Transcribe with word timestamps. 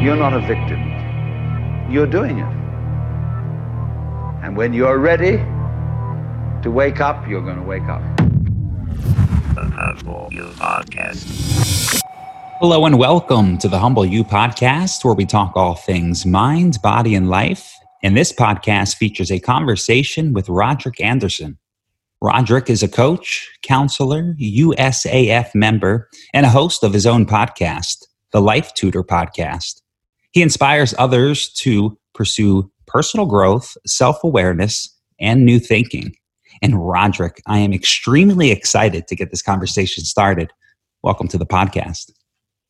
You're 0.00 0.16
not 0.16 0.32
a 0.32 0.40
victim. 0.40 0.80
You're 1.92 2.06
doing 2.06 2.38
it. 2.38 2.52
And 4.42 4.56
when 4.56 4.72
you're 4.72 4.98
ready 4.98 5.36
to 6.62 6.70
wake 6.70 7.00
up, 7.00 7.28
you're 7.28 7.42
going 7.42 7.58
to 7.58 7.62
wake 7.62 7.82
up. 7.82 8.00
The 9.54 9.70
Humble 9.74 10.28
You 10.32 10.44
Podcast. 10.54 12.00
Hello 12.60 12.86
and 12.86 12.98
welcome 12.98 13.58
to 13.58 13.68
the 13.68 13.78
Humble 13.78 14.06
You 14.06 14.24
podcast, 14.24 15.04
where 15.04 15.12
we 15.12 15.26
talk 15.26 15.52
all 15.54 15.74
things 15.74 16.24
mind, 16.24 16.78
body, 16.82 17.14
and 17.14 17.28
life. 17.28 17.70
And 18.02 18.16
this 18.16 18.32
podcast 18.32 18.96
features 18.96 19.30
a 19.30 19.38
conversation 19.38 20.32
with 20.32 20.46
Rodrick 20.46 20.98
Anderson. 21.02 21.58
Rodrick 22.24 22.70
is 22.70 22.82
a 22.82 22.88
coach, 22.88 23.50
counselor, 23.60 24.34
USAF 24.40 25.54
member, 25.54 26.08
and 26.32 26.46
a 26.46 26.50
host 26.50 26.84
of 26.84 26.94
his 26.94 27.06
own 27.06 27.26
podcast, 27.26 28.06
the 28.32 28.40
Life 28.40 28.72
Tutor 28.72 29.04
Podcast. 29.04 29.82
He 30.32 30.42
inspires 30.42 30.94
others 30.98 31.48
to 31.54 31.98
pursue 32.14 32.70
personal 32.86 33.26
growth, 33.26 33.76
self 33.86 34.22
awareness, 34.22 34.88
and 35.18 35.44
new 35.44 35.58
thinking. 35.58 36.14
And 36.62 36.74
Rodrick, 36.74 37.40
I 37.46 37.58
am 37.58 37.72
extremely 37.72 38.50
excited 38.50 39.08
to 39.08 39.16
get 39.16 39.30
this 39.30 39.42
conversation 39.42 40.04
started. 40.04 40.52
Welcome 41.02 41.28
to 41.28 41.38
the 41.38 41.46
podcast. 41.46 42.12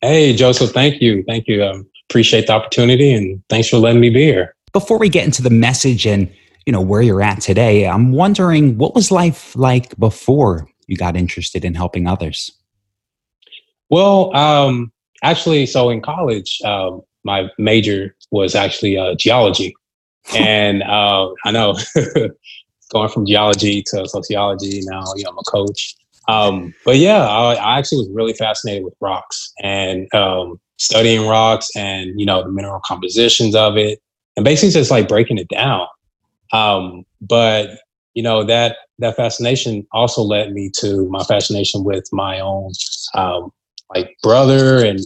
Hey, 0.00 0.34
Joseph, 0.34 0.70
thank 0.70 1.02
you. 1.02 1.24
Thank 1.26 1.48
you. 1.48 1.64
Um, 1.64 1.86
appreciate 2.08 2.46
the 2.46 2.54
opportunity 2.54 3.12
and 3.12 3.42
thanks 3.48 3.68
for 3.68 3.76
letting 3.76 4.00
me 4.00 4.10
be 4.10 4.24
here. 4.24 4.54
Before 4.72 4.98
we 4.98 5.08
get 5.08 5.24
into 5.24 5.42
the 5.42 5.50
message 5.50 6.06
and 6.06 6.32
you 6.64 6.72
know 6.72 6.80
where 6.80 7.02
you're 7.02 7.22
at 7.22 7.40
today, 7.40 7.86
I'm 7.86 8.12
wondering 8.12 8.78
what 8.78 8.94
was 8.94 9.10
life 9.10 9.54
like 9.56 9.98
before 9.98 10.66
you 10.86 10.96
got 10.96 11.16
interested 11.16 11.64
in 11.64 11.74
helping 11.74 12.06
others? 12.06 12.50
Well, 13.90 14.34
um, 14.36 14.92
actually, 15.22 15.66
so 15.66 15.90
in 15.90 16.00
college, 16.00 16.60
um, 16.64 17.02
my 17.24 17.50
major 17.58 18.14
was 18.30 18.54
actually 18.54 18.96
uh, 18.96 19.14
geology, 19.14 19.74
and 20.34 20.82
uh, 20.82 21.30
I 21.44 21.50
know 21.50 21.76
going 22.90 23.08
from 23.08 23.26
geology 23.26 23.82
to 23.86 24.08
sociology 24.08 24.82
now, 24.84 25.04
you 25.16 25.24
know, 25.24 25.30
I'm 25.30 25.38
a 25.38 25.50
coach. 25.50 25.96
Um, 26.28 26.74
but 26.84 26.96
yeah, 26.96 27.26
I, 27.26 27.54
I, 27.54 27.78
actually 27.78 27.98
was 27.98 28.10
really 28.12 28.34
fascinated 28.34 28.84
with 28.84 28.94
rocks 29.00 29.52
and 29.62 30.12
um, 30.14 30.60
studying 30.76 31.26
rocks 31.26 31.68
and 31.74 32.18
you 32.20 32.26
know 32.26 32.42
the 32.42 32.52
mineral 32.52 32.80
compositions 32.84 33.54
of 33.56 33.76
it, 33.76 34.00
and 34.36 34.44
basically 34.44 34.70
just 34.70 34.90
like 34.90 35.08
breaking 35.08 35.38
it 35.38 35.48
down. 35.48 35.86
Um, 36.52 37.04
but 37.20 37.80
you 38.14 38.22
know 38.22 38.44
that 38.44 38.76
that 38.98 39.16
fascination 39.16 39.86
also 39.92 40.22
led 40.22 40.52
me 40.52 40.70
to 40.78 41.08
my 41.08 41.24
fascination 41.24 41.84
with 41.84 42.04
my 42.12 42.38
own 42.38 42.72
um, 43.14 43.50
like 43.94 44.16
brother 44.22 44.84
and 44.84 45.00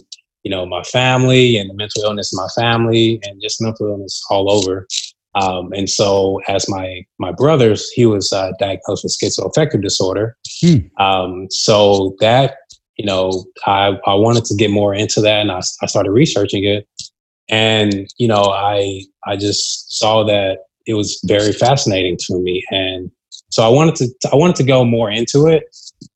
you 0.45 0.51
know 0.51 0.65
my 0.65 0.83
family 0.83 1.57
and 1.57 1.69
the 1.69 1.73
mental 1.73 2.03
illness 2.03 2.31
in 2.31 2.37
my 2.37 2.47
family 2.55 3.19
and 3.23 3.41
just 3.41 3.61
mental 3.61 3.87
illness 3.87 4.23
all 4.29 4.49
over. 4.49 4.87
Um, 5.33 5.73
and 5.73 5.89
so, 5.89 6.39
as 6.47 6.69
my 6.69 7.03
my 7.19 7.33
brothers, 7.33 7.89
he 7.89 8.05
was 8.05 8.31
uh, 8.31 8.51
diagnosed 8.57 9.03
with 9.03 9.17
schizoaffective 9.21 9.81
disorder. 9.81 10.37
Hmm. 10.61 11.03
Um, 11.03 11.47
so 11.49 12.15
that 12.21 12.55
you 12.97 13.05
know, 13.05 13.45
I 13.65 13.99
I 14.05 14.13
wanted 14.13 14.45
to 14.45 14.55
get 14.55 14.71
more 14.71 14.93
into 14.93 15.19
that, 15.21 15.41
and 15.41 15.51
I, 15.51 15.61
I 15.81 15.87
started 15.87 16.11
researching 16.11 16.63
it. 16.63 16.87
And 17.49 18.07
you 18.17 18.27
know, 18.27 18.43
I 18.43 19.01
I 19.25 19.35
just 19.35 19.97
saw 19.99 20.23
that 20.23 20.59
it 20.85 20.93
was 20.93 21.19
very 21.25 21.51
fascinating 21.51 22.17
to 22.27 22.39
me, 22.39 22.63
and 22.71 23.11
so 23.49 23.63
I 23.63 23.67
wanted 23.67 23.95
to 23.95 24.29
I 24.31 24.35
wanted 24.35 24.55
to 24.57 24.63
go 24.63 24.85
more 24.85 25.11
into 25.11 25.47
it. 25.47 25.63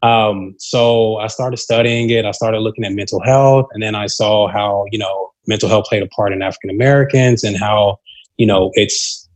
Um, 0.01 0.55
so 0.59 1.17
I 1.17 1.27
started 1.27 1.57
studying 1.57 2.09
it. 2.09 2.25
I 2.25 2.31
started 2.31 2.59
looking 2.59 2.85
at 2.85 2.93
mental 2.93 3.21
health, 3.21 3.67
and 3.73 3.83
then 3.83 3.95
I 3.95 4.07
saw 4.07 4.47
how 4.47 4.85
you 4.91 4.99
know 4.99 5.31
mental 5.47 5.69
health 5.69 5.85
played 5.85 6.03
a 6.03 6.07
part 6.07 6.33
in 6.33 6.41
African 6.41 6.69
Americans, 6.69 7.43
and 7.43 7.57
how 7.57 7.97
you 8.37 8.45
know 8.45 8.71
it's 8.75 9.27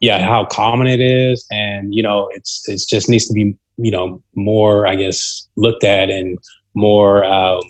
yeah 0.00 0.26
how 0.26 0.44
common 0.44 0.86
it 0.86 1.00
is, 1.00 1.46
and 1.50 1.94
you 1.94 2.02
know 2.02 2.28
it's 2.32 2.68
it 2.68 2.80
just 2.88 3.08
needs 3.08 3.26
to 3.26 3.34
be 3.34 3.56
you 3.76 3.90
know 3.90 4.22
more 4.34 4.86
I 4.86 4.96
guess 4.96 5.48
looked 5.56 5.84
at 5.84 6.10
and 6.10 6.38
more. 6.74 7.24
Um, 7.24 7.60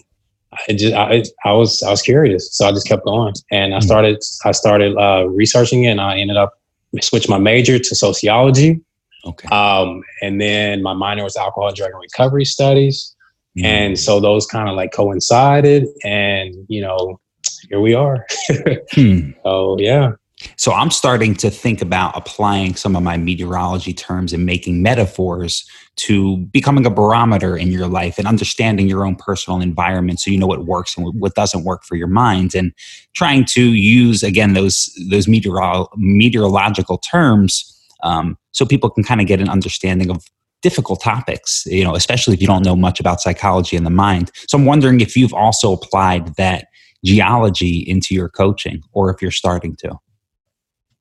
I 0.68 0.72
just 0.72 0.94
I, 0.94 1.22
I 1.44 1.52
was 1.52 1.82
I 1.82 1.90
was 1.90 2.02
curious, 2.02 2.56
so 2.56 2.66
I 2.66 2.72
just 2.72 2.88
kept 2.88 3.04
going, 3.04 3.34
and 3.50 3.74
I 3.74 3.78
hmm. 3.78 3.86
started 3.86 4.22
I 4.44 4.52
started 4.52 4.96
uh, 4.96 5.26
researching 5.28 5.84
it, 5.84 5.90
and 5.90 6.00
I 6.00 6.18
ended 6.18 6.36
up 6.36 6.54
switched 7.02 7.28
my 7.28 7.38
major 7.38 7.78
to 7.78 7.94
sociology. 7.94 8.80
Okay. 9.24 9.48
Um, 9.48 10.02
and 10.22 10.40
then 10.40 10.82
my 10.82 10.92
minor 10.92 11.24
was 11.24 11.36
alcohol, 11.36 11.68
and 11.68 11.76
drug, 11.76 11.90
and 11.90 12.00
recovery 12.00 12.44
studies. 12.44 13.14
Mm. 13.58 13.64
And 13.64 13.98
so 13.98 14.20
those 14.20 14.46
kind 14.46 14.68
of 14.68 14.76
like 14.76 14.92
coincided, 14.92 15.86
and 16.04 16.54
you 16.68 16.80
know, 16.80 17.20
here 17.68 17.80
we 17.80 17.94
are. 17.94 18.26
hmm. 18.92 19.30
Oh 19.44 19.78
yeah. 19.78 20.12
So 20.56 20.72
I'm 20.72 20.90
starting 20.90 21.34
to 21.36 21.50
think 21.50 21.82
about 21.82 22.16
applying 22.16 22.76
some 22.76 22.94
of 22.94 23.02
my 23.02 23.16
meteorology 23.16 23.92
terms 23.92 24.32
and 24.32 24.46
making 24.46 24.82
metaphors 24.82 25.68
to 25.96 26.36
becoming 26.52 26.86
a 26.86 26.90
barometer 26.90 27.56
in 27.56 27.72
your 27.72 27.88
life 27.88 28.18
and 28.18 28.28
understanding 28.28 28.86
your 28.86 29.04
own 29.04 29.16
personal 29.16 29.60
environment 29.60 30.20
so 30.20 30.30
you 30.30 30.38
know 30.38 30.46
what 30.46 30.64
works 30.64 30.96
and 30.96 31.20
what 31.20 31.34
doesn't 31.34 31.64
work 31.64 31.82
for 31.82 31.96
your 31.96 32.06
mind 32.06 32.54
and 32.54 32.72
trying 33.14 33.44
to 33.44 33.72
use 33.72 34.22
again 34.22 34.52
those 34.52 34.96
those 35.10 35.26
meteorolo- 35.26 35.88
meteorological 35.96 36.98
terms 36.98 37.74
um, 38.04 38.38
so 38.58 38.66
people 38.66 38.90
can 38.90 39.04
kind 39.04 39.20
of 39.20 39.26
get 39.26 39.40
an 39.40 39.48
understanding 39.48 40.10
of 40.10 40.24
difficult 40.60 41.00
topics 41.00 41.64
you 41.66 41.84
know 41.84 41.94
especially 41.94 42.34
if 42.34 42.40
you 42.40 42.46
don't 42.46 42.64
know 42.64 42.76
much 42.76 42.98
about 42.98 43.20
psychology 43.20 43.76
and 43.76 43.86
the 43.86 43.90
mind 43.90 44.30
so 44.48 44.58
i'm 44.58 44.64
wondering 44.64 45.00
if 45.00 45.16
you've 45.16 45.34
also 45.34 45.72
applied 45.72 46.34
that 46.36 46.66
geology 47.04 47.78
into 47.86 48.14
your 48.14 48.28
coaching 48.28 48.82
or 48.92 49.08
if 49.10 49.22
you're 49.22 49.30
starting 49.30 49.76
to 49.76 49.96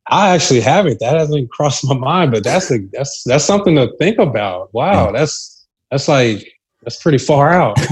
I 0.10 0.30
actually 0.34 0.62
haven't. 0.62 1.00
That 1.00 1.20
hasn't 1.20 1.50
crossed 1.52 1.86
my 1.86 1.94
mind, 1.94 2.32
but 2.32 2.44
that's 2.44 2.72
a, 2.72 2.80
that's 2.94 3.24
that's 3.26 3.44
something 3.44 3.76
to 3.76 3.92
think 3.98 4.18
about. 4.20 4.74
Wow, 4.74 5.08
yeah. 5.08 5.12
that's 5.12 5.68
that's 5.92 6.08
like 6.08 6.50
that's 6.88 7.02
pretty 7.02 7.18
far 7.18 7.52
out. 7.52 7.78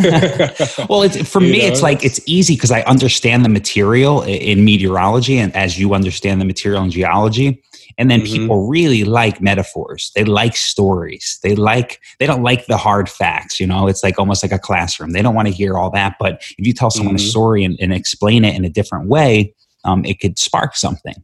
well, 0.90 1.04
it's, 1.04 1.30
for 1.30 1.42
you 1.44 1.52
me, 1.52 1.60
know? 1.60 1.66
it's 1.66 1.82
like 1.82 2.06
it's 2.06 2.22
easy 2.26 2.56
because 2.56 2.72
I 2.72 2.80
understand 2.84 3.44
the 3.44 3.50
material 3.50 4.22
in 4.22 4.64
meteorology, 4.64 5.38
and 5.38 5.54
as 5.54 5.78
you 5.78 5.94
understand 5.94 6.40
the 6.40 6.46
material 6.46 6.82
in 6.82 6.92
geology. 6.92 7.62
And 7.98 8.10
then 8.10 8.22
mm-hmm. 8.22 8.34
people 8.34 8.68
really 8.68 9.04
like 9.04 9.42
metaphors. 9.42 10.12
They 10.16 10.24
like 10.24 10.56
stories. 10.56 11.40
They 11.44 11.56
like 11.56 12.00
they 12.20 12.26
don't 12.26 12.42
like 12.42 12.68
the 12.68 12.78
hard 12.78 13.10
facts. 13.10 13.60
You 13.60 13.68
know, 13.68 13.88
it's 13.88 14.02
like 14.02 14.18
almost 14.18 14.44
like 14.44 14.54
a 14.54 14.60
classroom. 14.60 15.12
They 15.12 15.22
don't 15.22 15.36
want 15.36 15.50
to 15.50 15.54
hear 15.54 15.78
all 15.78 15.90
that. 15.92 16.16
But 16.18 16.42
if 16.58 16.66
you 16.66 16.72
tell 16.72 16.90
someone 16.90 17.16
mm-hmm. 17.16 17.26
a 17.26 17.30
story 17.30 17.64
and, 17.66 17.78
and, 17.82 17.94
explain 17.94 18.46
it 18.46 18.56
in 18.56 18.64
a 18.64 18.70
different 18.70 19.08
way, 19.10 19.54
um, 19.84 20.06
it 20.06 20.22
could 20.22 20.40
spark 20.40 20.76
something. 20.76 21.16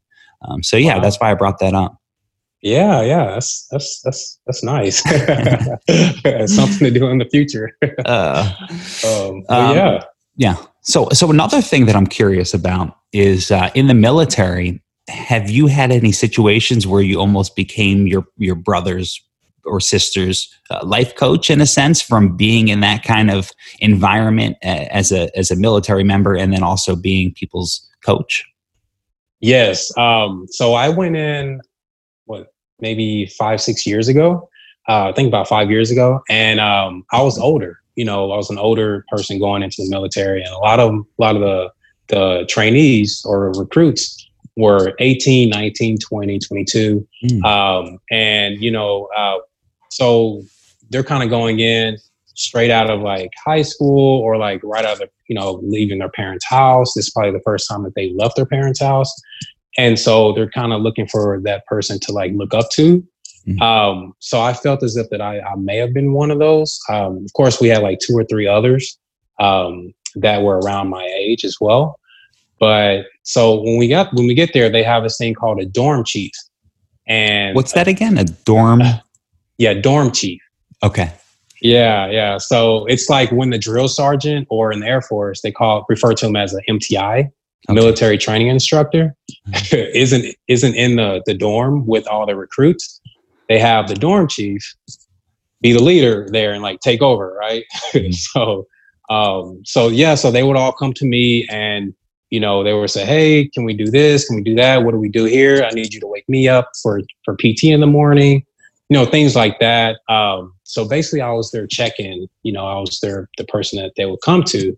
Um, 0.41 0.61
so 0.61 0.75
yeah, 0.75 0.95
wow. 0.95 1.01
that's 1.01 1.17
why 1.17 1.31
I 1.31 1.35
brought 1.35 1.59
that 1.59 1.73
up. 1.73 2.00
Yeah, 2.61 3.01
yeah, 3.01 3.25
that's 3.31 3.67
that's 3.71 4.01
that's 4.01 4.39
that's 4.45 4.63
nice. 4.63 4.97
something 6.55 6.79
to 6.79 6.91
do 6.91 7.07
in 7.07 7.17
the 7.17 7.27
future. 7.31 7.71
uh, 8.05 8.53
um, 9.03 9.43
um, 9.49 9.75
yeah, 9.75 10.03
yeah. 10.35 10.55
So 10.81 11.09
so 11.11 11.31
another 11.31 11.61
thing 11.61 11.87
that 11.87 11.95
I'm 11.95 12.05
curious 12.05 12.53
about 12.53 12.97
is 13.13 13.51
uh, 13.51 13.71
in 13.73 13.87
the 13.87 13.93
military. 13.93 14.81
Have 15.07 15.49
you 15.49 15.65
had 15.67 15.91
any 15.91 16.11
situations 16.11 16.85
where 16.85 17.01
you 17.01 17.19
almost 17.19 17.55
became 17.55 18.05
your 18.05 18.25
your 18.37 18.55
brother's 18.55 19.19
or 19.65 19.79
sister's 19.79 20.49
uh, 20.69 20.79
life 20.83 21.15
coach 21.15 21.49
in 21.49 21.61
a 21.61 21.65
sense 21.65 22.01
from 22.01 22.35
being 22.35 22.67
in 22.67 22.79
that 22.81 23.03
kind 23.03 23.29
of 23.31 23.51
environment 23.79 24.57
uh, 24.63 24.85
as 24.91 25.11
a 25.11 25.35
as 25.37 25.49
a 25.49 25.55
military 25.55 26.03
member 26.03 26.35
and 26.35 26.53
then 26.53 26.63
also 26.63 26.95
being 26.95 27.33
people's 27.33 27.87
coach? 28.05 28.45
Yes. 29.39 29.95
Um, 29.97 30.45
so 30.49 30.75
I 30.75 30.89
went 30.89 31.15
in, 31.15 31.61
what, 32.25 32.53
maybe 32.79 33.27
five, 33.37 33.61
six 33.61 33.85
years 33.85 34.07
ago. 34.07 34.49
Uh, 34.89 35.09
I 35.09 35.13
think 35.13 35.27
about 35.27 35.47
five 35.47 35.69
years 35.69 35.91
ago, 35.91 36.21
and 36.29 36.59
um, 36.59 37.05
I 37.11 37.21
was 37.21 37.37
older. 37.37 37.79
You 37.95 38.05
know, 38.05 38.31
I 38.31 38.37
was 38.37 38.49
an 38.49 38.57
older 38.57 39.05
person 39.09 39.37
going 39.37 39.61
into 39.61 39.83
the 39.83 39.89
military, 39.89 40.41
and 40.41 40.51
a 40.51 40.57
lot 40.57 40.79
of 40.79 40.93
a 40.93 41.21
lot 41.21 41.35
of 41.35 41.41
the 41.41 41.71
the 42.07 42.45
trainees 42.49 43.21
or 43.25 43.51
recruits 43.53 44.27
were 44.57 44.93
18, 44.99 45.49
19, 45.49 45.97
20, 45.97 46.39
22. 46.39 47.07
Mm. 47.23 47.45
Um, 47.45 47.99
and 48.09 48.61
you 48.61 48.71
know, 48.71 49.07
uh, 49.15 49.37
so 49.89 50.41
they're 50.89 51.03
kind 51.03 51.23
of 51.23 51.29
going 51.29 51.59
in 51.59 51.97
straight 52.35 52.71
out 52.71 52.89
of 52.89 53.01
like 53.01 53.31
high 53.43 53.61
school 53.61 54.19
or 54.21 54.37
like 54.37 54.61
right 54.63 54.85
out 54.85 55.01
of 55.01 55.09
you 55.27 55.35
know 55.35 55.59
leaving 55.63 55.99
their 55.99 56.09
parents' 56.09 56.45
house. 56.45 56.93
This 56.93 57.07
is 57.07 57.11
probably 57.11 57.31
the 57.31 57.43
first 57.43 57.67
time 57.69 57.83
that 57.83 57.95
they 57.95 58.11
left 58.13 58.35
their 58.35 58.45
parents' 58.45 58.81
house, 58.81 59.13
and 59.77 59.99
so 59.99 60.33
they're 60.33 60.49
kind 60.49 60.73
of 60.73 60.81
looking 60.81 61.07
for 61.07 61.39
that 61.43 61.65
person 61.65 61.99
to 62.01 62.11
like 62.11 62.31
look 62.33 62.53
up 62.53 62.69
to. 62.71 63.05
Mm-hmm. 63.47 63.61
Um, 63.61 64.13
so 64.19 64.41
I 64.41 64.53
felt 64.53 64.83
as 64.83 64.95
if 64.95 65.09
that 65.09 65.21
I, 65.21 65.39
I 65.39 65.55
may 65.55 65.77
have 65.77 65.93
been 65.93 66.13
one 66.13 66.29
of 66.29 66.39
those. 66.39 66.79
Um, 66.89 67.23
of 67.25 67.33
course, 67.33 67.59
we 67.59 67.69
had 67.69 67.81
like 67.81 67.99
two 67.99 68.15
or 68.15 68.23
three 68.25 68.47
others 68.47 68.99
um, 69.39 69.93
that 70.15 70.43
were 70.43 70.59
around 70.59 70.89
my 70.89 71.03
age 71.03 71.43
as 71.43 71.57
well. 71.59 71.99
But 72.59 73.05
so 73.23 73.61
when 73.61 73.77
we 73.77 73.87
got 73.87 74.13
when 74.13 74.27
we 74.27 74.35
get 74.35 74.53
there, 74.53 74.69
they 74.69 74.83
have 74.83 75.03
this 75.03 75.17
thing 75.17 75.33
called 75.33 75.59
a 75.59 75.65
dorm 75.65 76.03
chief. 76.03 76.31
And 77.07 77.55
what's 77.55 77.71
that 77.73 77.87
again? 77.87 78.17
A 78.17 78.25
dorm? 78.25 78.81
Uh, 78.81 78.99
yeah, 79.57 79.73
dorm 79.73 80.11
chief. 80.11 80.39
Okay. 80.83 81.11
Yeah, 81.61 82.07
yeah. 82.09 82.37
So 82.37 82.85
it's 82.85 83.09
like 83.09 83.31
when 83.31 83.51
the 83.51 83.57
drill 83.57 83.87
sergeant 83.87 84.47
or 84.49 84.71
in 84.71 84.79
the 84.81 84.87
Air 84.87 85.01
Force, 85.01 85.41
they 85.41 85.51
call 85.51 85.85
refer 85.89 86.13
to 86.13 86.27
him 86.27 86.35
as 86.35 86.53
an 86.53 86.61
MTI. 86.69 87.31
Okay. 87.69 87.75
military 87.75 88.17
training 88.17 88.47
instructor 88.47 89.15
isn't 89.71 90.35
isn't 90.47 90.75
in 90.75 90.95
the 90.95 91.21
the 91.25 91.33
dorm 91.33 91.85
with 91.85 92.07
all 92.07 92.25
the 92.25 92.35
recruits. 92.35 92.99
They 93.49 93.59
have 93.59 93.87
the 93.87 93.95
dorm 93.95 94.27
chief 94.27 94.75
be 95.61 95.73
the 95.73 95.83
leader 95.83 96.27
there 96.31 96.53
and 96.53 96.63
like 96.63 96.79
take 96.79 97.01
over, 97.01 97.35
right? 97.39 97.63
Mhm. 97.93 98.13
so 98.15 98.65
um 99.09 99.61
so 99.65 99.89
yeah, 99.89 100.15
so 100.15 100.31
they 100.31 100.43
would 100.43 100.57
all 100.57 100.71
come 100.71 100.93
to 100.93 101.05
me 101.05 101.45
and 101.49 101.93
you 102.31 102.39
know, 102.39 102.63
they 102.63 102.73
would 102.73 102.89
say, 102.89 103.05
"Hey, 103.05 103.49
can 103.53 103.65
we 103.65 103.73
do 103.73 103.91
this? 103.91 104.25
Can 104.25 104.37
we 104.37 104.41
do 104.43 104.55
that? 104.55 104.83
What 104.85 104.91
do 104.93 104.97
we 104.97 105.09
do 105.09 105.25
here? 105.25 105.63
I 105.63 105.69
need 105.71 105.93
you 105.93 105.99
to 105.99 106.07
wake 106.07 106.27
me 106.29 106.47
up 106.47 106.69
for 106.81 107.01
for 107.25 107.35
PT 107.35 107.65
in 107.65 107.81
the 107.81 107.87
morning." 107.87 108.45
You 108.89 108.97
know, 108.97 109.05
things 109.05 109.35
like 109.35 109.59
that. 109.59 109.99
Um, 110.09 110.53
so 110.63 110.87
basically, 110.87 111.19
I 111.21 111.31
was 111.31 111.51
their 111.51 111.67
check-in. 111.67 112.27
You 112.43 112.53
know, 112.53 112.65
I 112.65 112.79
was 112.79 112.99
their 113.01 113.29
the 113.37 113.43
person 113.43 113.81
that 113.81 113.91
they 113.97 114.05
would 114.05 114.21
come 114.23 114.43
to, 114.45 114.77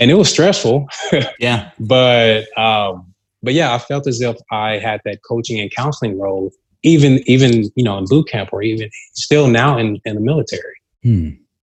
and 0.00 0.10
it 0.10 0.14
was 0.14 0.30
stressful. 0.30 0.88
Yeah. 1.38 1.70
but 1.78 2.46
um, 2.58 3.14
but 3.42 3.54
yeah, 3.54 3.74
I 3.74 3.78
felt 3.78 4.06
as 4.06 4.20
if 4.20 4.36
I 4.50 4.78
had 4.78 5.00
that 5.04 5.20
coaching 5.22 5.60
and 5.60 5.70
counseling 5.74 6.18
role, 6.18 6.52
even 6.82 7.20
even 7.26 7.70
you 7.76 7.84
know 7.84 7.98
in 7.98 8.04
boot 8.06 8.28
camp 8.28 8.50
or 8.52 8.62
even 8.62 8.90
still 9.14 9.48
now 9.48 9.78
in 9.78 10.00
in 10.04 10.14
the 10.14 10.20
military. 10.20 10.74
Hmm. 11.02 11.30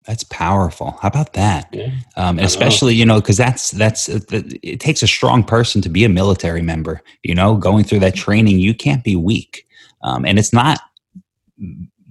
That's 0.09 0.25
powerful. 0.25 0.97
How 1.03 1.09
about 1.09 1.35
that? 1.35 1.69
Yeah. 1.70 1.88
Um, 2.17 2.38
I 2.38 2.41
know. 2.41 2.43
especially, 2.44 2.94
you 2.94 3.05
know, 3.05 3.20
because 3.20 3.37
that's 3.37 3.73
that's 3.73 4.09
uh, 4.09 4.21
it 4.62 4.81
takes 4.81 5.03
a 5.03 5.06
strong 5.06 5.44
person 5.44 5.82
to 5.82 5.91
be 5.91 6.03
a 6.03 6.09
military 6.09 6.62
member. 6.62 7.03
You 7.25 7.35
know, 7.35 7.56
going 7.56 7.85
through 7.85 7.99
that 7.99 8.14
training, 8.14 8.59
you 8.59 8.73
can't 8.73 9.05
be 9.05 9.17
weak, 9.17 9.67
um, 10.03 10.25
and 10.25 10.38
it's 10.38 10.50
not 10.50 10.81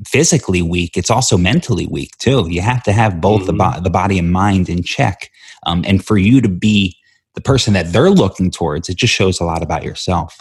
physically 0.06 0.62
weak; 0.62 0.96
it's 0.96 1.10
also 1.10 1.38
mentally 1.38 1.88
weak 1.88 2.16
too. 2.20 2.48
You 2.48 2.62
have 2.62 2.84
to 2.84 2.92
have 2.92 3.20
both 3.20 3.48
the 3.48 3.54
bo- 3.54 3.80
the 3.82 3.90
body 3.90 4.20
and 4.20 4.32
mind 4.32 4.70
in 4.70 4.84
check, 4.84 5.32
um, 5.66 5.84
and 5.88 6.04
for 6.04 6.18
you 6.18 6.42
to 6.42 6.50
be 6.50 6.98
the 7.36 7.42
person 7.42 7.74
that 7.74 7.92
they're 7.92 8.10
looking 8.10 8.52
towards, 8.52 8.90
it 8.90 8.98
just 8.98 9.14
shows 9.14 9.40
a 9.40 9.44
lot 9.44 9.62
about 9.62 9.84
yourself. 9.84 10.40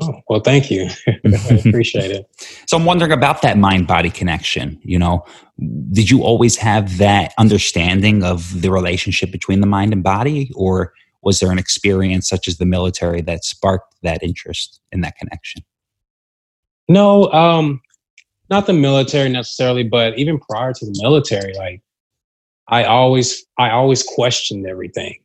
Oh 0.00 0.20
well, 0.28 0.40
thank 0.40 0.70
you. 0.70 0.88
I 1.06 1.62
appreciate 1.66 2.10
it. 2.10 2.26
So 2.66 2.76
I'm 2.76 2.84
wondering 2.84 3.12
about 3.12 3.40
that 3.42 3.56
mind 3.56 3.86
body 3.86 4.10
connection. 4.10 4.78
You 4.82 4.98
know, 4.98 5.24
did 5.90 6.10
you 6.10 6.22
always 6.22 6.56
have 6.56 6.98
that 6.98 7.32
understanding 7.38 8.22
of 8.22 8.60
the 8.60 8.70
relationship 8.70 9.32
between 9.32 9.62
the 9.62 9.66
mind 9.66 9.94
and 9.94 10.02
body, 10.02 10.50
or 10.54 10.92
was 11.22 11.40
there 11.40 11.50
an 11.50 11.58
experience 11.58 12.28
such 12.28 12.46
as 12.46 12.58
the 12.58 12.66
military 12.66 13.22
that 13.22 13.44
sparked 13.44 13.94
that 14.02 14.22
interest 14.22 14.80
in 14.92 15.00
that 15.00 15.16
connection? 15.16 15.62
No, 16.88 17.32
um, 17.32 17.80
not 18.50 18.66
the 18.66 18.74
military 18.74 19.30
necessarily, 19.30 19.82
but 19.82 20.18
even 20.18 20.38
prior 20.38 20.74
to 20.74 20.84
the 20.84 20.98
military, 21.02 21.54
like 21.54 21.82
I 22.68 22.84
always, 22.84 23.44
I 23.58 23.70
always 23.70 24.02
questioned 24.02 24.66
everything. 24.66 25.18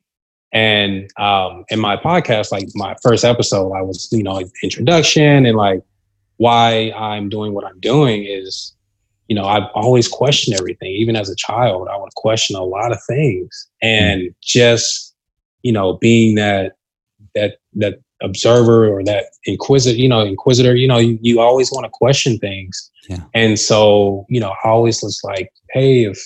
And 0.51 1.09
um, 1.17 1.65
in 1.69 1.79
my 1.79 1.97
podcast, 1.97 2.51
like 2.51 2.67
my 2.75 2.95
first 3.01 3.25
episode, 3.25 3.71
I 3.73 3.81
was, 3.81 4.07
you 4.11 4.23
know, 4.23 4.33
like 4.33 4.47
introduction 4.61 5.45
and 5.45 5.57
like 5.57 5.81
why 6.37 6.91
I'm 6.91 7.29
doing 7.29 7.53
what 7.53 7.65
I'm 7.65 7.79
doing 7.79 8.23
is, 8.23 8.75
you 9.27 9.35
know, 9.35 9.45
I've 9.45 9.67
always 9.73 10.07
questioned 10.07 10.57
everything. 10.59 10.91
Even 10.91 11.15
as 11.15 11.29
a 11.29 11.35
child, 11.35 11.87
I 11.87 11.97
would 11.97 12.13
question 12.15 12.55
a 12.55 12.63
lot 12.63 12.91
of 12.91 12.99
things, 13.07 13.69
and 13.81 14.35
just, 14.41 15.15
you 15.63 15.71
know, 15.71 15.93
being 15.93 16.35
that 16.35 16.73
that 17.33 17.57
that 17.73 17.99
observer 18.21 18.87
or 18.87 19.03
that 19.05 19.25
inquisitor, 19.45 19.97
you 19.97 20.09
know, 20.09 20.21
inquisitor, 20.21 20.75
you 20.75 20.87
know, 20.87 20.97
you, 20.97 21.17
you 21.21 21.39
always 21.39 21.71
want 21.71 21.85
to 21.85 21.89
question 21.89 22.37
things. 22.37 22.91
Yeah. 23.09 23.23
And 23.33 23.59
so, 23.59 24.25
you 24.29 24.39
know, 24.39 24.53
I 24.63 24.69
always 24.69 25.01
was 25.01 25.21
like, 25.23 25.51
hey, 25.71 26.05
if 26.05 26.21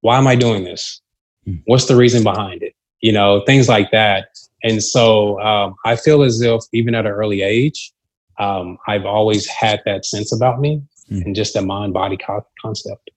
why 0.00 0.18
am 0.18 0.26
I 0.26 0.36
doing 0.36 0.64
this? 0.64 1.00
Hmm. 1.44 1.56
What's 1.66 1.86
the 1.86 1.96
reason 1.96 2.22
behind 2.22 2.62
it? 2.62 2.74
You 3.00 3.12
know, 3.12 3.42
things 3.46 3.68
like 3.68 3.90
that. 3.92 4.28
And 4.62 4.82
so 4.82 5.40
um, 5.40 5.74
I 5.84 5.96
feel 5.96 6.22
as 6.22 6.40
if 6.40 6.62
even 6.72 6.94
at 6.94 7.06
an 7.06 7.12
early 7.12 7.42
age, 7.42 7.92
um, 8.38 8.78
I've 8.86 9.06
always 9.06 9.46
had 9.46 9.80
that 9.86 10.04
sense 10.04 10.32
about 10.32 10.60
me 10.60 10.82
Hmm. 11.10 11.22
and 11.22 11.34
just 11.34 11.56
a 11.56 11.62
mind 11.62 11.92
body 11.92 12.16
co- 12.16 12.46
concept. 12.62 13.10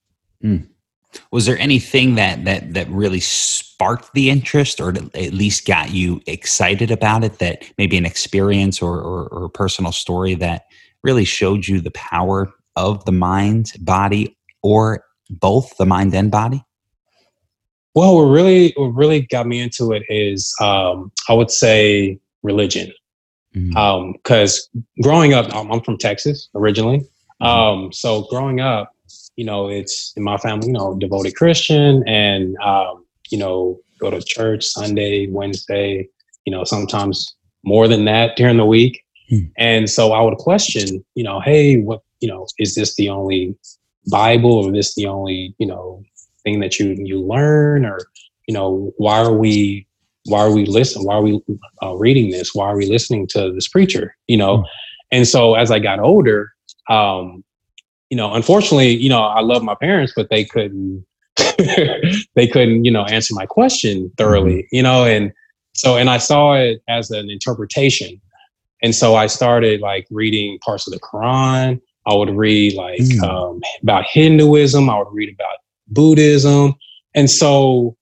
Was 1.32 1.46
there 1.46 1.60
anything 1.60 2.16
that 2.16 2.44
that 2.46 2.74
that 2.74 2.90
really 2.90 3.20
sparked 3.20 4.14
the 4.14 4.30
interest, 4.32 4.82
or 4.82 4.90
at 4.90 5.34
least 5.34 5.68
got 5.68 5.92
you 5.92 6.22
excited 6.26 6.90
about 6.90 7.24
it? 7.24 7.38
That 7.38 7.64
maybe 7.78 7.98
an 7.98 8.06
experience 8.06 8.82
or 8.82 9.00
or, 9.00 9.28
or 9.28 9.46
a 9.46 9.50
personal 9.50 9.92
story 9.92 10.34
that 10.36 10.64
really 11.04 11.24
showed 11.24 11.68
you 11.68 11.82
the 11.82 11.92
power 11.92 12.52
of 12.76 13.06
the 13.06 13.12
mind, 13.12 13.74
body, 13.80 14.36
or 14.64 15.06
both 15.30 15.78
the 15.78 15.86
mind 15.86 16.16
and 16.16 16.32
body. 16.32 16.66
Well, 17.96 18.16
what 18.16 18.24
really, 18.24 18.74
what 18.76 18.88
really 18.88 19.22
got 19.22 19.46
me 19.48 19.62
into 19.62 19.92
it 19.92 20.04
is, 20.10 20.54
um, 20.60 21.12
I 21.30 21.34
would 21.34 21.52
say 21.52 22.20
religion. 22.42 22.92
Because 23.54 24.68
growing 25.04 25.34
up, 25.34 25.54
I'm, 25.56 25.72
I'm 25.72 25.82
from 25.82 25.98
Texas 25.98 26.50
originally. 26.56 27.06
Mhm. 27.42 27.46
Um, 27.46 27.92
so 27.92 28.24
growing 28.24 28.60
up, 28.60 28.96
you 29.36 29.46
know, 29.46 29.70
it's 29.70 30.14
in 30.16 30.24
my 30.24 30.38
family, 30.38 30.68
you 30.68 30.74
know, 30.74 30.96
devoted 30.96 31.36
Christian, 31.36 32.04
and 32.08 32.56
um, 32.58 33.06
you 33.30 33.38
know, 33.38 33.80
go 34.00 34.10
to 34.10 34.22
church 34.22 34.66
Sunday, 34.66 35.28
Wednesday, 35.28 36.08
you 36.46 36.52
know, 36.52 36.64
sometimes 36.64 37.36
more 37.64 37.88
than 37.88 38.06
that 38.06 38.36
during 38.36 38.58
the 38.58 38.66
week. 38.66 39.04
Hmm. 39.30 39.46
And 39.58 39.90
so 39.90 40.14
I 40.14 40.22
would 40.22 40.38
question, 40.38 41.04
you 41.16 41.24
know, 41.24 41.40
hey, 41.40 41.80
what, 41.82 42.02
you 42.20 42.28
know, 42.28 42.48
is 42.58 42.76
this 42.76 42.96
the 42.96 43.10
only 43.10 43.56
Bible, 44.10 44.52
or 44.52 44.72
this 44.72 44.96
the 44.96 45.06
only, 45.08 45.56
you 45.60 45.66
know, 45.68 46.04
thing 46.44 46.60
that 46.60 46.80
you 46.80 46.96
you 47.00 47.20
learn, 47.22 47.86
or 47.86 48.00
you 48.48 48.54
know, 48.54 48.92
why 48.98 49.20
are 49.20 49.34
we 49.34 49.88
why 50.26 50.40
are 50.40 50.52
we 50.52 50.66
listening? 50.66 51.06
Why 51.06 51.16
are 51.16 51.22
we 51.22 51.40
uh, 51.82 51.96
reading 51.96 52.32
this? 52.32 52.54
Why 52.56 52.66
are 52.68 52.78
we 52.78 52.86
listening 52.86 53.28
to 53.28 53.52
this 53.54 53.68
preacher? 53.68 54.16
You 54.28 54.38
know, 54.38 54.58
Mm. 54.60 54.66
and 55.12 55.28
so 55.28 55.56
as 55.56 55.70
I 55.72 55.80
got 55.80 56.00
older, 56.00 56.52
um, 56.90 57.44
you 58.10 58.18
know, 58.18 58.34
unfortunately, 58.34 58.90
you 58.96 59.10
know, 59.10 59.22
I 59.22 59.42
love 59.42 59.64
my 59.64 59.76
parents, 59.76 60.14
but 60.16 60.30
they 60.30 60.46
couldn't, 60.46 61.06
they 62.36 62.48
couldn't, 62.48 62.86
you 62.86 62.92
know, 62.92 63.04
answer 63.06 63.34
my 63.34 63.46
question 63.46 64.12
thoroughly, 64.18 64.68
you 64.72 64.84
know, 64.84 65.04
and 65.06 65.32
so, 65.76 65.98
and 65.98 66.10
I 66.10 66.20
saw 66.20 66.54
it 66.54 66.82
as 66.88 67.10
an 67.12 67.30
interpretation, 67.30 68.22
and 68.84 68.94
so 68.94 69.16
I 69.16 69.28
started 69.28 69.82
like 69.82 70.06
reading 70.12 70.60
parts 70.64 70.88
of 70.88 70.94
the 70.94 71.00
Quran. 71.00 71.82
I 72.06 72.14
would 72.14 72.30
read 72.36 72.74
like 72.76 73.00
Mm. 73.00 73.24
um, 73.24 73.62
about 73.82 74.06
Hinduism. 74.12 74.90
I 74.90 74.98
would 75.00 75.08
read 75.12 75.34
about 75.34 75.58
Buddhism, 75.88 76.76
and 77.16 77.30
so 77.30 77.96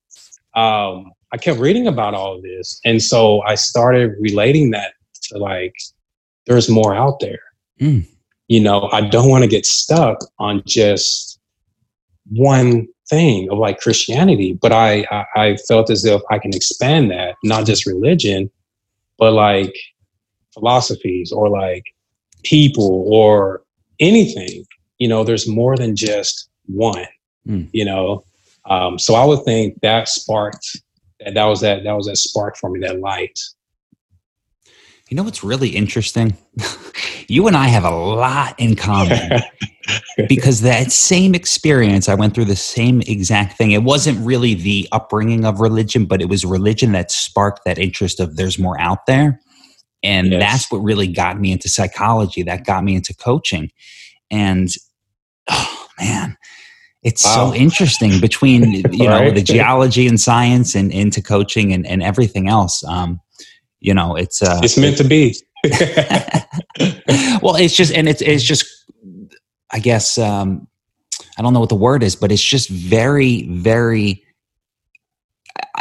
um, 0.56 1.12
I 1.34 1.38
kept 1.38 1.60
reading 1.60 1.88
about 1.88 2.14
all 2.14 2.36
of 2.36 2.44
this. 2.44 2.80
And 2.84 3.02
so 3.02 3.42
I 3.44 3.56
started 3.56 4.16
relating 4.20 4.72
that 4.72 4.94
to 5.24 5.38
like, 5.38 5.74
there's 6.46 6.70
more 6.70 6.94
out 6.94 7.20
there. 7.20 7.40
Mm. 7.80 8.06
You 8.48 8.60
know, 8.60 8.90
I 8.92 9.02
don't 9.02 9.30
want 9.30 9.44
to 9.44 9.50
get 9.50 9.66
stuck 9.66 10.20
on 10.40 10.62
just 10.66 11.40
one 12.30 12.88
thing 13.10 13.50
of 13.50 13.58
like 13.58 13.80
Christianity, 13.80 14.58
but 14.62 14.74
I, 14.74 15.06
I, 15.10 15.26
I 15.36 15.58
felt 15.68 15.90
as 15.90 16.04
if 16.04 16.22
I 16.30 16.38
can 16.38 16.54
expand 16.54 17.12
that, 17.12 17.36
not 17.44 17.66
just 17.66 17.86
religion, 17.86 18.52
but 19.18 19.32
like 19.32 19.74
philosophies 20.54 21.32
or 21.32 21.50
like 21.50 21.86
people 22.44 23.06
or 23.08 23.64
anything. 24.00 24.66
You 24.98 25.08
know, 25.08 25.24
there's 25.24 25.48
more 25.48 25.78
than 25.78 25.96
just 25.96 26.50
one, 26.66 27.06
Mm. 27.48 27.70
you 27.74 27.86
know? 27.86 28.24
Um, 28.66 29.00
so 29.00 29.16
I 29.16 29.26
would 29.26 29.44
think 29.44 29.82
that 29.82 30.08
sparked 30.08 30.78
that 31.20 31.34
that 31.34 31.46
was 31.46 31.62
that 31.62 31.84
that 31.84 31.94
was 31.94 32.08
that 32.08 32.18
spark 32.18 32.58
for 32.58 32.70
me, 32.70 32.80
that 32.82 33.00
light. 33.00 33.40
You 35.10 35.18
know 35.18 35.24
what's 35.24 35.44
really 35.44 35.70
interesting? 35.70 36.38
you 37.28 37.48
and 37.48 37.58
I 37.58 37.68
have 37.68 37.84
a 37.84 37.90
lot 37.92 38.58
in 38.58 38.76
common 38.76 39.42
because 40.30 40.62
that 40.62 40.92
same 40.92 41.36
experience, 41.36 42.08
I 42.08 42.16
went 42.16 42.34
through 42.34 42.46
the 42.46 42.56
same 42.56 43.02
exact 43.02 43.58
thing. 43.58 43.72
It 43.72 43.84
wasn't 43.84 44.26
really 44.26 44.54
the 44.54 44.88
upbringing 44.94 45.44
of 45.44 45.60
religion, 45.60 46.06
but 46.06 46.22
it 46.22 46.30
was 46.30 46.46
religion 46.46 46.94
that 46.94 47.12
sparked 47.12 47.66
that 47.66 47.78
interest 47.78 48.22
of 48.22 48.38
there's 48.38 48.58
more 48.58 48.80
out 48.80 49.06
there. 49.06 49.42
And 50.02 50.32
Yes. 50.32 50.40
that's 50.40 50.72
what 50.72 50.80
really 50.80 51.08
got 51.08 51.40
me 51.40 51.52
into 51.52 51.68
psychology, 51.68 52.42
that 52.44 52.66
got 52.66 52.84
me 52.84 52.96
into 52.96 53.14
coaching. 53.14 53.70
And 54.32 54.70
oh 55.50 55.88
man, 56.00 56.38
it's 57.04 57.26
Wow. 57.26 57.52
so 57.52 57.56
interesting 57.56 58.20
between 58.20 58.72
you 58.92 59.08
know 59.08 59.22
Right. 59.22 59.36
the 59.36 59.42
geology 59.42 60.08
and 60.08 60.20
science 60.20 60.76
and 60.76 60.92
into 60.92 61.22
coaching 61.22 61.74
and, 61.74 61.86
and 61.88 62.04
everything 62.04 62.48
else. 62.50 62.84
Um, 62.84 63.20
you 63.80 63.94
know, 63.94 64.16
it's 64.16 64.42
uh, 64.42 64.60
it's 64.64 64.78
meant 64.78 64.98
to 64.98 65.04
be. 65.04 65.36
well, 67.42 67.56
it's 67.56 67.76
just, 67.76 67.94
and 67.94 68.08
it's 68.08 68.22
it's 68.22 68.44
just, 68.44 68.66
I 69.72 69.80
guess, 69.80 70.18
um, 70.18 70.68
I 71.38 71.42
don't 71.42 71.54
know 71.54 71.60
what 71.60 71.70
the 71.70 71.76
word 71.76 72.04
is, 72.04 72.16
but 72.16 72.32
it's 72.32 72.44
just 72.44 72.70
very, 72.70 73.44
very. 73.50 74.24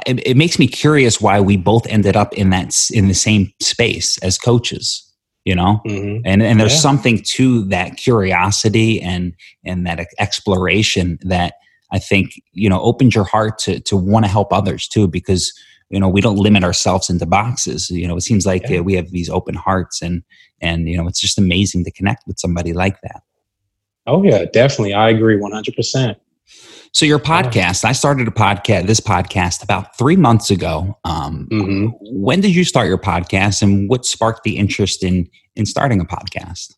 It, 0.07 0.27
it 0.27 0.37
makes 0.37 0.59
me 0.59 0.67
curious 0.67 1.21
why 1.21 1.41
we 1.41 1.57
both 1.57 1.87
ended 1.87 2.17
up 2.17 2.33
in 2.35 2.50
that 2.50 2.75
in 2.91 3.09
the 3.09 3.15
same 3.15 3.53
space 3.61 4.17
as 4.19 4.39
coaches. 4.39 5.10
You 5.50 5.57
know, 5.57 5.80
Mhm. 5.85 6.23
and 6.30 6.38
and 6.49 6.61
there's 6.61 6.75
Yeah. 6.78 6.88
something 6.88 7.16
to 7.37 7.47
that 7.76 7.90
curiosity 7.97 8.90
and 9.12 9.25
and 9.64 9.78
that 9.87 9.99
exploration 10.26 11.19
that 11.35 11.54
I 11.97 11.99
think 11.99 12.26
you 12.62 12.69
know 12.71 12.80
opens 12.90 13.12
your 13.16 13.25
heart 13.35 13.54
to 13.64 13.80
to 13.88 13.97
want 14.11 14.25
to 14.26 14.30
help 14.37 14.52
others 14.52 14.83
too 14.95 15.07
because 15.09 15.45
you 15.92 15.99
know 16.00 16.09
we 16.16 16.21
don't 16.21 16.37
limit 16.47 16.62
ourselves 16.62 17.11
into 17.11 17.26
boxes 17.26 17.90
you 17.90 18.07
know 18.09 18.16
it 18.16 18.25
seems 18.30 18.45
like 18.47 18.64
Yeah. 18.71 18.78
uh, 18.78 18.83
we 18.88 18.95
have 18.99 19.11
these 19.11 19.28
open 19.38 19.57
hearts 19.66 19.97
and 20.07 20.23
and 20.61 20.78
you 20.90 20.97
know 20.97 21.09
it's 21.09 21.21
just 21.26 21.37
amazing 21.47 21.83
to 21.87 21.90
connect 21.99 22.23
with 22.28 22.38
somebody 22.38 22.73
like 22.85 22.99
that 23.07 23.23
Oh 24.07 24.23
yeah, 24.30 24.45
definitely. 24.61 24.95
I 24.95 25.11
agree 25.11 25.37
100%. 25.37 26.16
So 26.92 27.06
your 27.06 27.18
podcast 27.18 27.85
i 27.85 27.92
started 27.92 28.26
a 28.26 28.30
podcast 28.30 28.87
this 28.87 29.00
podcast 29.00 29.62
about 29.62 29.97
three 29.97 30.16
months 30.16 30.50
ago 30.50 30.99
um, 31.04 31.47
hmm 31.50 31.87
when 32.02 32.40
did 32.40 32.54
you 32.54 32.64
start 32.64 32.88
your 32.88 32.99
podcast 32.99 33.62
and 33.62 33.88
what 33.88 34.04
sparked 34.04 34.42
the 34.42 34.56
interest 34.56 35.02
in 35.02 35.28
in 35.56 35.66
starting 35.66 36.00
a 36.00 36.04
podcast 36.04 36.75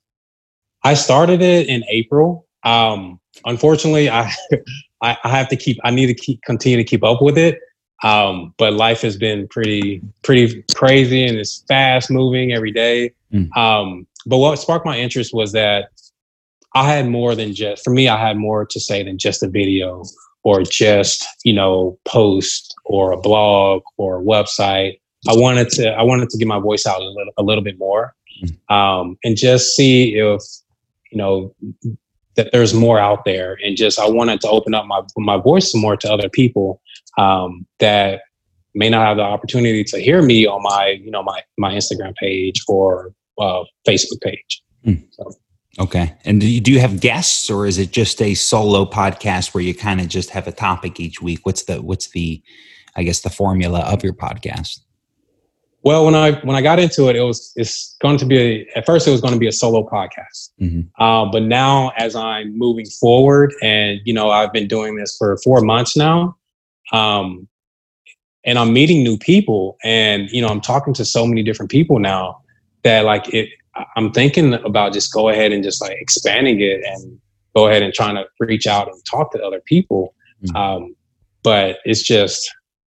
I 0.85 0.95
started 0.95 1.43
it 1.43 1.69
in 1.69 1.85
April. 1.89 2.47
Um, 2.65 3.21
unfortunately, 3.45 4.11
I, 4.11 4.33
I 5.03 5.17
I 5.25 5.29
have 5.29 5.49
to 5.49 5.57
keep. 5.57 5.79
I 5.85 5.91
need 5.91 6.07
to 6.07 6.15
keep 6.15 6.43
continue 6.43 6.77
to 6.77 6.85
keep 6.85 7.05
up 7.05 7.23
with 7.23 7.39
it. 7.39 7.59
Um, 8.03 8.53
but 8.59 8.73
life 8.73 9.03
has 9.03 9.17
been 9.17 9.47
pretty 9.49 10.03
pretty 10.23 10.65
crazy 10.75 11.25
and 11.25 11.39
it's 11.39 11.65
fast 11.69 12.11
moving 12.11 12.53
every 12.53 12.73
day. 12.73 13.13
Mm. 13.33 13.57
Um, 13.57 14.07
but 14.27 14.39
what 14.39 14.57
sparked 14.57 14.85
my 14.85 14.99
interest 14.99 15.33
was 15.33 15.53
that 15.53 15.91
I 16.75 16.91
had 16.91 17.09
more 17.09 17.35
than 17.35 17.55
just 17.55 17.85
for 17.85 17.91
me. 17.91 18.09
I 18.09 18.17
had 18.17 18.37
more 18.37 18.65
to 18.67 18.81
say 18.81 19.03
than 19.03 19.19
just 19.19 19.43
a 19.43 19.49
video 19.49 20.05
or 20.45 20.63
just 20.63 21.27
you 21.45 21.53
know 21.53 21.99
post 22.05 22.75
or 22.85 23.13
a 23.13 23.21
blog 23.21 23.83
or 23.97 24.21
a 24.21 24.23
website. 24.23 24.99
I 25.29 25.35
wanted 25.35 25.69
to 25.71 25.91
I 25.91 26.03
wanted 26.03 26.31
to 26.31 26.39
get 26.39 26.49
my 26.49 26.59
voice 26.59 26.87
out 26.87 27.01
a 27.01 27.05
little 27.05 27.33
a 27.37 27.43
little 27.43 27.65
bit 27.65 27.79
more, 27.79 28.15
um, 28.69 29.17
and 29.23 29.37
just 29.37 29.77
see 29.77 30.17
if 30.17 30.41
you 31.11 31.19
know 31.19 31.55
that 32.37 32.51
there's 32.53 32.73
more 32.73 32.99
out 32.99 33.25
there 33.25 33.59
and 33.63 33.77
just 33.77 33.99
i 33.99 34.09
wanted 34.09 34.41
to 34.41 34.49
open 34.49 34.75
up 34.75 34.87
my 34.87 35.01
my 35.19 35.37
voice 35.37 35.71
some 35.71 35.81
more 35.81 35.97
to 35.97 36.11
other 36.11 36.29
people 36.29 36.81
um, 37.19 37.67
that 37.79 38.23
may 38.75 38.89
not 38.89 39.07
have 39.07 39.19
the 39.19 39.23
opportunity 39.23 39.85
to 39.85 40.01
hear 40.01 40.23
me 40.23 40.47
on 40.47 40.63
my 40.63 40.99
you 41.03 41.11
know 41.11 41.23
my 41.23 41.43
my 41.59 41.73
instagram 41.75 42.15
page 42.17 42.63
or 42.69 43.13
uh, 43.39 43.63
facebook 43.87 44.21
page 44.23 44.63
okay. 45.79 46.15
And 46.25 46.41
do 46.41 46.49
you, 46.49 46.61
do 46.61 46.73
you 46.73 46.81
have 46.81 47.01
guests 47.01 47.51
or 47.51 47.67
is 47.67 47.79
it 47.79 47.93
just 47.93 48.21
a 48.21 48.35
solo 48.35 48.85
podcast 48.85 49.55
where 49.55 49.63
you 49.63 49.75
kind 49.75 50.01
of 50.01 50.09
just 50.09 50.31
have 50.31 50.47
a 50.47 50.53
topic 50.53 51.01
each 51.01 51.21
week? 51.23 51.41
What's 51.45 51.65
the 51.65 51.81
what's 51.81 52.09
the 52.11 52.43
i 52.97 53.03
guess 53.03 53.21
the 53.21 53.31
formula 53.31 53.81
of 53.81 54.05
your 54.05 54.13
podcast? 54.13 54.81
Well 55.85 56.05
when 56.05 56.15
i 56.15 56.33
when 56.43 56.55
i 56.57 56.63
got 56.63 56.79
into 56.79 57.09
it 57.09 57.17
it 57.17 57.23
was 57.23 57.53
it's 57.57 57.97
going 58.03 58.19
to 58.19 58.27
be 58.27 58.39
a, 58.39 58.67
at 58.77 58.87
first 58.87 59.09
it 59.09 59.11
was 59.11 59.21
going 59.21 59.33
to 59.35 59.41
be 59.41 59.49
a 59.49 59.53
solo 59.53 59.89
podcast. 59.89 60.51
Mhm. 60.61 60.89
uh, 60.99 61.31
but 61.33 61.43
now 61.43 61.91
as 61.97 62.15
i'm 62.15 62.57
moving 62.57 62.87
forward 62.87 63.53
and 63.63 64.01
you 64.05 64.13
know 64.15 64.31
i've 64.31 64.53
been 64.53 64.69
doing 64.69 64.97
this 64.97 65.17
for 65.17 65.37
four 65.43 65.61
months 65.61 65.97
now 65.97 66.37
um, 66.93 67.49
and 68.45 68.59
i'm 68.59 68.73
meeting 68.73 69.03
new 69.03 69.17
people 69.17 69.77
and 69.83 70.31
you 70.31 70.41
know 70.43 70.49
i'm 70.49 70.61
talking 70.61 70.95
to 70.95 71.05
so 71.05 71.27
many 71.27 71.43
different 71.43 71.71
people 71.71 71.99
now 71.99 72.41
that 72.85 73.05
like 73.05 73.33
it 73.33 73.49
i'm 73.97 74.11
thinking 74.13 74.55
about 74.55 74.93
just 74.93 75.13
go 75.13 75.29
ahead 75.29 75.53
and 75.53 75.63
just 75.63 75.81
like 75.81 75.97
expanding 76.01 76.61
it 76.61 76.81
and 76.85 77.19
go 77.55 77.69
ahead 77.69 77.83
and 77.83 77.93
trying 77.95 78.15
to 78.15 78.25
reach 78.41 78.67
out 78.67 78.89
and 78.89 79.03
talk 79.05 79.33
to 79.33 79.43
other 79.43 79.61
people 79.61 80.15
Mhm. 80.45 80.57
um, 80.57 80.97
but 81.45 81.79
it's 81.85 82.03
just 82.03 82.51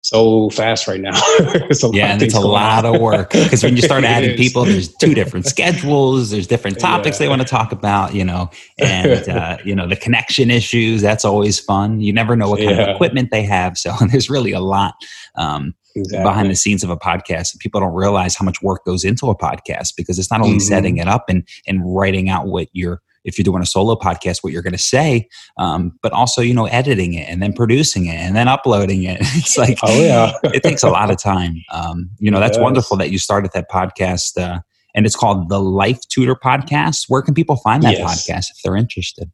so 0.04 0.50
fast 0.50 0.86
right 0.88 1.00
now 1.00 1.12
It's 1.70 1.82
a 1.82 1.88
lot 1.88 1.96
yeah 1.96 2.12
and 2.14 2.22
it's 2.22 2.34
a 2.36 2.40
lot 2.42 2.84
on. 2.86 2.96
of 2.96 3.02
work 3.02 3.32
because 3.32 3.64
when 3.64 3.76
you 3.78 3.82
start 3.82 4.04
adding 4.16 4.36
people 4.36 4.66
there's 4.66 4.94
two 4.96 5.14
different 5.14 5.46
schedules 5.56 6.30
there's 6.32 6.46
different 6.46 6.78
topics 6.78 7.18
they 7.20 7.30
want 7.30 7.42
to 7.42 7.48
talk 7.48 7.72
about 7.72 8.14
you 8.14 8.26
know 8.26 8.50
and 8.80 9.28
uh, 9.30 9.58
you 9.64 9.74
know 9.74 9.88
the 9.88 9.96
connection 9.96 10.52
issues 10.52 11.02
that's 11.02 11.24
always 11.24 11.58
fun 11.60 12.02
you 12.02 12.12
never 12.12 12.36
know 12.36 12.50
what 12.50 12.60
kind 12.60 12.80
of 12.80 12.90
equipment 12.90 13.30
they 13.32 13.44
have 13.44 13.78
so 13.78 13.94
there's 14.12 14.30
really 14.30 14.52
a 14.52 14.60
lot 14.60 14.94
um, 15.36 15.74
Exactly. 15.96 16.24
behind 16.28 16.50
the 16.50 16.56
scenes 16.56 16.84
of 16.84 16.90
a 16.90 16.98
podcast 16.98 17.58
people 17.60 17.80
don't 17.80 17.94
realize 17.94 18.36
how 18.36 18.44
much 18.44 18.62
work 18.64 18.84
goes 18.84 19.04
into 19.06 19.28
a 19.30 19.38
podcast 19.38 19.94
because 19.96 20.18
it's 20.20 20.32
not 20.32 20.42
only 20.42 20.58
Mhm. 20.58 20.62
setting 20.62 20.98
it 20.98 21.08
up 21.08 21.26
and 21.30 21.48
and 21.68 21.82
writing 21.86 22.30
out 22.30 22.48
what 22.48 22.68
you're 22.74 23.00
if 23.24 23.38
you're 23.38 23.44
doing 23.44 23.62
a 23.62 23.66
solo 23.66 23.96
podcast 23.96 24.44
what 24.44 24.52
you're 24.54 24.62
going 24.62 24.74
to 24.74 24.78
say 24.78 25.28
um, 25.58 25.98
but 26.02 26.12
also 26.12 26.42
you 26.42 26.54
know 26.54 26.66
editing 26.68 27.14
it 27.14 27.28
and 27.30 27.42
then 27.42 27.54
producing 27.54 28.06
it 28.08 28.16
and 28.16 28.36
then 28.36 28.48
uploading 28.48 29.04
it 29.04 29.18
it's 29.22 29.58
like 29.58 29.78
Oh 29.84 30.02
yeah. 30.02 30.32
it 30.46 30.64
takes 30.64 30.84
a 30.84 30.90
lot 30.90 31.10
of 31.12 31.18
time 31.22 31.56
um, 31.72 32.10
you 32.20 32.30
know 32.32 32.40
that's 32.40 32.58
Yes. 32.58 32.64
wonderful 32.64 32.98
that 32.98 33.10
you 33.12 33.18
started 33.20 33.52
that 33.54 33.70
podcast 33.70 34.38
uh, 34.42 34.60
and 34.96 35.06
it's 35.06 35.16
called 35.16 35.50
the 35.50 35.60
life 35.60 36.00
tutor 36.10 36.36
podcast 36.36 37.06
where 37.08 37.22
can 37.22 37.34
people 37.34 37.56
find 37.58 37.84
that 37.84 37.98
Yes. 37.98 38.28
podcast 38.28 38.52
if 38.52 38.58
they're 38.64 38.76
interested 38.78 39.32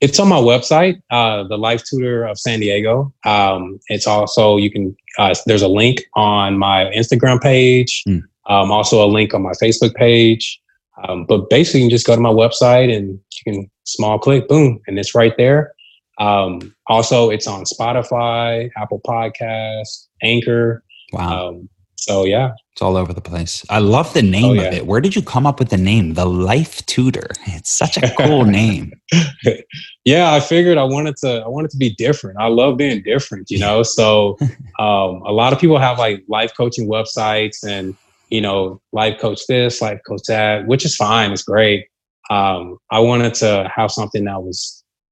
It's 0.00 0.18
on 0.20 0.28
my 0.28 0.36
website, 0.52 1.00
uh, 1.10 1.44
the 1.48 1.56
Life 1.56 1.82
Tutor 1.88 2.26
of 2.28 2.36
San 2.38 2.60
Diego. 2.60 3.14
Um, 3.24 3.78
it's 3.88 4.06
also 4.06 4.58
you 4.58 4.70
can. 4.70 4.94
Uh, 5.16 5.34
there's 5.46 5.62
a 5.62 5.68
link 5.68 6.02
on 6.14 6.58
my 6.58 6.86
Instagram 6.94 7.40
page. 7.40 8.02
Hmm. 8.04 8.18
Um, 8.52 8.70
also 8.70 9.02
a 9.02 9.08
link 9.08 9.32
on 9.32 9.40
my 9.42 9.52
Facebook 9.62 9.94
page. 9.94 10.60
Um, 11.02 11.24
but 11.26 11.50
basically, 11.50 11.80
you 11.80 11.86
can 11.86 11.90
just 11.90 12.06
go 12.06 12.14
to 12.14 12.20
my 12.20 12.30
website 12.30 12.94
and 12.94 13.18
you 13.46 13.52
can 13.52 13.70
small 13.84 14.18
click, 14.18 14.46
boom, 14.48 14.80
and 14.86 14.98
it's 14.98 15.14
right 15.14 15.34
there. 15.36 15.72
Um, 16.18 16.74
also, 16.86 17.30
it's 17.30 17.46
on 17.48 17.64
Spotify, 17.64 18.70
Apple 18.76 19.00
Podcasts, 19.06 20.06
Anchor. 20.22 20.84
wow. 21.12 21.48
Um, 21.48 21.68
so 21.96 22.24
yeah, 22.24 22.52
it's 22.72 22.82
all 22.82 22.98
over 22.98 23.14
the 23.14 23.20
place. 23.22 23.64
I 23.70 23.78
love 23.78 24.12
the 24.12 24.20
name 24.20 24.58
Oh, 24.58 24.66
of 24.66 24.72
it. 24.74 24.86
Where 24.86 25.00
did 25.00 25.16
you 25.16 25.22
come 25.22 25.46
up 25.46 25.58
with 25.58 25.70
the 25.70 25.78
name? 25.78 26.14
The 26.14 26.26
life 26.26 26.84
tutor. 26.84 27.28
It's 27.46 27.70
such 27.70 27.96
a 27.96 28.12
cool 28.18 28.44
name. 28.60 28.92
Yeah 30.04 30.32
i 30.34 30.40
figured 30.40 30.76
i 30.76 30.82
wanted 30.84 31.16
to 31.18 31.42
i 31.44 31.48
wanted 31.48 31.70
to 31.70 31.78
be 31.78 31.94
different. 31.94 32.36
I 32.38 32.48
love 32.48 32.76
being 32.76 33.02
different 33.02 33.50
you 33.50 33.58
know? 33.58 33.82
So 33.82 34.36
um, 34.78 35.22
a 35.24 35.32
lot 35.32 35.52
of 35.54 35.58
people 35.58 35.78
have 35.78 35.98
like 35.98 36.24
life 36.28 36.52
coaching 36.54 36.86
websites 36.86 37.64
and 37.66 37.96
you 38.34 38.40
know 38.46 38.80
life 38.92 39.16
coach 39.24 39.40
this 39.48 39.80
life 39.86 40.00
coach 40.06 40.22
that 40.28 40.66
which 40.70 40.84
is 40.88 40.96
fine 40.96 41.30
it's 41.32 41.42
great. 41.54 41.80
Um, 42.30 42.62
i 42.90 42.98
wanted 43.10 43.34
to 43.42 43.50
have 43.76 43.90
something 43.98 44.24
that 44.24 44.42
was 44.42 44.58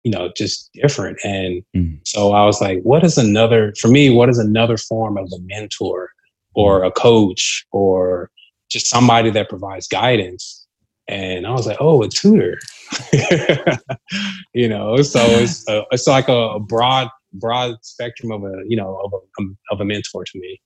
you 0.05 0.11
know 0.15 0.25
just 0.37 0.57
different. 0.83 1.17
And 1.25 1.63
Mm. 1.77 1.99
so 2.13 2.21
i 2.41 2.45
was 2.51 2.59
like 2.67 2.81
what 2.91 3.03
is 3.09 3.17
another 3.27 3.63
for 3.81 3.89
me 3.97 4.05
what 4.19 4.29
is 4.33 4.39
another 4.49 4.77
form 4.91 5.15
of 5.23 5.27
a 5.39 5.41
mentor 5.53 5.99
or 6.55 6.73
a 6.85 6.91
coach 7.07 7.65
or 7.71 8.31
just 8.75 8.87
somebody 8.95 9.31
that 9.31 9.49
provides 9.49 9.87
guidance? 9.89 10.45
And 11.09 11.47
i 11.47 11.51
was 11.59 11.67
like 11.71 11.81
oh 11.87 12.03
a 12.03 12.09
tutor. 12.09 12.55
You 14.61 14.69
know 14.69 14.89
so 15.15 15.21
it's 15.43 15.67
a, 15.69 15.83
it's 15.95 16.07
like 16.17 16.29
a 16.29 16.59
broad 16.75 17.09
broad 17.45 17.73
spectrum 17.83 18.31
of 18.37 18.43
a 18.45 18.55
you 18.71 18.77
know 18.81 18.91
of 19.05 19.11
a 19.19 19.21
of 19.73 19.81
a 19.81 19.85
mentor 19.93 20.23
to 20.31 20.39
me 20.45 20.61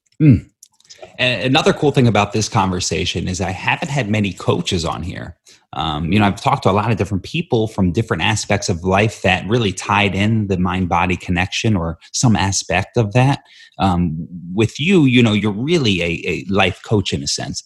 And 1.19 1.43
another 1.43 1.73
cool 1.73 1.93
thing 1.93 2.07
about 2.07 2.33
this 2.33 2.49
conversation 2.49 3.29
is 3.29 3.41
I 3.41 3.51
haven't 3.51 3.89
had 3.91 4.09
many 4.09 4.33
coaches 4.33 4.85
on 4.85 5.03
here. 5.03 5.37
Um, 5.73 6.13
you 6.13 6.19
know, 6.19 6.27
I've 6.27 6.41
talked 6.41 6.63
to 6.63 6.71
a 6.71 6.73
lot 6.73 6.91
of 6.91 6.97
different 6.97 7.23
people 7.23 7.69
from 7.69 7.93
different 7.93 8.23
aspects 8.23 8.69
of 8.69 8.83
life 8.83 9.23
that 9.23 9.47
really 9.47 9.73
tied 9.73 10.15
in 10.15 10.47
the 10.47 10.57
mind 10.57 10.89
body 10.89 11.17
connection 11.17 11.77
or 11.77 11.99
some 12.13 12.35
aspect 12.35 12.97
of 12.97 13.13
that. 13.13 13.41
Um, 13.79 14.27
with 14.55 14.81
you, 14.81 15.05
you 15.05 15.23
know, 15.23 15.35
you're 15.35 15.53
really 15.53 16.01
a, 16.03 16.23
a 16.27 16.45
life 16.49 16.81
coach 16.83 17.13
in 17.13 17.23
a 17.23 17.27
sense. 17.27 17.63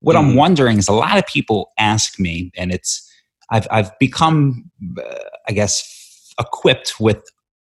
What 0.00 0.16
I'm 0.16 0.32
Mhm. 0.32 0.36
wondering 0.36 0.78
is 0.78 0.88
a 0.88 0.92
lot 0.92 1.18
of 1.18 1.26
people 1.26 1.72
ask 1.78 2.18
me, 2.18 2.50
and 2.56 2.72
it's, 2.72 3.06
I've, 3.50 3.66
I've 3.70 3.98
become, 3.98 4.70
uh, 4.98 5.14
I 5.46 5.52
guess, 5.52 6.32
equipped 6.38 6.98
with 6.98 7.22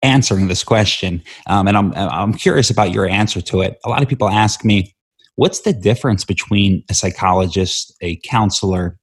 answering 0.02 0.48
this 0.48 0.64
question, 0.64 1.22
um, 1.46 1.68
and 1.68 1.76
I'm 1.76 1.92
I'm 1.94 2.34
curious 2.34 2.70
about 2.70 2.92
your 2.92 3.08
answer 3.08 3.40
to 3.40 3.60
it. 3.60 3.78
A 3.84 3.88
lot 3.88 4.02
of 4.02 4.08
people 4.08 4.28
ask 4.28 4.64
me, 4.64 4.94
"What's 5.36 5.60
the 5.60 5.72
difference 5.72 6.24
between 6.24 6.84
a 6.90 6.94
psychologist, 6.94 7.94
a 8.00 8.16
counselor, 8.24 8.98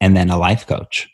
and 0.00 0.16
then 0.16 0.30
a 0.30 0.38
life 0.38 0.66
coach?" 0.66 1.08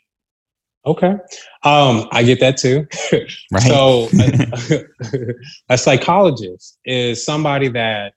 okay 0.87 1.15
um 1.63 2.07
i 2.11 2.23
get 2.23 2.39
that 2.39 2.57
too 2.57 2.87
Right? 3.51 3.61
so 3.61 4.07
a, 4.19 4.83
a 5.69 5.77
psychologist 5.77 6.79
is 6.85 7.23
somebody 7.23 7.67
that 7.69 8.13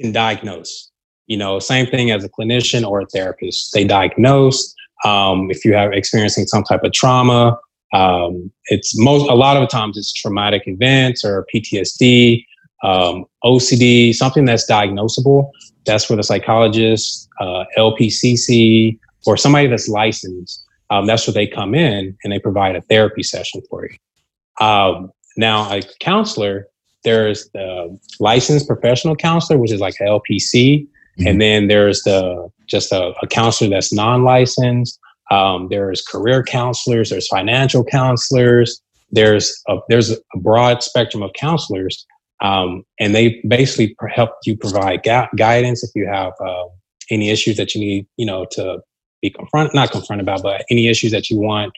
can 0.00 0.12
diagnose 0.12 0.90
you 1.26 1.36
know 1.36 1.58
same 1.60 1.86
thing 1.86 2.10
as 2.10 2.24
a 2.24 2.28
clinician 2.28 2.86
or 2.86 3.00
a 3.02 3.06
therapist 3.06 3.72
they 3.72 3.84
diagnose 3.84 4.74
um, 5.04 5.48
if 5.48 5.64
you 5.64 5.74
have 5.74 5.92
experiencing 5.92 6.46
some 6.46 6.64
type 6.64 6.82
of 6.82 6.92
trauma 6.92 7.56
um, 7.92 8.50
it's 8.66 8.98
most 8.98 9.28
a 9.30 9.34
lot 9.34 9.56
of 9.56 9.68
times 9.68 9.96
it's 9.96 10.12
traumatic 10.12 10.62
events 10.66 11.24
or 11.24 11.46
ptsd 11.54 12.44
um, 12.84 13.24
ocd 13.44 14.14
something 14.14 14.44
that's 14.44 14.70
diagnosable. 14.70 15.50
That's 15.86 16.08
where 16.08 16.16
the 16.16 16.22
psychologist 16.22 17.28
uh, 17.40 17.64
lpcc 17.76 18.98
or 19.26 19.36
somebody 19.36 19.66
that's 19.68 19.88
licensed. 19.88 20.64
Um, 20.90 21.06
that's 21.06 21.26
where 21.26 21.34
they 21.34 21.46
come 21.46 21.74
in 21.74 22.16
and 22.22 22.32
they 22.32 22.38
provide 22.38 22.76
a 22.76 22.82
therapy 22.82 23.22
session 23.22 23.62
for 23.68 23.86
you. 23.88 24.66
Um, 24.66 25.10
now 25.36 25.70
a 25.72 25.82
counselor 26.00 26.68
there's 27.04 27.48
the 27.50 27.96
licensed 28.18 28.66
professional 28.66 29.14
counselor 29.14 29.58
which 29.58 29.70
is 29.70 29.80
like 29.80 29.94
lpc 30.00 30.86
Mhm. 31.18 31.30
and 31.30 31.40
then 31.40 31.68
there's 31.68 32.02
the 32.02 32.48
just 32.66 32.92
a, 32.92 33.12
a 33.22 33.26
counselor 33.26 33.70
that's 33.70 33.92
non-licensed 33.92 34.98
um, 35.30 35.68
there's 35.70 36.02
career 36.02 36.42
counselors 36.42 37.10
there's 37.10 37.28
financial 37.28 37.84
counselors 37.84 38.80
there's 39.10 39.60
a, 39.68 39.76
there's 39.88 40.10
a 40.10 40.38
broad 40.38 40.82
spectrum 40.82 41.22
of 41.22 41.32
counselors 41.32 42.06
Um, 42.40 42.84
and 43.00 43.14
they 43.14 43.40
basically 43.48 43.96
help 44.14 44.30
you 44.44 44.56
provide 44.56 45.02
ga- 45.02 45.28
guidance 45.36 45.82
if 45.82 45.90
you 45.94 46.06
have 46.06 46.32
uh, 46.40 46.66
any 47.10 47.30
issues 47.30 47.56
that 47.56 47.74
you 47.74 47.80
need, 47.80 48.06
you 48.16 48.26
know, 48.26 48.46
to 48.52 48.80
be 49.20 49.30
confront, 49.30 49.74
not 49.74 49.90
confronted 49.90 50.24
about, 50.28 50.42
but 50.42 50.64
any 50.70 50.86
issues 50.86 51.10
that 51.10 51.30
you 51.30 51.36
want 51.36 51.72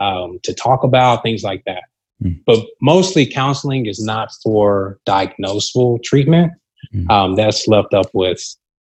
um, 0.00 0.40
to 0.42 0.52
talk 0.52 0.82
about, 0.82 1.22
things 1.22 1.42
like 1.44 1.62
that. 1.64 1.84
Mm. 2.22 2.42
But 2.44 2.58
mostly 2.80 3.24
counseling 3.24 3.86
is 3.86 4.02
not 4.02 4.30
for 4.42 4.98
diagnosable 5.06 6.02
treatment. 6.02 6.52
Mm. 6.92 7.08
Um, 7.08 7.36
that's 7.36 7.68
left 7.68 7.94
up 7.94 8.10
with 8.12 8.42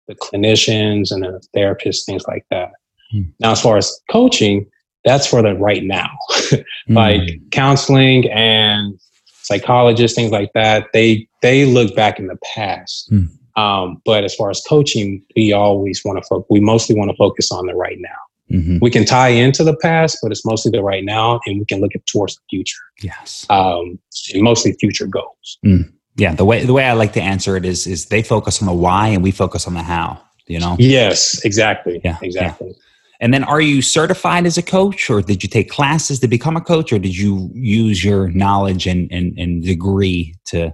the 0.06 0.14
clinicians 0.14 1.10
and 1.10 1.24
the 1.24 1.42
therapists, 1.52 2.04
things 2.06 2.24
like 2.28 2.46
that. 2.50 2.70
Mm. 3.14 3.32
Now, 3.40 3.52
as 3.52 3.60
far 3.60 3.76
as 3.76 4.00
coaching, 4.10 4.66
that's 5.04 5.26
for 5.26 5.42
the 5.42 5.54
right 5.54 5.84
now. 5.84 6.10
like 6.88 7.20
mm. 7.20 7.50
counseling 7.50 8.30
and 8.30 8.98
psychologists, 9.26 10.16
things 10.16 10.32
like 10.32 10.52
that, 10.54 10.88
they 10.92 11.28
they 11.42 11.64
look 11.64 11.94
back 11.94 12.18
in 12.18 12.26
the 12.26 12.38
past. 12.54 13.10
Mm. 13.10 13.28
Um, 13.56 14.00
but 14.04 14.22
as 14.24 14.34
far 14.34 14.50
as 14.50 14.62
coaching, 14.68 15.22
we 15.34 15.52
always 15.52 16.02
want 16.04 16.22
to 16.22 16.28
focus. 16.28 16.46
We 16.50 16.60
mostly 16.60 16.96
want 16.96 17.10
to 17.10 17.16
focus 17.16 17.50
on 17.50 17.66
the 17.66 17.74
right 17.74 17.98
now. 17.98 18.56
Mm-hmm. 18.56 18.78
We 18.80 18.90
can 18.90 19.04
tie 19.04 19.28
into 19.28 19.62
the 19.62 19.76
past, 19.76 20.18
but 20.22 20.32
it's 20.32 20.44
mostly 20.46 20.70
the 20.70 20.82
right 20.82 21.04
now, 21.04 21.40
and 21.44 21.58
we 21.58 21.66
can 21.66 21.80
look 21.80 21.94
at 21.94 22.06
towards 22.06 22.36
the 22.36 22.40
future. 22.48 22.80
Yes, 23.02 23.46
um, 23.50 23.98
mostly 24.36 24.72
future 24.74 25.06
goals. 25.06 25.58
Mm. 25.64 25.92
Yeah, 26.16 26.34
the 26.34 26.44
way 26.44 26.64
the 26.64 26.72
way 26.72 26.84
I 26.84 26.92
like 26.92 27.12
to 27.14 27.20
answer 27.20 27.56
it 27.56 27.64
is 27.64 27.86
is 27.86 28.06
they 28.06 28.22
focus 28.22 28.62
on 28.62 28.66
the 28.66 28.72
why 28.72 29.08
and 29.08 29.22
we 29.22 29.32
focus 29.32 29.66
on 29.66 29.74
the 29.74 29.82
how. 29.82 30.22
You 30.46 30.60
know. 30.60 30.76
Yes, 30.78 31.44
exactly. 31.44 32.00
Yeah, 32.02 32.16
exactly. 32.22 32.68
Yeah. 32.68 32.74
And 33.20 33.34
then, 33.34 33.42
are 33.44 33.60
you 33.60 33.82
certified 33.82 34.46
as 34.46 34.56
a 34.56 34.62
coach, 34.62 35.10
or 35.10 35.22
did 35.22 35.42
you 35.42 35.48
take 35.48 35.70
classes 35.70 36.20
to 36.20 36.28
become 36.28 36.56
a 36.56 36.60
coach, 36.60 36.92
or 36.92 36.98
did 36.98 37.16
you 37.16 37.50
use 37.52 38.04
your 38.04 38.28
knowledge 38.28 38.86
and 38.86 39.10
and, 39.12 39.36
and 39.38 39.62
degree 39.62 40.34
to 40.46 40.72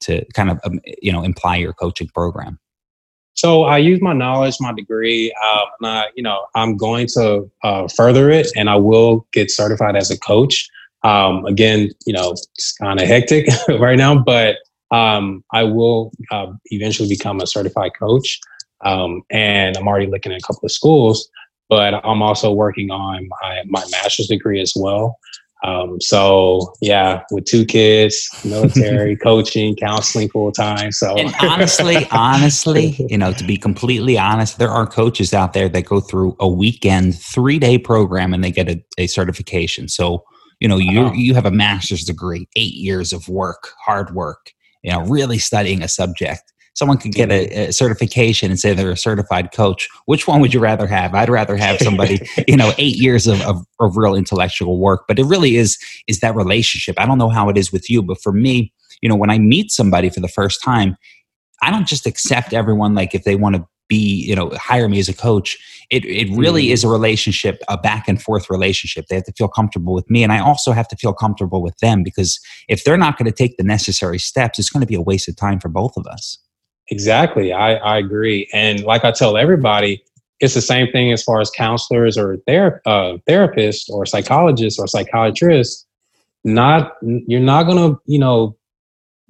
to 0.00 0.24
kind 0.34 0.50
of 0.50 0.58
um, 0.64 0.80
you 1.02 1.12
know 1.12 1.22
imply 1.22 1.56
your 1.56 1.72
coaching 1.74 2.08
program? 2.14 2.58
So 3.34 3.64
I 3.64 3.78
use 3.78 4.00
my 4.00 4.12
knowledge, 4.12 4.56
my 4.60 4.72
degree. 4.72 5.32
Uh, 5.42 5.64
and 5.80 5.88
I, 5.88 6.06
you 6.14 6.22
know, 6.22 6.46
I'm 6.54 6.76
going 6.76 7.06
to 7.14 7.50
uh, 7.62 7.88
further 7.88 8.30
it, 8.30 8.48
and 8.56 8.68
I 8.68 8.76
will 8.76 9.26
get 9.32 9.50
certified 9.50 9.96
as 9.96 10.10
a 10.10 10.18
coach. 10.18 10.68
Um, 11.02 11.44
again, 11.46 11.90
you 12.06 12.12
know, 12.12 12.32
it's 12.32 12.72
kind 12.80 13.00
of 13.00 13.06
hectic 13.08 13.48
right 13.80 13.98
now, 13.98 14.16
but 14.18 14.56
um, 14.92 15.42
I 15.52 15.64
will 15.64 16.12
uh, 16.30 16.52
eventually 16.66 17.08
become 17.08 17.40
a 17.40 17.46
certified 17.46 17.92
coach. 17.98 18.38
Um, 18.84 19.22
and 19.30 19.76
I'm 19.76 19.88
already 19.88 20.06
looking 20.06 20.32
at 20.32 20.38
a 20.38 20.46
couple 20.46 20.64
of 20.64 20.72
schools, 20.72 21.28
but 21.68 21.94
I'm 22.04 22.22
also 22.22 22.52
working 22.52 22.90
on 22.90 23.28
my, 23.42 23.62
my 23.66 23.84
master's 23.90 24.28
degree 24.28 24.60
as 24.60 24.72
well. 24.76 25.18
Um, 25.64 26.00
so 26.00 26.74
yeah, 26.80 27.22
with 27.30 27.44
two 27.44 27.64
kids, 27.64 28.28
military, 28.44 29.16
coaching, 29.22 29.76
counseling 29.76 30.28
full 30.28 30.50
time. 30.50 30.90
So 30.90 31.14
and 31.14 31.32
honestly, 31.40 32.06
honestly, 32.10 32.96
you 33.08 33.16
know, 33.16 33.32
to 33.32 33.44
be 33.44 33.56
completely 33.56 34.18
honest, 34.18 34.58
there 34.58 34.70
are 34.70 34.86
coaches 34.86 35.32
out 35.32 35.52
there 35.52 35.68
that 35.68 35.84
go 35.84 36.00
through 36.00 36.36
a 36.40 36.48
weekend, 36.48 37.16
three 37.16 37.60
day 37.60 37.78
program 37.78 38.34
and 38.34 38.42
they 38.42 38.50
get 38.50 38.68
a, 38.68 38.84
a 38.98 39.06
certification. 39.06 39.88
So, 39.88 40.24
you 40.58 40.66
know, 40.66 40.78
you 40.78 41.02
uh-huh. 41.02 41.14
you 41.14 41.34
have 41.34 41.46
a 41.46 41.52
master's 41.52 42.04
degree, 42.04 42.48
eight 42.56 42.74
years 42.74 43.12
of 43.12 43.28
work, 43.28 43.70
hard 43.84 44.14
work, 44.14 44.50
you 44.82 44.92
know, 44.92 45.02
really 45.02 45.38
studying 45.38 45.82
a 45.82 45.88
subject 45.88 46.51
someone 46.74 46.98
could 46.98 47.12
get 47.12 47.30
a, 47.30 47.68
a, 47.68 47.72
certification 47.72 48.50
and 48.50 48.58
say 48.58 48.72
they're 48.72 48.90
a 48.90 48.96
certified 48.96 49.52
coach 49.52 49.88
which 50.06 50.26
one 50.26 50.40
would 50.40 50.54
you 50.54 50.60
rather 50.60 50.86
have? 50.86 51.14
I'd 51.14 51.28
rather 51.28 51.56
have 51.56 51.78
somebody 51.78 52.20
you 52.48 52.56
know 52.56 52.72
eight 52.78 52.96
years 52.96 53.26
of, 53.26 53.40
of, 53.42 53.64
of, 53.80 53.96
real 53.96 54.14
intellectual 54.14 54.78
work 54.78 55.04
but 55.06 55.18
it 55.18 55.24
really 55.24 55.56
is 55.56 55.78
is 56.06 56.20
that 56.20 56.34
relationship. 56.34 56.98
I 56.98 57.06
don't 57.06 57.18
know 57.18 57.30
how 57.30 57.48
it 57.48 57.56
is 57.56 57.72
with 57.72 57.90
you 57.90 58.02
but 58.02 58.20
for 58.20 58.32
me 58.32 58.72
you 59.00 59.08
know 59.08 59.16
when 59.16 59.30
i 59.30 59.38
meet 59.38 59.70
somebody 59.70 60.08
for 60.08 60.20
the 60.20 60.28
first 60.28 60.62
time 60.62 60.96
i 61.60 61.70
don't 61.70 61.88
just 61.88 62.06
accept 62.06 62.52
everyone 62.52 62.94
like 62.94 63.14
if 63.14 63.24
they 63.24 63.34
want 63.36 63.56
to 63.56 63.66
be 63.92 64.24
you 64.26 64.34
know 64.34 64.50
hire 64.54 64.88
me 64.88 64.98
as 64.98 65.08
a 65.08 65.14
coach. 65.14 65.58
It, 65.90 66.06
it 66.06 66.34
really 66.34 66.68
mm. 66.68 66.72
is 66.72 66.82
a 66.82 66.88
relationship 66.88 67.62
a 67.68 67.76
back 67.76 68.08
and 68.08 68.22
forth 68.22 68.48
relationship. 68.48 69.04
They 69.06 69.16
have 69.16 69.24
to 69.24 69.32
feel 69.32 69.48
comfortable 69.48 69.92
with 69.92 70.08
me 70.08 70.22
and 70.22 70.32
i 70.32 70.38
also 70.38 70.72
have 70.72 70.88
to 70.88 70.96
feel 70.96 71.12
comfortable 71.12 71.62
with 71.62 71.76
them 71.78 72.02
because 72.02 72.40
if 72.68 72.84
they're 72.84 72.96
not 72.96 73.18
going 73.18 73.30
to 73.30 73.36
take 73.42 73.56
the 73.58 73.62
necessary 73.62 74.18
steps 74.18 74.58
it's 74.58 74.70
going 74.70 74.80
to 74.80 74.86
be 74.86 74.94
a 74.94 75.02
waste 75.02 75.28
of 75.28 75.36
time 75.36 75.60
for 75.60 75.68
both 75.68 75.94
of 75.96 76.06
us 76.06 76.38
Exactly. 76.90 77.52
I, 77.52 77.74
I 77.76 77.98
agree. 77.98 78.48
And 78.52 78.82
like 78.84 79.04
I 79.04 79.12
tell 79.12 79.36
everybody, 79.36 80.02
it's 80.40 80.54
the 80.54 80.60
same 80.60 80.90
thing 80.90 81.12
as 81.12 81.22
far 81.22 81.40
as 81.40 81.50
counselors 81.50 82.18
or 82.18 82.36
ther- 82.48 82.82
uh, 82.84 83.18
therapists 83.28 83.88
or 83.88 84.04
psychologists 84.04 84.78
or 84.78 84.86
psychiatrists. 84.86 85.86
Not 86.44 86.94
you're 87.02 87.40
not 87.40 87.64
gonna, 87.64 87.96
you 88.06 88.18
know, 88.18 88.56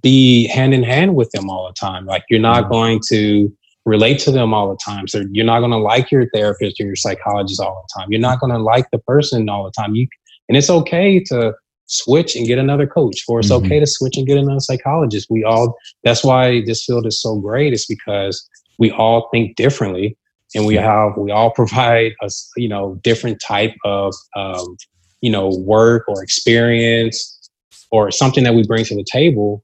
be 0.01 0.49
hand 0.49 0.73
in 0.73 0.83
hand 0.83 1.15
with 1.15 1.31
them 1.33 1.51
all 1.51 1.67
the 1.67 1.75
time. 1.75 2.07
Like 2.07 2.25
you're 2.31 2.41
not 2.41 2.65
mm-hmm. 2.65 2.73
going 2.73 3.01
to 3.09 3.55
relate 3.85 4.19
to 4.21 4.31
them 4.31 4.55
all 4.55 4.71
the 4.71 4.79
time. 4.83 5.07
So 5.07 5.25
you're 5.31 5.45
not 5.45 5.61
gonna 5.61 5.79
like 5.79 6.11
your 6.11 6.29
therapist 6.31 6.81
or 6.81 6.87
your 6.87 6.97
psychologist 6.97 7.61
all 7.61 7.87
the 7.87 8.01
time. 8.01 8.11
You're 8.11 8.21
not 8.21 8.41
gonna 8.41 8.59
like 8.59 8.87
the 8.91 8.99
person 9.01 9.49
all 9.51 9.65
the 9.65 9.73
time. 9.73 9.95
You 9.95 10.09
and 10.49 10.57
it's 10.57 10.71
okay 10.71 11.21
to 11.25 11.55
switch 11.93 12.35
and 12.35 12.47
get 12.47 12.59
another 12.59 12.87
coach 12.87 13.23
or 13.29 13.41
it's 13.41 13.51
mm-hmm. 13.51 13.67
okay 13.67 13.79
to 13.79 13.87
switch 13.87 14.17
and 14.17 14.27
get 14.27 14.39
another 14.39 14.61
psychologist. 14.61 15.29
We 15.31 15.45
all 15.45 15.77
that's 16.03 16.25
why 16.25 16.63
this 16.65 16.85
field 16.85 17.07
is 17.07 17.21
so 17.21 17.37
great 17.37 17.73
is 17.73 17.87
because 17.87 18.49
we 18.79 18.91
all 18.91 19.29
think 19.31 19.57
differently 19.57 20.17
and 20.55 20.67
we 20.67 20.75
have 20.75 21.17
we 21.17 21.31
all 21.31 21.51
provide 21.55 22.13
a 22.23 22.31
you 22.57 22.69
know 22.69 22.99
different 23.03 23.41
type 23.47 23.75
of 23.85 24.15
um, 24.35 24.77
you 25.21 25.31
know 25.31 25.51
work 25.59 26.09
or 26.09 26.23
experience 26.23 27.51
or 27.91 28.11
something 28.11 28.43
that 28.45 28.55
we 28.55 28.67
bring 28.67 28.85
to 28.87 28.95
the 28.95 29.05
table 29.11 29.63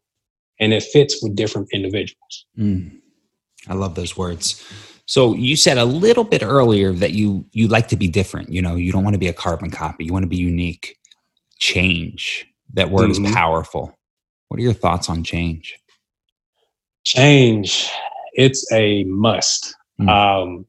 and 0.61 0.75
it 0.75 0.83
fits 0.83 1.23
with 1.23 1.35
different 1.35 1.69
individuals. 1.73 2.47
Mm. 2.59 3.01
i 3.69 3.75
love 3.75 3.95
those 3.95 4.17
words. 4.17 4.65
So 5.07 5.33
you 5.33 5.57
said 5.57 5.79
a 5.79 5.87
little 5.87 6.25
bit 6.25 6.43
earlier 6.43 6.93
that 6.93 7.13
you 7.13 7.47
you 7.53 7.69
like 7.69 7.89
to 7.89 7.97
be 7.97 8.09
different. 8.09 8.51
You 8.51 8.61
know 8.61 8.77
you 8.77 8.93
don't 8.93 9.03
want 9.03 9.15
to 9.15 9.19
be 9.19 9.29
a 9.29 9.33
carbon 9.33 9.71
copy. 9.71 10.05
You 10.05 10.13
want 10.13 10.25
to 10.25 10.29
be 10.29 10.37
unique 10.37 10.98
change. 11.59 12.47
That 12.75 12.91
word 12.91 13.11
mm-hmm. 13.11 13.27
is 13.27 13.33
powerful. 13.33 13.97
What 14.49 14.59
are 14.59 14.63
your 14.63 14.73
thoughts 14.73 15.09
on 15.09 15.25
change? 15.25 15.79
Change, 17.05 17.91
it's 18.35 18.71
a 18.73 19.05
must. 19.05 19.75
Mm-hmm. 20.01 20.09
Um, 20.09 20.67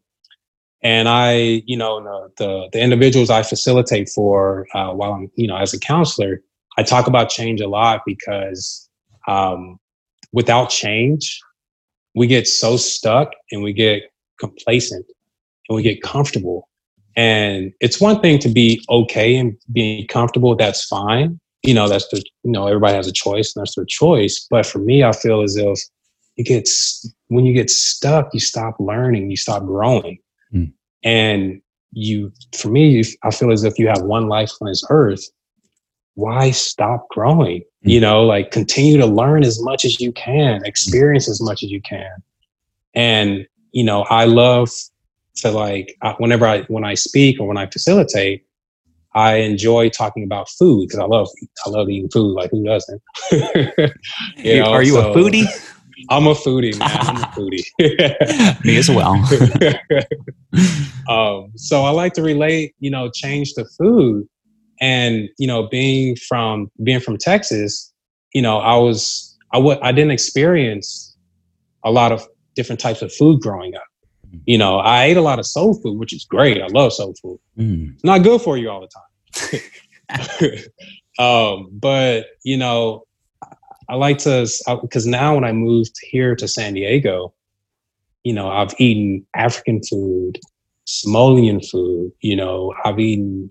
and 0.81 1.09
I, 1.09 1.63
you 1.65 1.75
know, 1.75 2.01
the, 2.01 2.29
the, 2.37 2.69
the 2.73 2.81
individuals 2.81 3.29
I 3.29 3.43
facilitate 3.43 4.09
for 4.09 4.67
uh, 4.73 4.91
while 4.93 5.13
I'm, 5.13 5.31
you 5.35 5.47
know, 5.47 5.57
as 5.57 5.73
a 5.73 5.79
counselor, 5.79 6.41
I 6.77 6.83
talk 6.83 7.07
about 7.07 7.29
change 7.29 7.59
a 7.59 7.67
lot 7.67 8.01
because 8.05 8.89
um, 9.27 9.79
without 10.31 10.69
change, 10.69 11.41
we 12.15 12.27
get 12.27 12.47
so 12.47 12.77
stuck 12.77 13.31
and 13.51 13.61
we 13.61 13.73
get 13.73 14.03
complacent 14.39 15.05
and 15.67 15.75
we 15.75 15.83
get 15.83 16.01
comfortable 16.01 16.68
and 17.19 17.73
it's 17.81 17.99
one 17.99 18.21
thing 18.21 18.39
to 18.39 18.47
be 18.47 18.81
okay 18.89 19.35
and 19.35 19.57
being 19.73 20.07
comfortable, 20.07 20.55
that's 20.55 20.85
fine. 20.85 21.37
You 21.63 21.73
know, 21.73 21.89
that's 21.89 22.07
the, 22.07 22.23
you 22.43 22.51
know, 22.51 22.65
everybody 22.65 22.95
has 22.95 23.09
a 23.09 23.11
choice 23.11 23.53
and 23.53 23.61
that's 23.61 23.75
their 23.75 23.83
choice. 23.83 24.47
But 24.49 24.65
for 24.65 24.79
me, 24.79 25.03
I 25.03 25.11
feel 25.11 25.41
as 25.41 25.57
if 25.57 25.79
it 26.37 26.43
gets, 26.43 27.13
when 27.27 27.45
you 27.45 27.53
get 27.53 27.69
stuck, 27.69 28.29
you 28.33 28.39
stop 28.39 28.77
learning, 28.79 29.29
you 29.29 29.35
stop 29.35 29.65
growing. 29.65 30.19
Mm. 30.53 30.71
And 31.03 31.61
you, 31.91 32.31
for 32.57 32.69
me, 32.69 33.03
I 33.23 33.31
feel 33.31 33.51
as 33.51 33.65
if 33.65 33.77
you 33.77 33.89
have 33.89 34.03
one 34.03 34.29
life 34.29 34.53
on 34.61 34.69
this 34.69 34.85
earth. 34.89 35.25
Why 36.13 36.51
stop 36.51 37.05
growing? 37.09 37.63
Mm. 37.85 37.91
You 37.91 37.99
know, 37.99 38.23
like 38.23 38.51
continue 38.51 38.97
to 38.97 39.05
learn 39.05 39.43
as 39.43 39.61
much 39.61 39.83
as 39.83 39.99
you 39.99 40.13
can, 40.13 40.61
experience 40.63 41.27
as 41.27 41.41
much 41.41 41.63
as 41.63 41.69
you 41.69 41.81
can. 41.81 42.23
And, 42.93 43.45
you 43.73 43.83
know, 43.83 44.03
I 44.03 44.23
love 44.23 44.69
to 45.37 45.51
like 45.51 45.95
whenever 46.17 46.45
I 46.45 46.63
when 46.63 46.83
I 46.83 46.93
speak 46.93 47.39
or 47.39 47.47
when 47.47 47.57
I 47.57 47.67
facilitate, 47.67 48.45
I 49.15 49.35
enjoy 49.35 49.89
talking 49.89 50.23
about 50.23 50.49
food 50.49 50.87
because 50.87 50.99
I 50.99 51.05
love 51.05 51.27
I 51.65 51.69
love 51.69 51.89
eating 51.89 52.09
food. 52.09 52.33
Like 52.33 52.51
who 52.51 52.63
doesn't? 52.63 53.01
you 53.31 54.59
know, 54.59 54.71
Are 54.71 54.83
you 54.83 54.93
so, 54.93 55.11
a 55.11 55.15
foodie? 55.15 55.47
I'm 56.09 56.27
a 56.27 56.33
foodie, 56.33 56.77
man. 56.79 56.89
I'm 57.01 57.17
a 57.17 57.27
foodie. 57.27 58.63
Me 58.65 58.77
as 58.77 58.89
well. 58.89 59.15
um, 61.09 61.51
so 61.55 61.83
I 61.83 61.89
like 61.89 62.13
to 62.13 62.21
relate, 62.21 62.73
you 62.79 62.89
know, 62.89 63.09
change 63.13 63.53
to 63.53 63.65
food, 63.77 64.27
and 64.79 65.29
you 65.37 65.47
know, 65.47 65.67
being 65.67 66.15
from 66.15 66.71
being 66.83 66.99
from 66.99 67.17
Texas, 67.17 67.93
you 68.33 68.41
know, 68.41 68.59
I 68.59 68.77
was 68.77 69.37
I 69.53 69.57
w- 69.57 69.79
I 69.81 69.91
didn't 69.91 70.11
experience 70.11 71.17
a 71.83 71.91
lot 71.91 72.11
of 72.11 72.25
different 72.55 72.79
types 72.79 73.01
of 73.01 73.13
food 73.13 73.41
growing 73.41 73.75
up. 73.75 73.88
You 74.45 74.57
know, 74.57 74.79
I 74.79 75.05
ate 75.05 75.17
a 75.17 75.21
lot 75.21 75.39
of 75.39 75.45
soul 75.45 75.73
food, 75.73 75.97
which 75.97 76.13
is 76.13 76.25
great. 76.25 76.61
I 76.61 76.67
love 76.67 76.93
soul 76.93 77.13
food. 77.21 77.39
Mm. 77.57 77.93
It's 77.93 78.03
not 78.03 78.23
good 78.23 78.41
for 78.41 78.57
you 78.57 78.69
all 78.69 78.81
the 78.81 79.61
time. 80.09 80.63
um, 81.19 81.69
but 81.71 82.27
you 82.43 82.57
know, 82.57 83.05
I 83.87 83.95
like 83.95 84.19
to 84.19 84.47
because 84.81 85.05
now 85.05 85.35
when 85.35 85.43
I 85.43 85.51
moved 85.51 85.95
here 86.01 86.35
to 86.35 86.47
San 86.47 86.73
Diego, 86.73 87.33
you 88.23 88.33
know, 88.33 88.49
I've 88.49 88.73
eaten 88.79 89.25
African 89.35 89.81
food, 89.83 90.39
Somalian 90.87 91.67
food. 91.67 92.11
You 92.21 92.35
know, 92.35 92.73
I've 92.85 92.99
eaten 92.99 93.49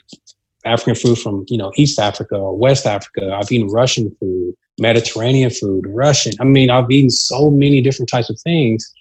African 0.64 0.94
food 0.94 1.18
from 1.18 1.44
you 1.48 1.58
know 1.58 1.72
East 1.76 1.98
Africa 1.98 2.36
or 2.36 2.56
West 2.56 2.86
Africa. 2.86 3.34
I've 3.34 3.50
eaten 3.50 3.68
Russian 3.68 4.14
food. 4.20 4.54
Mediterranean 4.78 5.50
food, 5.50 5.84
Russian. 5.88 6.32
I 6.40 6.44
mean, 6.44 6.70
I've 6.70 6.90
eaten 6.90 7.10
so 7.10 7.50
many 7.50 7.80
different 7.80 8.08
types 8.08 8.30
of 8.30 8.40
things. 8.40 8.92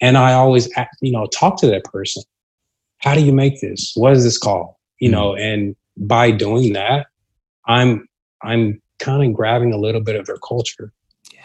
And 0.00 0.16
I 0.18 0.34
always, 0.34 0.68
you 1.00 1.12
know, 1.12 1.26
talk 1.26 1.58
to 1.58 1.66
that 1.68 1.84
person. 1.84 2.22
How 2.98 3.14
do 3.14 3.22
you 3.22 3.32
make 3.32 3.60
this? 3.60 3.92
What 3.94 4.12
is 4.12 4.24
this 4.24 4.38
called? 4.38 4.74
You 4.98 5.10
know, 5.10 5.34
and 5.36 5.76
by 5.96 6.30
doing 6.30 6.72
that, 6.72 7.06
I'm 7.66 8.08
I'm 8.42 8.80
kind 8.98 9.24
of 9.24 9.34
grabbing 9.34 9.72
a 9.72 9.78
little 9.78 10.00
bit 10.00 10.16
of 10.16 10.26
their 10.26 10.38
culture, 10.38 10.92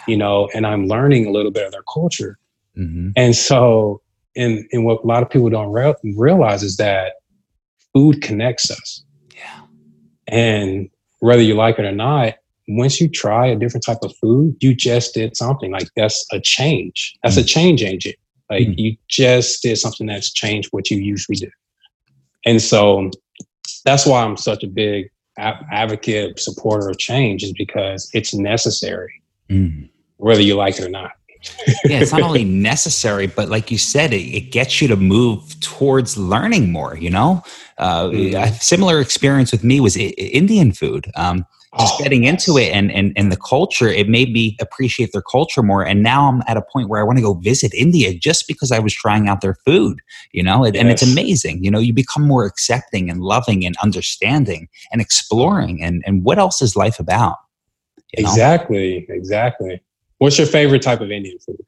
you 0.07 0.17
know, 0.17 0.49
and 0.53 0.65
I'm 0.65 0.87
learning 0.87 1.25
a 1.25 1.31
little 1.31 1.51
bit 1.51 1.65
of 1.65 1.71
their 1.71 1.83
culture. 1.91 2.37
Mhm. 2.77 3.13
And 3.15 3.35
so, 3.35 4.01
and 4.35 4.65
and 4.71 4.85
what 4.85 5.03
a 5.03 5.07
lot 5.07 5.23
of 5.23 5.29
people 5.29 5.49
don't 5.49 5.71
real 5.71 5.95
realize 6.15 6.63
is 6.63 6.77
that 6.77 7.13
food 7.93 8.21
connects 8.21 8.71
us. 8.71 9.03
Yeah. 9.35 9.61
And 10.27 10.89
whether 11.19 11.41
you 11.41 11.55
like 11.55 11.79
it 11.79 11.85
or 11.85 11.91
not, 11.91 12.35
once 12.67 13.01
you 13.01 13.09
try 13.09 13.47
a 13.47 13.55
different 13.55 13.83
type 13.83 13.99
of 14.03 14.15
food, 14.17 14.55
you 14.61 14.75
just 14.75 15.13
did 15.13 15.35
something 15.35 15.71
like 15.71 15.89
that's 15.95 16.25
a 16.31 16.39
change. 16.39 17.17
That's 17.23 17.37
a 17.37 17.43
change 17.43 17.83
agent. 17.83 18.15
Like 18.49 18.67
Mm. 18.67 18.75
you 18.77 18.97
just 19.07 19.61
did 19.61 19.77
something 19.77 20.07
that's 20.07 20.31
changed 20.31 20.69
what 20.71 20.89
you 20.89 20.97
usually 20.97 21.37
do. 21.37 21.49
And 22.45 22.61
so 22.61 23.11
that's 23.85 24.05
why 24.05 24.23
I'm 24.23 24.37
such 24.37 24.63
a 24.63 24.67
big 24.67 25.09
a- 25.37 25.59
advocate, 25.71 26.39
supporter 26.39 26.89
of 26.89 26.97
change, 26.97 27.43
is 27.43 27.53
because 27.53 28.09
it's 28.13 28.33
necessary, 28.33 29.13
Mm. 29.49 29.89
whether 30.17 30.41
you 30.41 30.55
like 30.55 30.77
it 30.79 30.83
or 30.85 30.89
not. 30.89 31.11
yeah, 31.85 32.01
it's 32.01 32.11
not 32.11 32.21
only 32.23 32.43
necessary, 32.73 33.25
but 33.27 33.47
like 33.47 33.71
you 33.71 33.77
said, 33.77 34.11
it, 34.11 34.17
it 34.23 34.51
gets 34.51 34.81
you 34.81 34.87
to 34.89 34.97
move 34.97 35.57
towards 35.61 36.17
learning 36.17 36.71
more. 36.71 36.97
You 36.97 37.09
know, 37.11 37.41
uh, 37.77 38.09
Mhm. 38.09 38.43
a 38.43 38.53
similar 38.59 38.99
experience 38.99 39.51
with 39.53 39.63
me 39.63 39.79
was 39.79 39.95
I- 39.95 40.13
I- 40.19 40.21
Indian 40.33 40.73
food. 40.73 41.09
Um, 41.15 41.45
just 41.77 41.99
Oh, 41.99 42.03
getting 42.03 42.23
into 42.23 42.57
it 42.57 42.71
and, 42.71 42.91
and 42.91 43.13
and 43.15 43.31
the 43.31 43.37
culture, 43.37 43.87
it 43.87 44.09
made 44.09 44.33
me 44.33 44.57
appreciate 44.59 45.11
their 45.11 45.21
culture 45.21 45.61
more. 45.61 45.85
And 45.85 46.01
now 46.01 46.27
I'm 46.27 46.41
at 46.47 46.57
a 46.57 46.63
point 46.63 46.89
where 46.89 46.99
I 46.99 47.03
want 47.03 47.19
to 47.19 47.21
go 47.21 47.35
visit 47.35 47.73
India 47.75 48.13
just 48.13 48.47
because 48.47 48.71
I 48.71 48.79
was 48.79 48.93
trying 48.93 49.27
out 49.27 49.41
their 49.41 49.53
food. 49.53 49.99
You 50.31 50.41
know, 50.41 50.63
and, 50.63 50.75
and 50.75 50.89
it's 50.89 51.03
amazing. 51.03 51.63
You 51.63 51.69
know, 51.69 51.77
you 51.77 51.93
become 51.93 52.27
more 52.27 52.45
accepting 52.45 53.09
and 53.09 53.21
loving 53.21 53.65
and 53.65 53.75
understanding 53.83 54.67
and 54.91 54.99
exploring. 54.99 55.83
And 55.83 56.03
and 56.07 56.23
what 56.23 56.39
else 56.39 56.59
is 56.61 56.75
life 56.75 56.99
about? 56.99 57.37
You 58.17 58.23
know? 58.23 58.29
Exactly, 58.29 59.05
exactly. 59.07 59.79
What's 60.17 60.39
your 60.39 60.47
favorite 60.47 60.81
type 60.81 61.01
of 61.01 61.11
Indian 61.11 61.37
food? 61.37 61.63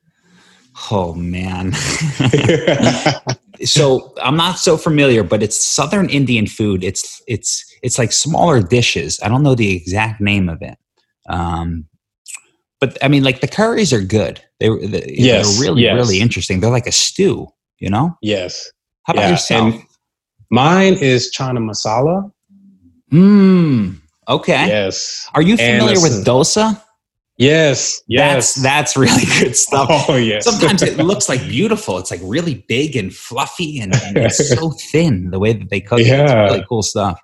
Oh 0.89 1.13
man. 1.13 1.73
so 3.63 4.13
I'm 4.21 4.35
not 4.35 4.57
so 4.57 4.77
familiar, 4.77 5.23
but 5.23 5.43
it's 5.43 5.63
Southern 5.63 6.09
Indian 6.09 6.47
food. 6.47 6.83
It's 6.83 7.21
it's 7.27 7.70
it's 7.81 7.97
like 7.97 8.11
smaller 8.11 8.61
dishes. 8.61 9.19
I 9.23 9.29
don't 9.29 9.43
know 9.43 9.55
the 9.55 9.75
exact 9.75 10.21
name 10.21 10.49
of 10.49 10.61
it. 10.61 10.77
Um, 11.29 11.85
but 12.79 12.97
I 13.03 13.07
mean, 13.07 13.23
like 13.23 13.41
the 13.41 13.47
curries 13.47 13.93
are 13.93 14.01
good. 14.01 14.41
They 14.59 14.69
were 14.69 14.79
the, 14.85 15.03
Yes, 15.07 15.53
they're 15.59 15.67
really 15.69 15.83
yes. 15.83 15.95
really 15.95 16.19
interesting. 16.19 16.59
They're 16.59 16.71
like 16.71 16.87
a 16.87 16.91
stew. 16.91 17.47
You 17.79 17.89
know. 17.89 18.15
yes. 18.21 18.71
How 19.03 19.13
about 19.13 19.23
Yeah, 19.23 19.29
yourself? 19.31 19.73
and 19.73 19.83
Mine 20.51 20.93
is 20.95 21.33
chana 21.35 21.57
masala. 21.57 22.31
Mmm. 23.11 23.95
Okay. 24.29 24.67
Yes. 24.67 25.27
Are 25.33 25.41
you 25.41 25.55
And 25.59 25.81
familiar 25.81 26.01
with 26.01 26.25
dosa? 26.25 26.81
Yes. 27.37 28.01
Yes. 28.07 28.53
That's 28.53 28.93
that's 28.95 28.97
really 28.97 29.25
good 29.39 29.55
stuff. 29.55 29.87
Oh 30.07 30.15
yes. 30.15 30.45
Sometimes 30.45 30.83
it 30.83 30.97
looks 31.03 31.27
like 31.27 31.41
beautiful. 31.41 31.97
It's 31.97 32.11
like 32.11 32.19
really 32.23 32.63
big 32.67 32.95
and 32.95 33.13
fluffy 33.13 33.79
and, 33.79 33.95
and 33.95 34.17
it's 34.17 34.47
so 34.55 34.71
thin 34.91 35.31
the 35.31 35.39
way 35.39 35.53
that 35.53 35.69
they 35.69 35.81
cook 35.81 35.99
it. 36.01 36.07
It's 36.07 36.31
really 36.33 36.63
cool 36.69 36.83
stuff. 36.83 37.19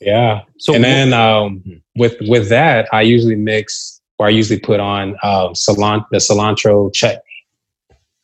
Yeah. 0.00 0.42
So 0.58 0.74
and 0.74 0.84
then 0.84 1.12
um, 1.12 1.62
with 1.96 2.16
with 2.22 2.48
that, 2.48 2.88
I 2.92 3.02
usually 3.02 3.36
mix 3.36 4.00
or 4.18 4.26
I 4.26 4.30
usually 4.30 4.58
put 4.58 4.80
on 4.80 5.10
um, 5.22 5.52
cilantro, 5.54 6.06
the 6.10 6.18
cilantro 6.18 6.92
chutney. 6.92 7.22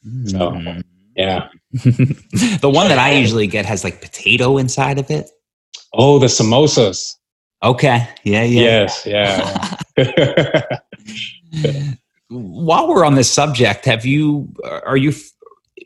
Mm. 0.07 0.83
Yeah. 1.17 1.49
the 1.73 2.71
one 2.73 2.89
that 2.89 2.99
I 2.99 3.13
usually 3.13 3.47
get 3.47 3.65
has 3.67 3.85
like 3.85 4.01
potato 4.01 4.59
inside 4.59 4.99
of 4.99 5.11
it. 5.11 5.31
Oh, 5.93 6.19
the 6.19 6.27
samosas. 6.27 7.15
Okay. 7.63 8.09
Yeah, 8.25 8.43
yeah. 8.43 8.61
Yes. 8.61 9.07
Yeah. 9.07 10.79
While 12.29 12.89
we're 12.89 13.05
on 13.05 13.15
this 13.15 13.31
subject, 13.31 13.85
have 13.85 14.05
you 14.05 14.53
are 14.65 14.97
you 14.97 15.13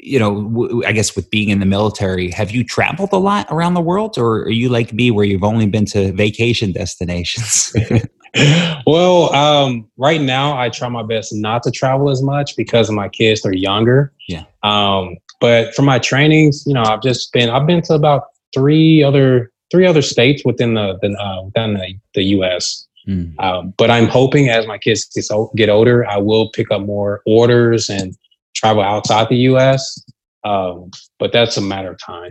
you 0.01 0.19
know, 0.19 0.43
w- 0.43 0.85
I 0.87 0.93
guess 0.93 1.17
with 1.17 1.31
being 1.31 1.49
in 1.49 1.61
the 1.61 1.67
military, 1.67 2.31
have 2.31 2.51
you 2.51 2.65
traveled 2.65 3.11
a 3.13 3.19
lot 3.19 3.47
around 3.51 3.75
the 3.75 3.81
world 3.81 4.17
or 4.19 4.43
are 4.43 4.51
you 4.51 4.69
like 4.69 4.93
me 4.93 5.11
where 5.11 5.25
you've 5.25 5.45
only 5.45 5.67
been 5.67 5.87
to 5.87 6.13
vacation 6.13 6.73
destinations? 6.73 7.75
well, 8.87 9.35
um, 9.35 9.89
right 9.97 10.21
now 10.21 10.59
I 10.59 10.69
try 10.69 10.89
my 10.89 11.03
best 11.03 11.35
not 11.35 11.63
to 11.65 11.71
travel 11.71 12.11
as 12.11 12.23
much 12.23 12.57
because 12.57 12.91
my 12.91 13.09
kids 13.09 13.45
are 13.45 13.55
younger. 13.55 14.13
Yeah. 14.29 14.45
Um, 14.63 15.17
but 15.41 15.75
for 15.75 15.83
my 15.83 15.99
trainings, 15.99 16.65
you 16.67 16.75
know, 16.75 16.83
I've 16.83 17.03
just 17.03 17.33
been 17.33 17.49
I've 17.49 17.67
been 17.67 17.83
to 17.83 17.95
about 17.95 18.25
three 18.55 19.03
other 19.03 19.53
three 19.71 19.87
other 19.87 20.03
states 20.03 20.43
within 20.45 20.75
the, 20.75 20.99
the 21.01 21.17
uh, 21.19 21.45
within 21.45 21.75
the, 21.75 21.95
the 22.15 22.23
U.S. 22.25 22.87
Mm. 23.07 23.39
Um, 23.43 23.75
but 23.77 23.91
I'm 23.91 24.07
hoping 24.07 24.49
as 24.49 24.67
my 24.67 24.79
kids 24.79 25.05
get, 25.05 25.27
get 25.57 25.69
older, 25.69 26.07
I 26.07 26.19
will 26.19 26.51
pick 26.51 26.71
up 26.71 26.83
more 26.83 27.23
orders 27.27 27.89
and 27.89 28.17
travel 28.59 28.83
outside 28.83 29.29
the 29.29 29.37
U.S. 29.37 30.05
Um, 30.45 30.91
but 31.19 31.33
that's 31.33 31.57
a 31.57 31.61
matter 31.61 31.91
of 31.93 31.99
time. 31.99 32.31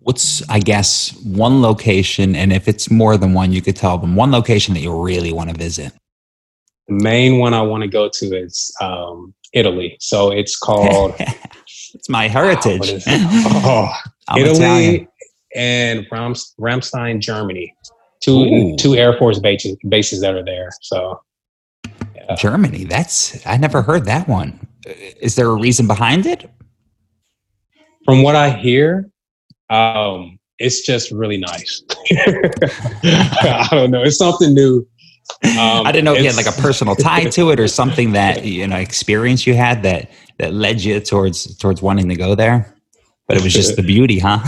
What's, 0.00 0.48
I 0.48 0.60
guess, 0.60 1.12
one 1.24 1.60
location, 1.60 2.36
and 2.36 2.52
if 2.52 2.68
it's 2.68 2.90
more 2.90 3.16
than 3.16 3.34
one, 3.34 3.52
you 3.52 3.60
could 3.60 3.74
tell 3.74 3.98
them 3.98 4.14
one 4.14 4.30
location 4.30 4.74
that 4.74 4.80
you 4.80 5.02
really 5.02 5.32
want 5.32 5.50
to 5.50 5.56
visit. 5.56 5.92
The 6.86 6.94
main 6.94 7.38
one 7.38 7.54
I 7.54 7.62
want 7.62 7.82
to 7.82 7.88
go 7.88 8.08
to 8.08 8.26
is 8.36 8.72
um, 8.80 9.34
Italy. 9.52 9.96
So 9.98 10.30
it's 10.30 10.56
called 10.56 11.14
it's 11.94 12.08
my 12.08 12.28
heritage. 12.28 12.80
it? 12.84 13.02
Oh, 13.08 13.92
I'm 14.28 14.42
Italy 14.42 14.58
Italian. 14.58 15.08
and 15.56 16.06
Rams, 16.12 16.54
Ramstein, 16.60 17.18
Germany. 17.18 17.74
Two 18.20 18.38
Ooh. 18.38 18.76
two 18.76 18.94
Air 18.94 19.18
Force 19.18 19.40
bases 19.40 19.76
bases 19.88 20.20
that 20.20 20.34
are 20.34 20.44
there. 20.44 20.70
So 20.80 21.20
Germany. 22.38 22.84
That's 22.84 23.44
I 23.46 23.56
never 23.56 23.82
heard 23.82 24.04
that 24.04 24.28
one. 24.28 24.66
Is 24.86 25.34
there 25.34 25.48
a 25.48 25.54
reason 25.54 25.86
behind 25.86 26.26
it? 26.26 26.50
from 28.06 28.22
what 28.22 28.36
I 28.36 28.50
hear, 28.50 29.10
um, 29.68 30.38
it's 30.58 30.86
just 30.86 31.10
really 31.10 31.36
nice. 31.36 31.82
I 32.10 33.68
don't 33.70 33.90
know. 33.90 34.02
It's 34.02 34.16
something 34.16 34.54
new. 34.54 34.86
Um, 35.42 35.84
I 35.84 35.92
didn't 35.92 36.04
know 36.04 36.14
if 36.14 36.20
you 36.22 36.28
had 36.28 36.36
like 36.36 36.46
a 36.46 36.62
personal 36.62 36.94
tie 36.94 37.24
to 37.24 37.50
it 37.50 37.60
or 37.60 37.68
something 37.80 38.12
that 38.12 38.44
you 38.44 38.66
know 38.66 38.76
experience 38.76 39.46
you 39.46 39.54
had 39.54 39.82
that 39.82 40.10
that 40.38 40.54
led 40.54 40.80
you 40.82 40.98
towards 41.00 41.56
towards 41.58 41.82
wanting 41.82 42.08
to 42.08 42.14
go 42.14 42.34
there. 42.34 42.72
But 43.26 43.36
it 43.36 43.42
was 43.42 43.52
just 43.52 43.74
the 43.74 43.82
beauty, 43.94 44.20
huh? 44.20 44.38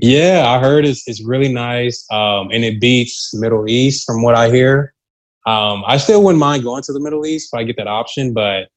Yeah, 0.00 0.48
I 0.48 0.58
heard 0.58 0.86
it's 0.86 1.06
it's 1.06 1.22
really 1.22 1.52
nice, 1.52 2.04
um, 2.10 2.50
and 2.50 2.64
it 2.64 2.80
beats 2.80 3.34
Middle 3.34 3.68
East 3.68 4.06
from 4.06 4.22
what 4.22 4.34
I 4.34 4.50
hear. 4.50 4.94
Um, 5.46 5.84
I 5.86 5.98
still 5.98 6.24
wouldn't 6.24 6.40
mind 6.40 6.64
going 6.64 6.82
to 6.84 6.92
the 6.94 7.00
Middle 7.00 7.26
East 7.26 7.50
if 7.52 7.58
I 7.58 7.64
get 7.64 7.76
that 7.76 7.86
option, 7.86 8.32
but 8.32 8.68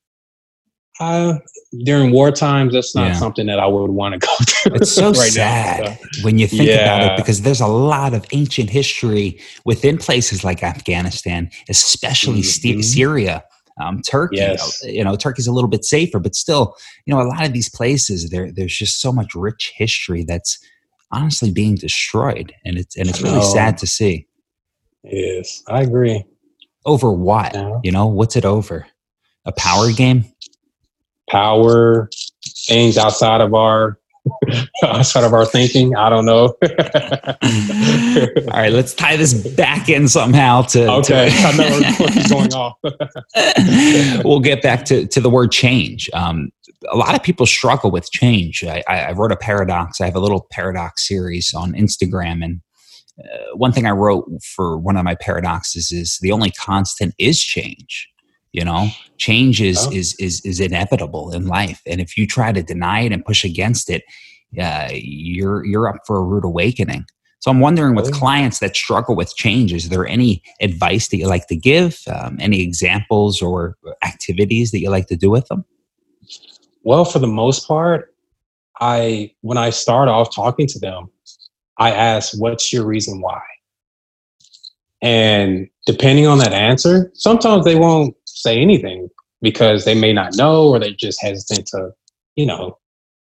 uh, 1.00 1.38
during 1.84 2.12
war 2.12 2.32
times, 2.32 2.74
that's 2.74 2.96
not 2.96 3.08
Yeah. 3.08 3.14
something 3.14 3.46
that 3.48 3.60
I 3.60 3.68
would 3.68 3.92
want 3.92 4.14
to 4.14 4.20
go 4.20 4.34
through. 4.48 4.76
It's 4.76 4.92
so 4.92 5.12
right 5.12 5.32
sad 5.32 5.84
now. 5.84 5.98
so. 6.14 6.24
when 6.24 6.40
you 6.40 6.48
think 6.48 6.70
about 6.70 7.04
it 7.04 7.18
because 7.18 7.42
there's 7.42 7.62
a 7.62 7.68
lot 7.68 8.14
of 8.14 8.26
ancient 8.32 8.70
history 8.70 9.40
within 9.66 9.98
places 9.98 10.44
like 10.44 10.64
Afghanistan, 10.64 11.50
especially 11.70 12.42
Ste- 12.42 12.78
Mhm. 12.78 12.84
Syria, 12.84 13.44
um, 13.82 14.02
Turkey. 14.02 14.38
Yes. 14.38 14.82
You 14.84 15.04
know, 15.04 15.16
Turkey's 15.16 15.48
a 15.48 15.52
little 15.52 15.70
bit 15.70 15.86
safer, 15.86 16.20
but 16.20 16.36
still, 16.36 16.76
you 17.06 17.14
know, 17.14 17.22
a 17.22 17.28
lot 17.28 17.46
of 17.46 17.54
these 17.54 17.70
places 17.70 18.30
there 18.30 18.52
there's 18.52 18.76
just 18.76 19.00
so 19.02 19.12
much 19.12 19.36
rich 19.36 19.74
history 19.76 20.24
that's 20.24 20.58
honestly 21.12 21.52
being 21.52 21.76
destroyed, 21.76 22.54
and 22.66 22.78
it's 22.78 22.98
and 22.98 23.08
it's 23.08 23.22
really 23.22 23.40
Oh. 23.40 23.54
sad 23.54 23.78
to 23.80 23.88
see. 23.88 24.26
Yes, 25.04 25.62
I 25.68 25.82
agree. 25.84 26.24
Over 26.86 27.12
what? 27.12 27.54
Yeah. 27.54 27.80
You 27.84 27.92
know, 27.92 28.08
what's 28.08 28.36
it 28.36 28.46
over? 28.46 28.88
A 29.46 29.52
power 29.52 29.92
game? 29.92 30.26
Power, 31.30 32.10
things 32.68 32.98
outside 32.98 33.42
of 33.42 33.54
our 33.54 34.00
outside 34.84 35.24
of 35.24 35.34
our 35.34 35.46
thinking. 35.46 35.96
I 35.96 36.10
don't 36.10 36.26
know. 36.26 36.56
All 36.62 38.60
right, 38.60 38.72
let's 38.72 38.94
tie 38.94 39.16
this 39.16 39.34
back 39.34 39.90
in 39.90 40.08
somehow 40.08 40.64
to. 40.64 40.86
to- 40.86 40.92
okay, 40.94 41.30
I 41.34 41.58
know 41.58 41.80
what's 41.98 42.32
going 42.32 42.54
on. 42.54 44.24
we'll 44.26 44.40
get 44.40 44.62
back 44.62 44.86
to, 44.86 45.08
to 45.08 45.22
the 45.22 45.30
word 45.30 45.52
change. 45.52 46.10
Um, 46.14 46.50
a 46.92 46.98
lot 46.98 47.16
of 47.16 47.24
people 47.24 47.46
struggle 47.46 47.92
with 47.92 48.10
change. 48.12 48.64
I, 48.64 48.84
I 48.88 49.00
I 49.06 49.12
wrote 49.14 49.32
a 49.32 49.38
paradox. 49.38 50.00
I 50.02 50.06
have 50.06 50.16
a 50.16 50.20
little 50.20 50.48
paradox 50.52 51.08
series 51.08 51.54
on 51.54 51.74
Instagram, 51.74 52.44
and 52.44 52.62
uh, 53.20 53.56
one 53.56 53.72
thing 53.72 53.86
I 53.86 53.92
wrote 53.92 54.26
for 54.56 54.78
one 54.78 54.98
of 54.98 55.04
my 55.04 55.16
paradoxes 55.16 55.92
is 55.92 56.20
the 56.22 56.32
only 56.32 56.52
constant 56.52 57.16
is 57.18 57.42
change. 57.42 58.10
You 58.58 58.66
know, 58.66 58.88
change 59.18 59.62
is 59.62 59.78
Oh. 59.88 59.92
is 59.94 60.16
is 60.16 60.42
is 60.44 60.60
inevitable 60.60 61.32
in 61.32 61.46
life, 61.46 61.80
and 61.86 62.02
if 62.02 62.18
you 62.18 62.26
try 62.26 62.52
to 62.52 62.64
deny 62.64 63.02
it 63.02 63.12
and 63.12 63.24
push 63.24 63.44
against 63.44 63.88
it, 63.88 64.02
uh, 64.60 64.90
you're 64.94 65.64
you're 65.64 65.88
up 65.88 65.98
for 66.08 66.18
a 66.18 66.24
rude 66.24 66.44
awakening. 66.44 67.06
So 67.38 67.52
I'm 67.52 67.60
wondering 67.60 67.94
with 67.94 68.08
Oh, 68.08 68.18
clients 68.20 68.58
that 68.60 68.76
struggle 68.76 69.16
with 69.16 69.36
change, 69.36 69.74
is 69.74 69.90
there 69.90 70.08
any 70.08 70.42
advice 70.60 71.10
that 71.10 71.18
you 71.18 71.28
like 71.28 71.46
to 71.50 71.56
give? 71.56 72.00
Um, 72.12 72.38
any 72.40 72.62
examples 72.62 73.44
or 73.44 73.78
activities 74.04 74.72
that 74.72 74.80
you 74.80 74.90
like 74.90 75.06
to 75.10 75.16
do 75.16 75.30
with 75.30 75.46
them? 75.50 75.64
Well, 76.82 77.06
for 77.06 77.20
the 77.20 77.28
most 77.28 77.68
part, 77.68 78.16
I 78.82 79.34
when 79.42 79.60
I 79.60 79.70
start 79.70 80.10
off 80.10 80.34
talking 80.34 80.66
to 80.66 80.80
them, 80.80 81.12
I 81.78 81.92
ask, 81.92 82.34
"What's 82.42 82.74
your 82.74 82.86
reason 82.88 83.22
why?" 83.22 83.42
And 85.04 85.70
depending 85.86 86.26
on 86.26 86.40
that 86.40 86.54
answer, 86.54 87.12
sometimes 87.14 87.66
they 87.66 87.76
won't 87.76 88.16
say 88.38 88.60
anything 88.60 89.10
because 89.42 89.86
they 89.86 89.96
may 89.96 90.14
not 90.14 90.36
know 90.36 90.70
or 90.70 90.80
they're 90.80 90.92
just 90.92 91.22
hesitant 91.22 91.68
to, 91.68 91.92
you 92.36 92.46
know, 92.46 92.78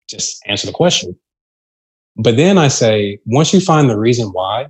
just 0.10 0.42
answer 0.48 0.68
the 0.68 0.74
question. 0.74 1.18
But 2.16 2.36
then 2.38 2.58
I 2.58 2.68
say, 2.68 3.20
once 3.26 3.54
you 3.54 3.60
find 3.60 3.90
the 3.90 3.98
reason 3.98 4.30
why, 4.30 4.68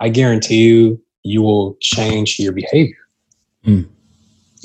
I 0.00 0.08
guarantee 0.08 0.62
you, 0.68 1.00
you 1.22 1.42
will 1.42 1.76
change 1.80 2.38
your 2.38 2.52
behavior. 2.52 2.96
Mm. 3.66 3.88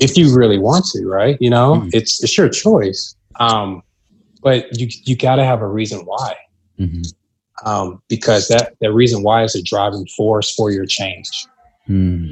If 0.00 0.16
you 0.16 0.34
really 0.36 0.58
want 0.58 0.84
to, 0.86 1.06
right? 1.06 1.36
You 1.40 1.50
know, 1.50 1.76
Mm. 1.76 1.90
it's 1.92 2.22
it's 2.22 2.36
your 2.36 2.48
choice. 2.48 3.14
Um, 3.38 3.82
but 4.42 4.66
you 4.78 4.88
you 5.04 5.16
got 5.16 5.36
to 5.36 5.44
have 5.44 5.60
a 5.62 5.68
reason 5.68 6.00
why, 6.00 6.34
Mhm. 6.78 7.14
um, 7.64 8.02
because 8.08 8.48
that 8.48 8.74
that 8.80 8.92
reason 8.92 9.22
why 9.22 9.44
is 9.44 9.54
a 9.54 9.62
driving 9.62 10.06
force 10.16 10.52
for 10.54 10.70
your 10.70 10.86
change. 10.86 11.28
Hmm. 11.86 12.28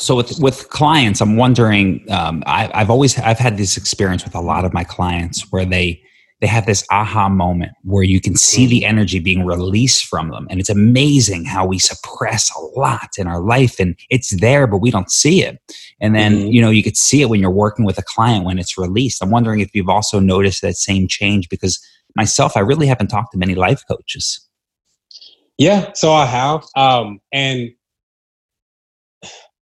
So 0.00 0.16
with 0.16 0.40
with 0.40 0.68
clients, 0.70 1.20
I'm 1.20 1.36
wondering. 1.36 2.10
Um, 2.10 2.42
I, 2.46 2.70
I've 2.72 2.88
always 2.88 3.18
I've 3.18 3.38
had 3.38 3.58
this 3.58 3.76
experience 3.76 4.24
with 4.24 4.34
a 4.34 4.40
lot 4.40 4.64
of 4.64 4.72
my 4.72 4.82
clients 4.82 5.42
where 5.52 5.66
they 5.66 6.02
they 6.40 6.46
have 6.46 6.64
this 6.64 6.86
aha 6.90 7.28
moment 7.28 7.72
where 7.84 8.02
you 8.02 8.18
can 8.18 8.34
see 8.34 8.66
the 8.66 8.86
energy 8.86 9.18
being 9.18 9.44
released 9.44 10.06
from 10.06 10.30
them, 10.30 10.46
and 10.48 10.58
it's 10.58 10.70
amazing 10.70 11.44
how 11.44 11.66
we 11.66 11.78
suppress 11.78 12.50
a 12.56 12.60
lot 12.78 13.10
in 13.18 13.26
our 13.26 13.42
life, 13.42 13.78
and 13.78 13.94
it's 14.08 14.30
there, 14.40 14.66
but 14.66 14.78
we 14.78 14.90
don't 14.90 15.10
see 15.10 15.42
it. 15.42 15.60
And 16.00 16.14
then 16.14 16.32
Mhm. 16.34 16.52
you 16.54 16.62
know 16.62 16.70
you 16.70 16.82
could 16.82 16.96
see 16.96 17.20
it 17.20 17.28
when 17.28 17.40
you're 17.40 17.50
working 17.50 17.84
with 17.84 17.98
a 17.98 18.02
client 18.02 18.46
when 18.46 18.58
it's 18.58 18.78
released. 18.78 19.22
I'm 19.22 19.30
wondering 19.30 19.60
if 19.60 19.68
you've 19.74 19.90
also 19.90 20.18
noticed 20.18 20.62
that 20.62 20.76
same 20.76 21.08
change 21.08 21.50
because 21.50 21.78
myself, 22.16 22.56
I 22.56 22.60
really 22.60 22.86
haven't 22.86 23.08
talked 23.08 23.32
to 23.32 23.38
many 23.38 23.54
life 23.54 23.82
coaches. 23.86 24.40
Yeah, 25.58 25.90
so 25.94 26.10
I 26.12 26.24
have, 26.24 26.64
um, 26.74 27.20
and 27.32 27.70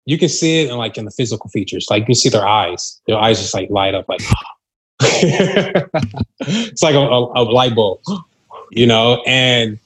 you 0.06 0.18
can 0.18 0.30
see 0.30 0.62
it 0.62 0.70
in 0.70 0.78
like 0.78 0.98
in 0.98 1.06
the 1.06 1.12
physical 1.12 1.50
features. 1.50 1.88
Like 1.90 2.08
you 2.08 2.16
see 2.16 2.30
their 2.30 2.48
eyes; 2.48 3.00
their 3.08 3.18
eyes 3.18 3.40
just 3.40 3.54
like 3.54 3.70
light 3.70 3.94
up, 3.94 4.08
like 4.10 4.22
it's 5.02 6.84
like 6.84 6.96
a, 6.96 7.00
a, 7.00 7.42
a 7.42 7.44
light 7.44 7.76
bulb, 7.76 8.00
you 8.72 8.88
know. 8.88 9.24
And 9.26 9.80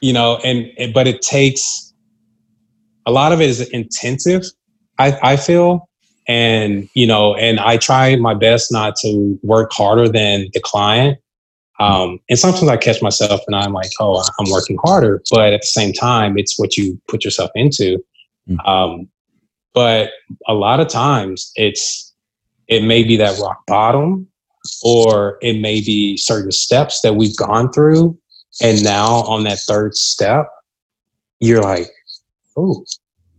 you 0.00 0.12
know, 0.12 0.36
and 0.44 0.70
but 0.92 1.06
it 1.06 1.22
takes 1.22 1.92
a 3.06 3.12
lot 3.12 3.32
of 3.32 3.40
it 3.40 3.48
is 3.48 3.60
intensive. 3.70 4.44
I 4.98 5.18
I 5.22 5.36
feel, 5.36 5.88
and 6.26 6.88
you 6.94 7.06
know, 7.06 7.34
and 7.36 7.60
I 7.60 7.76
try 7.76 8.16
my 8.16 8.34
best 8.34 8.72
not 8.72 8.96
to 8.96 9.38
work 9.42 9.72
harder 9.72 10.08
than 10.08 10.48
the 10.52 10.60
client. 10.60 11.18
Um, 11.78 12.20
and 12.28 12.38
sometimes 12.38 12.68
I 12.68 12.76
catch 12.76 13.02
myself 13.02 13.40
and 13.48 13.56
I'm 13.56 13.72
like, 13.72 13.90
oh, 13.98 14.22
I'm 14.38 14.50
working 14.52 14.78
harder. 14.84 15.20
But 15.32 15.52
at 15.52 15.62
the 15.62 15.66
same 15.66 15.92
time, 15.92 16.38
it's 16.38 16.56
what 16.56 16.76
you 16.76 17.00
put 17.08 17.24
yourself 17.24 17.50
into. 17.56 17.98
Mm. 18.48 18.68
Um, 18.68 19.08
but 19.74 20.10
a 20.46 20.54
lot 20.54 20.80
of 20.80 20.88
times 20.88 21.52
it's, 21.56 22.12
it 22.68 22.84
may 22.84 23.02
be 23.02 23.16
that 23.16 23.38
rock 23.38 23.62
bottom 23.66 24.28
or 24.82 25.38
it 25.42 25.60
may 25.60 25.80
be 25.80 26.16
certain 26.16 26.52
steps 26.52 27.00
that 27.02 27.16
we've 27.16 27.36
gone 27.36 27.72
through. 27.72 28.18
And 28.60 28.82
now 28.84 29.22
on 29.22 29.44
that 29.44 29.58
third 29.58 29.96
step, 29.96 30.46
you're 31.40 31.62
like, 31.62 31.88
oh, 32.56 32.84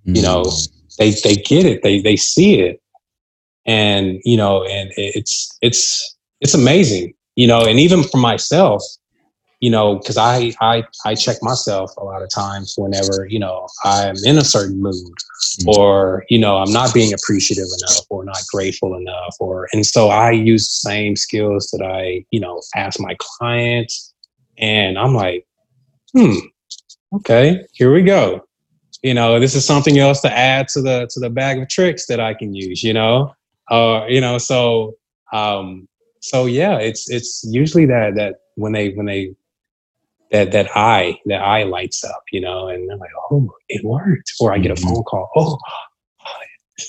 you 0.04 0.22
know, 0.22 0.42
mm. 0.42 0.96
they, 0.98 1.12
they 1.12 1.36
get 1.42 1.66
it. 1.66 1.84
They, 1.84 2.02
they 2.02 2.16
see 2.16 2.60
it. 2.60 2.82
And, 3.66 4.20
you 4.26 4.36
know, 4.36 4.64
and 4.66 4.92
it's, 4.98 5.58
it's, 5.62 6.18
it's 6.42 6.54
amazing 6.54 7.14
you 7.36 7.48
know 7.48 7.66
and 7.66 7.80
even 7.80 8.04
for 8.04 8.18
myself 8.18 8.84
you 9.64 9.70
know 9.70 9.96
because 9.96 10.18
I, 10.18 10.54
I 10.60 10.84
i 11.06 11.16
check 11.16 11.38
myself 11.42 11.90
a 11.98 12.04
lot 12.04 12.22
of 12.22 12.30
times 12.30 12.76
whenever 12.78 13.26
you 13.30 13.40
know 13.40 13.66
i'm 13.86 14.16
in 14.26 14.38
a 14.38 14.44
certain 14.44 14.82
mood 14.82 15.16
Mm. 15.60 15.68
or 15.78 16.24
you 16.30 16.40
know 16.40 16.58
i'm 16.58 16.72
not 16.72 16.94
being 16.96 17.14
appreciative 17.14 17.68
enough 17.80 18.06
or 18.10 18.26
not 18.26 18.42
grateful 18.52 18.96
enough 18.98 19.36
or 19.40 19.68
and 19.72 19.86
so 19.86 20.10
i 20.10 20.32
use 20.32 20.64
the 20.68 20.90
same 20.90 21.16
skills 21.16 21.70
that 21.72 21.86
i 21.86 22.26
you 22.32 22.40
know 22.40 22.60
ask 22.76 23.00
my 23.00 23.16
clients 23.20 24.14
and 24.58 24.98
i'm 24.98 25.14
like 25.14 25.46
hmm 26.18 26.40
okay 27.14 27.62
here 27.74 27.94
we 27.94 28.02
go 28.02 28.42
you 29.04 29.14
know 29.14 29.40
this 29.40 29.54
is 29.54 29.64
something 29.64 30.00
else 30.00 30.22
to 30.22 30.32
add 30.36 30.68
to 30.70 30.82
the 30.82 31.08
to 31.12 31.20
the 31.20 31.30
bag 31.30 31.60
of 31.62 31.70
tricks 31.70 32.08
that 32.08 32.20
i 32.20 32.34
can 32.34 32.56
use 32.56 32.82
you 32.82 32.94
know 32.94 33.32
uh 33.70 34.06
you 34.08 34.22
know 34.22 34.40
so 34.40 34.96
um 35.34 35.88
so 36.22 36.46
yeah 36.48 36.78
it's 36.80 37.10
it's 37.12 37.46
usually 37.52 37.86
that 37.86 38.16
that 38.16 38.36
when 38.56 38.72
they 38.72 38.90
when 38.94 39.06
they 39.06 39.36
that 40.34 40.52
that 40.52 40.68
eye 40.76 41.18
that 41.28 41.42
eye 41.42 41.64
lights 41.64 42.04
up 42.04 42.24
you 42.34 42.42
know 42.42 42.68
and 42.68 42.92
i'm 42.92 43.00
like 43.00 43.10
oh 43.32 43.50
it 43.70 43.82
worked 43.86 44.34
or 44.42 44.52
i 44.52 44.58
get 44.58 44.72
a 44.72 44.76
Mhm. 44.76 44.84
phone 44.84 45.04
call 45.04 45.30
oh 45.38 45.58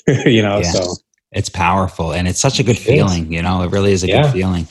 you 0.25 0.41
know 0.41 0.59
Yeah. 0.59 0.71
so 0.71 0.95
it's 1.31 1.49
powerful 1.49 2.11
and 2.11 2.27
it's 2.27 2.39
such 2.39 2.59
a 2.59 2.63
good 2.63 2.75
It 2.77 2.79
is. 2.81 2.85
feeling 2.85 3.31
you 3.31 3.41
know 3.41 3.61
it 3.61 3.71
really 3.71 3.91
is 3.93 4.03
a 4.03 4.07
Yeah. 4.07 4.23
good 4.23 4.31
feeling 4.31 4.67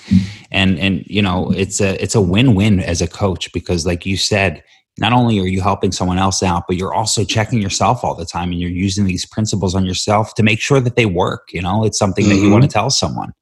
and 0.50 0.78
and 0.78 1.04
you 1.06 1.22
know 1.22 1.50
it's 1.56 1.80
a 1.80 2.02
it's 2.02 2.14
a 2.14 2.20
win-win 2.20 2.80
as 2.80 3.00
a 3.00 3.06
coach 3.08 3.52
because 3.52 3.86
like 3.86 4.04
you 4.04 4.16
said 4.16 4.62
not 4.98 5.12
only 5.12 5.38
are 5.40 5.46
you 5.46 5.60
helping 5.60 5.92
someone 5.92 6.18
else 6.18 6.42
out 6.42 6.64
but 6.66 6.76
you're 6.76 6.94
also 6.94 7.24
checking 7.24 7.60
yourself 7.62 8.02
all 8.04 8.14
the 8.16 8.24
time 8.26 8.50
and 8.50 8.60
you're 8.60 8.70
using 8.70 9.04
these 9.06 9.24
principles 9.26 9.74
on 9.74 9.84
yourself 9.86 10.34
to 10.34 10.42
make 10.42 10.60
sure 10.60 10.80
that 10.80 10.96
they 10.96 11.06
work 11.06 11.48
you 11.52 11.62
know 11.62 11.84
it's 11.84 11.98
something 11.98 12.28
that 12.28 12.36
you 12.36 12.48
Mhm. 12.48 12.52
want 12.52 12.62
to 12.64 12.68
tell 12.68 12.90
someone 12.90 13.32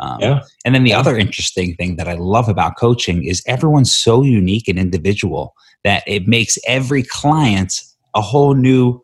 um, 0.00 0.18
yeah. 0.20 0.42
and 0.64 0.74
then 0.74 0.84
the 0.84 0.94
other 0.94 1.16
interesting 1.16 1.76
thing 1.76 1.96
that 1.96 2.08
I 2.08 2.14
love 2.14 2.48
about 2.48 2.76
coaching 2.78 3.24
is 3.24 3.42
everyone's 3.46 3.92
so 3.92 4.22
unique 4.22 4.66
and 4.66 4.78
individual 4.78 5.54
that 5.84 6.02
it 6.06 6.26
makes 6.26 6.58
every 6.66 7.02
client 7.02 7.82
a 8.14 8.20
whole 8.20 8.54
new 8.54 9.00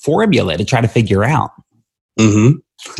formula 0.00 0.56
to 0.56 0.64
try 0.64 0.80
to 0.80 0.88
figure 0.88 1.22
out. 1.24 1.50
hmm 2.18 2.52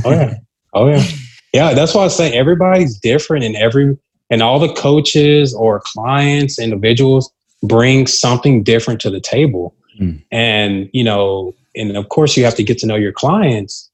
oh 0.04 0.10
yeah. 0.10 0.34
Oh 0.74 0.88
yeah. 0.88 1.04
Yeah 1.52 1.72
that's 1.74 1.94
why 1.94 2.04
i 2.04 2.08
say 2.08 2.36
everybody's 2.36 2.98
different 2.98 3.44
and 3.44 3.56
every 3.56 3.96
and 4.30 4.42
all 4.42 4.58
the 4.58 4.72
coaches 4.74 5.54
or 5.54 5.80
clients 5.84 6.58
individuals 6.58 7.32
bring 7.62 8.06
something 8.06 8.62
different 8.62 9.00
to 9.00 9.10
the 9.10 9.20
table. 9.20 9.74
Mm. 10.00 10.22
and 10.30 10.88
you 10.92 11.02
know 11.02 11.54
and 11.74 11.96
of 11.96 12.08
course 12.08 12.36
you 12.36 12.44
have 12.44 12.54
to 12.54 12.62
get 12.62 12.78
to 12.78 12.86
know 12.86 12.94
your 12.94 13.12
clients 13.12 13.87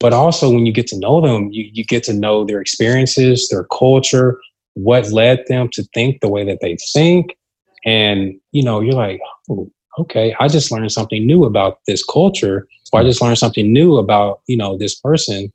but 0.00 0.12
also 0.12 0.50
when 0.50 0.66
you 0.66 0.72
get 0.72 0.86
to 0.86 0.98
know 0.98 1.20
them 1.20 1.50
you, 1.52 1.68
you 1.72 1.84
get 1.84 2.02
to 2.04 2.12
know 2.12 2.44
their 2.44 2.60
experiences 2.60 3.48
their 3.48 3.64
culture 3.64 4.38
what 4.76 5.10
led 5.10 5.42
them 5.48 5.68
to 5.72 5.82
think 5.94 6.20
the 6.20 6.28
way 6.28 6.44
that 6.44 6.58
they 6.60 6.76
think. 6.92 7.36
And 7.84 8.38
you 8.52 8.62
know 8.62 8.80
you're 8.80 8.94
like 8.94 9.20
oh, 9.48 9.70
okay 9.98 10.34
i 10.40 10.48
just 10.48 10.70
learned 10.72 10.90
something 10.90 11.24
new 11.24 11.44
about 11.44 11.78
this 11.86 12.04
culture 12.04 12.66
or 12.92 13.00
i 13.00 13.04
just 13.04 13.22
learned 13.22 13.38
something 13.38 13.72
new 13.72 13.96
about 13.96 14.40
you 14.46 14.56
know 14.56 14.76
this 14.76 14.94
person 14.94 15.52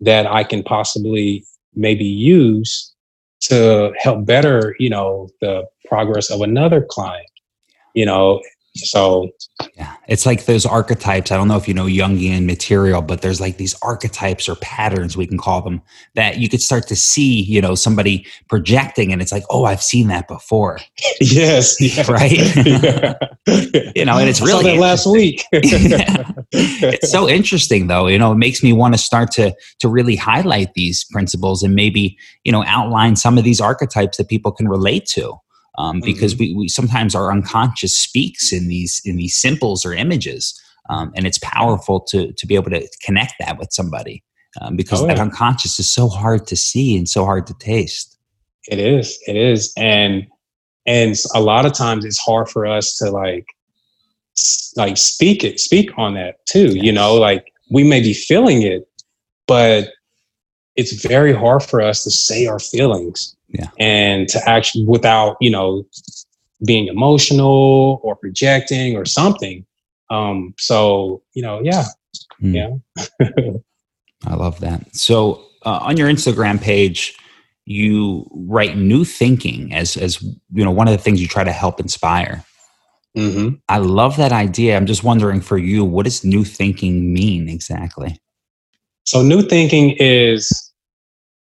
that 0.00 0.26
i 0.26 0.44
can 0.44 0.62
possibly 0.62 1.44
maybe 1.74 2.04
use 2.04 2.94
to 3.40 3.92
help 3.98 4.24
better 4.24 4.76
you 4.78 4.88
know 4.88 5.28
the 5.40 5.64
progress 5.86 6.30
of 6.30 6.40
another 6.42 6.80
client 6.80 7.28
you 7.94 8.06
know 8.06 8.40
so 8.76 9.30
Yeah. 9.76 9.94
It's 10.08 10.26
like 10.26 10.46
those 10.46 10.66
archetypes. 10.66 11.30
I 11.30 11.36
don't 11.36 11.48
know 11.48 11.56
if 11.56 11.68
you 11.68 11.74
know 11.74 11.86
Jungian 11.86 12.44
material, 12.44 13.02
but 13.02 13.22
there's 13.22 13.40
like 13.40 13.56
these 13.56 13.74
archetypes 13.82 14.48
or 14.48 14.56
patterns, 14.56 15.16
we 15.16 15.26
can 15.26 15.38
call 15.38 15.62
them, 15.62 15.80
that 16.14 16.38
you 16.38 16.48
could 16.48 16.60
start 16.60 16.86
to 16.88 16.96
see, 16.96 17.42
you 17.42 17.60
know, 17.60 17.74
somebody 17.74 18.26
projecting 18.48 19.12
and 19.12 19.22
it's 19.22 19.32
like, 19.32 19.44
oh, 19.50 19.64
I've 19.64 19.82
seen 19.82 20.08
that 20.08 20.28
before. 20.28 20.78
yes, 21.20 21.80
yes. 21.80 22.08
Right? 22.08 22.56
Yeah. 22.56 23.14
You 23.94 24.04
know, 24.04 24.18
and 24.18 24.28
it's 24.28 24.40
really 24.40 24.64
that 24.72 24.78
last 24.80 25.06
week 25.06 25.44
it's 25.52 27.10
so 27.10 27.28
interesting 27.28 27.86
though 27.86 28.06
you 28.06 28.18
know 28.18 28.32
it 28.32 28.36
makes 28.36 28.62
me 28.62 28.72
want 28.72 28.94
to 28.94 28.98
start 28.98 29.30
to 29.32 29.54
to 29.80 29.88
really 29.88 30.16
highlight 30.16 30.74
these 30.74 31.04
principles 31.04 31.62
and 31.62 31.74
maybe 31.74 32.16
you 32.44 32.52
know 32.52 32.64
outline 32.66 33.16
some 33.16 33.38
of 33.38 33.44
these 33.44 33.60
archetypes 33.60 34.16
that 34.16 34.28
people 34.28 34.50
can 34.52 34.68
relate 34.68 35.06
to 35.06 35.34
um, 35.78 36.00
because 36.00 36.36
we, 36.36 36.54
we 36.54 36.68
sometimes 36.68 37.14
our 37.14 37.32
unconscious 37.32 37.96
speaks 37.96 38.52
in 38.52 38.68
these 38.68 39.00
in 39.04 39.16
these 39.16 39.36
symbols 39.36 39.84
or 39.84 39.92
images 39.92 40.60
um, 40.90 41.12
and 41.16 41.26
it's 41.26 41.38
powerful 41.38 42.00
to 42.00 42.32
to 42.32 42.46
be 42.46 42.54
able 42.54 42.70
to 42.70 42.88
connect 43.02 43.34
that 43.40 43.58
with 43.58 43.72
somebody 43.72 44.22
um, 44.60 44.76
because 44.76 45.02
Oh, 45.02 45.06
that 45.06 45.18
unconscious 45.18 45.78
is 45.78 45.88
so 45.88 46.08
hard 46.08 46.46
to 46.46 46.56
see 46.56 46.96
and 46.96 47.08
so 47.08 47.24
hard 47.24 47.46
to 47.48 47.54
taste 47.54 48.14
It 48.68 48.78
is. 48.78 49.18
It 49.26 49.36
is. 49.36 49.72
And 49.76 50.26
and 50.86 51.16
a 51.34 51.40
lot 51.40 51.64
of 51.64 51.72
times 51.72 52.04
it's 52.04 52.18
hard 52.18 52.48
for 52.48 52.66
us 52.66 52.96
to 52.98 53.10
like 53.10 53.46
like 54.76 54.96
speak 54.96 55.44
it, 55.44 55.60
speak 55.60 55.90
on 55.96 56.14
that 56.14 56.44
too. 56.46 56.76
You 56.76 56.92
know, 56.92 57.14
like 57.14 57.52
we 57.70 57.84
may 57.84 58.00
be 58.00 58.14
feeling 58.14 58.62
it, 58.62 58.88
but 59.46 59.88
it's 60.76 61.04
very 61.06 61.32
hard 61.32 61.62
for 61.62 61.80
us 61.80 62.04
to 62.04 62.10
say 62.10 62.46
our 62.46 62.58
feelings 62.58 63.36
Yeah. 63.48 63.68
and 63.78 64.28
to 64.28 64.48
actually 64.48 64.84
without 64.86 65.36
you 65.40 65.50
know 65.50 65.86
being 66.66 66.86
emotional 66.88 68.00
or 68.02 68.16
projecting 68.16 68.96
or 68.96 69.04
something 69.04 69.64
um 70.10 70.54
so 70.58 71.22
you 71.34 71.42
know 71.42 71.60
yeah 71.62 71.84
Hmm. 72.40 72.54
yeah 72.54 72.70
I 74.26 74.34
love 74.34 74.60
that. 74.60 74.94
So 74.94 75.44
uh, 75.66 75.80
on 75.82 75.96
your 75.96 76.08
Instagram 76.08 76.60
page, 76.60 77.14
you 77.66 78.26
write 78.32 78.76
new 78.76 79.04
thinking 79.04 79.72
as 79.74 79.96
as 79.96 80.22
you 80.22 80.64
know 80.64 80.70
one 80.70 80.88
of 80.88 80.92
the 80.92 81.02
things 81.02 81.20
you 81.20 81.28
try 81.28 81.44
to 81.44 81.52
help 81.52 81.80
inspire. 81.80 82.44
hmm 83.14 83.50
I 83.68 83.78
love 83.78 84.16
that 84.16 84.32
idea. 84.32 84.76
I'm 84.76 84.86
just 84.86 85.04
wondering 85.04 85.40
for 85.40 85.58
you, 85.58 85.84
what 85.84 86.04
does 86.04 86.24
new 86.24 86.44
thinking 86.44 87.12
mean 87.12 87.48
exactly? 87.48 88.18
So 89.04 89.22
new 89.22 89.42
thinking 89.42 89.96
is 89.98 90.50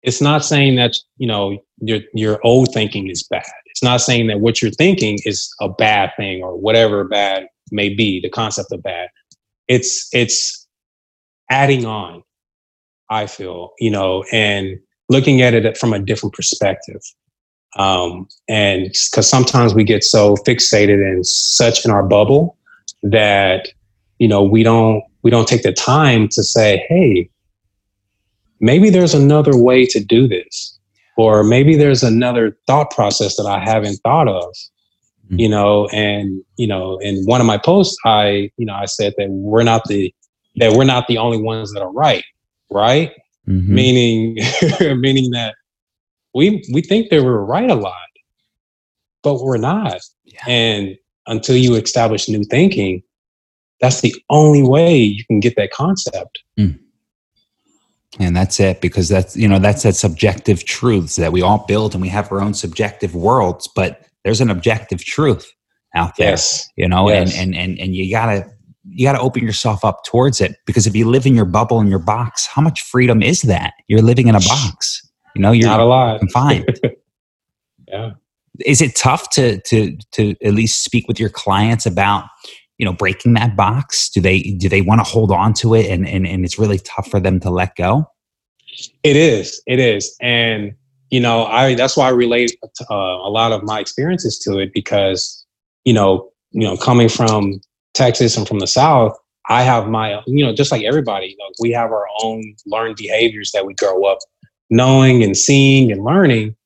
it's 0.02 0.20
not 0.20 0.44
saying 0.44 0.76
that 0.76 0.96
you 1.16 1.26
know 1.26 1.58
your 1.78 2.00
your 2.14 2.40
old 2.44 2.72
thinking 2.72 3.08
is 3.08 3.22
bad. 3.24 3.44
It's 3.66 3.82
not 3.82 4.00
saying 4.00 4.28
that 4.28 4.40
what 4.40 4.62
you're 4.62 4.70
thinking 4.70 5.18
is 5.24 5.52
a 5.60 5.68
bad 5.68 6.10
thing 6.16 6.42
or 6.42 6.56
whatever 6.56 7.04
bad 7.04 7.46
may 7.70 7.88
be 7.88 8.20
the 8.20 8.30
concept 8.30 8.72
of 8.72 8.82
bad. 8.82 9.08
It's 9.68 10.08
it's 10.12 10.66
adding 11.50 11.86
on 11.86 12.22
i 13.10 13.26
feel 13.26 13.72
you 13.78 13.90
know 13.90 14.24
and 14.32 14.78
looking 15.08 15.40
at 15.40 15.54
it 15.54 15.78
from 15.78 15.92
a 15.92 15.98
different 15.98 16.34
perspective. 16.34 17.00
Um 17.76 18.26
and 18.48 18.84
because 19.10 19.28
sometimes 19.28 19.74
we 19.74 19.84
get 19.84 20.02
so 20.02 20.36
fixated 20.38 20.94
and 20.94 21.24
such 21.24 21.84
in 21.84 21.90
our 21.90 22.02
bubble 22.02 22.56
that 23.02 23.68
you 24.18 24.26
know 24.26 24.42
we 24.42 24.62
don't 24.62 25.02
we 25.22 25.30
don't 25.30 25.46
take 25.46 25.62
the 25.62 25.72
time 25.72 26.28
to 26.28 26.42
say 26.42 26.84
hey 26.88 27.30
maybe 28.60 28.90
there's 28.90 29.14
another 29.14 29.56
way 29.56 29.84
to 29.86 30.00
do 30.02 30.26
this 30.28 30.78
or 31.16 31.42
maybe 31.44 31.76
there's 31.76 32.02
another 32.02 32.56
thought 32.66 32.90
process 32.90 33.36
that 33.36 33.46
i 33.46 33.58
haven't 33.58 33.96
thought 34.02 34.28
of 34.28 34.54
Mhm. 35.30 35.40
you 35.40 35.48
know 35.48 35.88
and 35.88 36.42
you 36.56 36.66
know 36.68 36.98
in 36.98 37.24
one 37.24 37.40
of 37.40 37.46
my 37.48 37.58
posts 37.58 37.96
i 38.04 38.50
you 38.58 38.64
know 38.66 38.74
i 38.74 38.84
said 38.84 39.12
that 39.18 39.28
we're 39.30 39.64
not 39.64 39.82
the 39.88 40.14
that 40.56 40.72
we're 40.74 40.84
not 40.84 41.06
the 41.08 41.18
only 41.18 41.40
ones 41.42 41.72
that 41.72 41.82
are 41.82 41.92
right 41.92 42.24
right 42.70 43.12
Mhm. 43.48 43.66
meaning 43.68 44.36
meaning 45.00 45.30
that 45.32 45.54
we 46.34 46.62
we 46.72 46.80
think 46.80 47.10
that 47.10 47.22
we're 47.24 47.38
right 47.44 47.70
a 47.70 47.74
lot 47.74 47.94
but 49.22 49.42
we're 49.42 49.56
not 49.58 49.98
Yeah. 50.24 50.40
and 50.46 50.96
until 51.26 51.56
you 51.56 51.74
establish 51.74 52.28
new 52.28 52.44
thinking 52.44 53.02
that's 53.80 54.00
the 54.00 54.14
only 54.30 54.62
way 54.62 54.96
you 54.96 55.24
can 55.24 55.40
get 55.40 55.54
that 55.56 55.70
concept 55.72 56.38
And 58.18 58.36
that's 58.36 58.58
it 58.60 58.80
because 58.80 59.08
that's 59.08 59.36
you 59.36 59.48
know 59.48 59.58
that's 59.58 59.82
that 59.82 59.94
subjective 59.94 60.64
truths 60.64 61.16
that 61.16 61.32
we 61.32 61.42
all 61.42 61.64
build 61.66 61.94
and 61.94 62.00
we 62.02 62.08
have 62.08 62.30
our 62.32 62.40
own 62.40 62.54
subjective 62.54 63.14
worlds, 63.14 63.68
but 63.74 64.06
there's 64.24 64.40
an 64.40 64.50
objective 64.50 65.04
truth 65.04 65.52
out 65.94 66.16
there. 66.16 66.30
yes 66.30 66.68
you 66.76 66.86
know 66.88 67.08
Yes. 67.08 67.34
and, 67.38 67.54
and 67.54 67.70
and 67.70 67.78
and 67.78 67.94
you 67.96 68.10
gotta 68.10 68.44
you 68.88 69.06
gotta 69.06 69.20
open 69.20 69.42
yourself 69.42 69.84
up 69.84 70.04
towards 70.04 70.40
it 70.42 70.56
because 70.66 70.86
if 70.86 70.94
you 70.94 71.08
live 71.08 71.26
in 71.26 71.34
your 71.34 71.44
bubble 71.46 71.80
in 71.80 71.86
your 71.88 71.98
box 72.00 72.46
how 72.46 72.60
much 72.60 72.82
freedom 72.82 73.22
is 73.22 73.42
that 73.42 73.72
you're 73.88 74.02
living 74.02 74.26
in 74.28 74.34
a 74.34 74.40
box 74.40 75.00
you 75.34 75.40
know 75.40 75.52
you're 75.52 75.66
not 75.68 75.80
a 75.80 75.84
lot 75.84 76.18
confined 76.18 76.78
yeah 77.88 78.10
is 78.66 78.82
it 78.82 78.94
tough 78.96 79.30
to 79.30 79.58
to 79.62 79.96
to 80.12 80.34
at 80.44 80.52
least 80.54 80.84
speak 80.84 81.06
with 81.08 81.18
your 81.20 81.30
clients 81.30 81.86
about 81.86 82.24
you 82.78 82.84
know 82.84 82.92
breaking 82.92 83.34
that 83.34 83.56
box 83.56 84.08
do 84.10 84.20
they 84.20 84.42
do 84.42 84.68
they 84.68 84.82
want 84.82 84.98
to 84.98 85.04
hold 85.04 85.30
on 85.30 85.52
to 85.52 85.74
it 85.74 85.86
and, 85.86 86.06
and 86.06 86.26
and 86.26 86.44
it's 86.44 86.58
really 86.58 86.78
tough 86.78 87.08
for 87.08 87.20
them 87.20 87.40
to 87.40 87.50
let 87.50 87.74
go 87.76 88.06
It 89.02 89.16
is. 89.16 89.62
It 89.66 89.78
is. 89.78 90.16
And, 90.20 90.74
you 91.10 91.20
know, 91.20 91.46
I, 91.46 91.74
that's 91.74 91.96
why 91.96 92.06
I 92.06 92.10
relate 92.10 92.56
uh, 92.90 92.94
a 92.94 93.30
lot 93.30 93.52
of 93.52 93.62
my 93.62 93.80
experiences 93.80 94.38
to 94.40 94.58
it 94.58 94.72
because, 94.74 95.44
you 95.84 95.92
know, 95.92 96.30
you 96.50 96.66
know, 96.66 96.76
coming 96.76 97.08
from 97.08 97.60
Texas 97.94 98.36
and 98.36 98.46
from 98.46 98.58
the 98.58 98.66
South, 98.66 99.16
I 99.48 99.62
have 99.62 99.88
my, 99.88 100.20
you 100.26 100.44
know, 100.44 100.54
just 100.54 100.72
like 100.72 100.84
everybody, 100.84 101.28
you 101.28 101.36
know, 101.38 101.50
we 101.60 101.70
have 101.72 101.90
our 101.90 102.06
own 102.22 102.54
learned 102.66 102.96
behaviors 102.96 103.52
that 103.52 103.66
we 103.66 103.74
grow 103.74 104.04
up 104.04 104.18
knowing 104.68 105.22
and 105.22 105.36
seeing 105.36 105.92
and 105.92 106.04
learning 106.04 106.56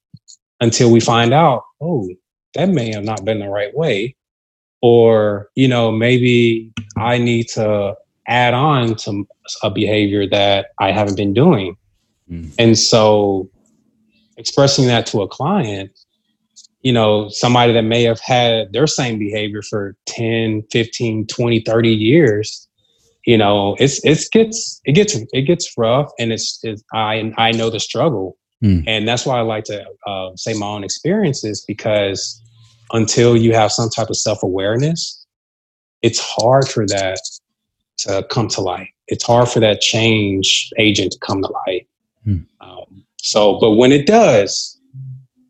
until 0.61 0.90
we 0.90 1.01
find 1.01 1.35
out, 1.35 1.62
oh, 1.83 2.09
that 2.55 2.70
may 2.70 2.92
have 2.92 3.05
not 3.05 3.25
been 3.25 3.40
the 3.40 3.49
right 3.49 3.75
way. 3.77 4.16
Or, 4.83 5.49
you 5.55 5.69
know, 5.69 5.90
maybe 5.90 6.73
I 6.97 7.19
need 7.19 7.49
to 7.49 7.97
add 8.27 8.55
on 8.55 8.95
to 8.97 9.27
a 9.62 9.71
behavior 9.71 10.27
that 10.29 10.69
I 10.79 10.93
haven't 10.93 11.16
been 11.16 11.35
doing. 11.35 11.77
Mm. 12.31 12.55
And 12.59 12.79
so 12.79 13.51
expressing 14.37 14.87
that 14.87 15.07
to 15.07 15.23
a 15.23 15.29
client, 15.29 15.90
you 16.83 16.93
know, 16.93 17.29
somebody 17.29 17.73
that 17.75 17.83
may 17.83 18.03
have 18.05 18.21
had 18.21 18.73
their 18.73 18.87
same 18.87 19.19
behavior 19.19 19.61
for 19.62 19.97
10, 20.07 20.62
15, 20.71 21.27
20, 21.27 21.61
30 21.61 21.88
years, 21.90 22.66
you 23.27 23.37
know, 23.37 23.77
it's 23.79 24.03
it's 24.05 24.29
gets 24.29 24.81
it 24.85 24.93
gets 24.93 25.14
it 25.33 25.43
gets 25.43 25.77
rough 25.77 26.11
and 26.19 26.33
it's, 26.33 26.59
it's 26.62 26.83
I 26.95 27.33
I 27.37 27.53
know 27.53 27.69
the 27.69 27.81
struggle. 27.81 28.38
Mm. 28.64 28.85
And 28.87 29.09
that's 29.09 29.27
why 29.27 29.38
I 29.38 29.43
like 29.43 29.64
to 29.64 29.85
uh, 30.07 30.31
say 30.37 30.55
my 30.55 30.66
own 30.66 30.85
experiences 30.85 31.64
because 31.66 32.43
until 32.92 33.37
you 33.37 33.55
have 33.55 33.72
some 33.72 33.88
type 33.88 34.11
of 34.11 34.16
self-awareness, 34.16 35.26
it's 36.03 36.20
hard 36.20 36.68
for 36.68 36.87
that 36.87 37.20
to 37.98 38.26
come 38.31 38.48
to 38.48 38.61
light. 38.61 38.88
It's 39.09 39.24
hard 39.24 39.48
for 39.48 39.61
that 39.61 39.81
change 39.81 40.70
agent 40.79 41.12
to 41.12 41.18
come 41.18 41.42
to 41.42 41.53
light. 41.66 41.88
Hmm. 42.24 42.38
Um, 42.61 43.05
so, 43.18 43.59
but 43.61 43.72
when 43.72 43.92
it 43.92 44.07
does, 44.07 44.79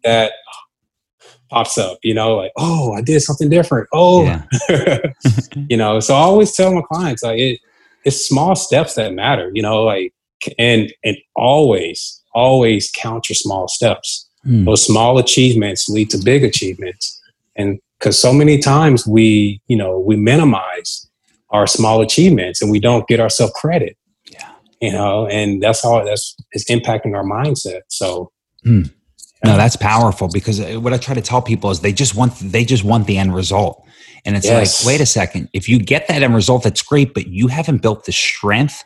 that 0.02 0.32
pops 1.50 1.78
up, 1.78 1.98
you 2.02 2.14
know, 2.14 2.36
like, 2.36 2.52
oh, 2.56 2.92
I 2.92 3.02
did 3.02 3.20
something 3.20 3.48
different. 3.48 3.88
Oh, 3.92 4.24
yeah 4.24 4.42
you 5.68 5.76
know, 5.76 6.00
so 6.00 6.14
I 6.14 6.18
always 6.18 6.54
tell 6.54 6.74
my 6.74 6.82
clients, 6.82 7.22
like, 7.22 7.38
it, 7.38 7.60
it's 8.04 8.26
small 8.26 8.54
steps 8.56 8.94
that 8.94 9.12
matter, 9.12 9.50
you 9.52 9.62
know, 9.62 9.82
like, 9.82 10.14
and, 10.58 10.92
and 11.04 11.16
always, 11.36 12.22
always 12.32 12.90
count 12.96 13.28
your 13.28 13.34
small 13.34 13.68
steps. 13.68 14.28
Mm. 14.46 14.64
Those 14.64 14.86
small 14.86 15.18
achievements 15.18 15.88
lead 15.88 16.08
to 16.10 16.18
big 16.18 16.44
achievements. 16.44 17.19
And 17.60 17.78
because 17.98 18.18
so 18.18 18.32
many 18.32 18.58
times 18.58 19.06
we, 19.06 19.60
you 19.66 19.76
know, 19.76 19.98
we 20.00 20.16
minimize 20.16 21.08
our 21.50 21.66
small 21.66 22.00
achievements 22.00 22.62
and 22.62 22.70
we 22.70 22.80
don't 22.80 23.06
get 23.08 23.20
ourselves 23.20 23.52
credit. 23.56 23.96
Yeah. 24.30 24.50
You 24.80 24.92
know, 24.92 25.26
and 25.26 25.62
that's 25.62 25.82
how 25.82 26.04
that's 26.04 26.34
it's 26.52 26.64
impacting 26.70 27.14
our 27.14 27.24
mindset. 27.24 27.80
So 27.88 28.32
No, 29.42 29.56
that's 29.56 29.76
powerful 29.76 30.28
because 30.28 30.60
uh, 30.60 30.80
what 30.80 30.92
I 30.92 30.98
try 30.98 31.14
to 31.14 31.22
tell 31.22 31.42
people 31.42 31.70
is 31.70 31.80
they 31.80 31.92
just 31.94 32.14
want 32.14 32.32
they 32.40 32.64
just 32.64 32.84
want 32.84 33.06
the 33.06 33.16
end 33.18 33.34
result. 33.34 33.82
And 34.26 34.36
it's 34.36 34.46
Yes. 34.46 34.84
like, 34.84 34.86
wait 34.92 35.00
a 35.00 35.06
second, 35.06 35.48
if 35.54 35.66
you 35.68 35.78
get 35.78 36.06
that 36.08 36.22
end 36.22 36.34
result, 36.34 36.62
that's 36.62 36.82
great, 36.82 37.14
but 37.14 37.26
you 37.28 37.48
haven't 37.48 37.80
built 37.80 38.04
the 38.04 38.12
strength 38.12 38.84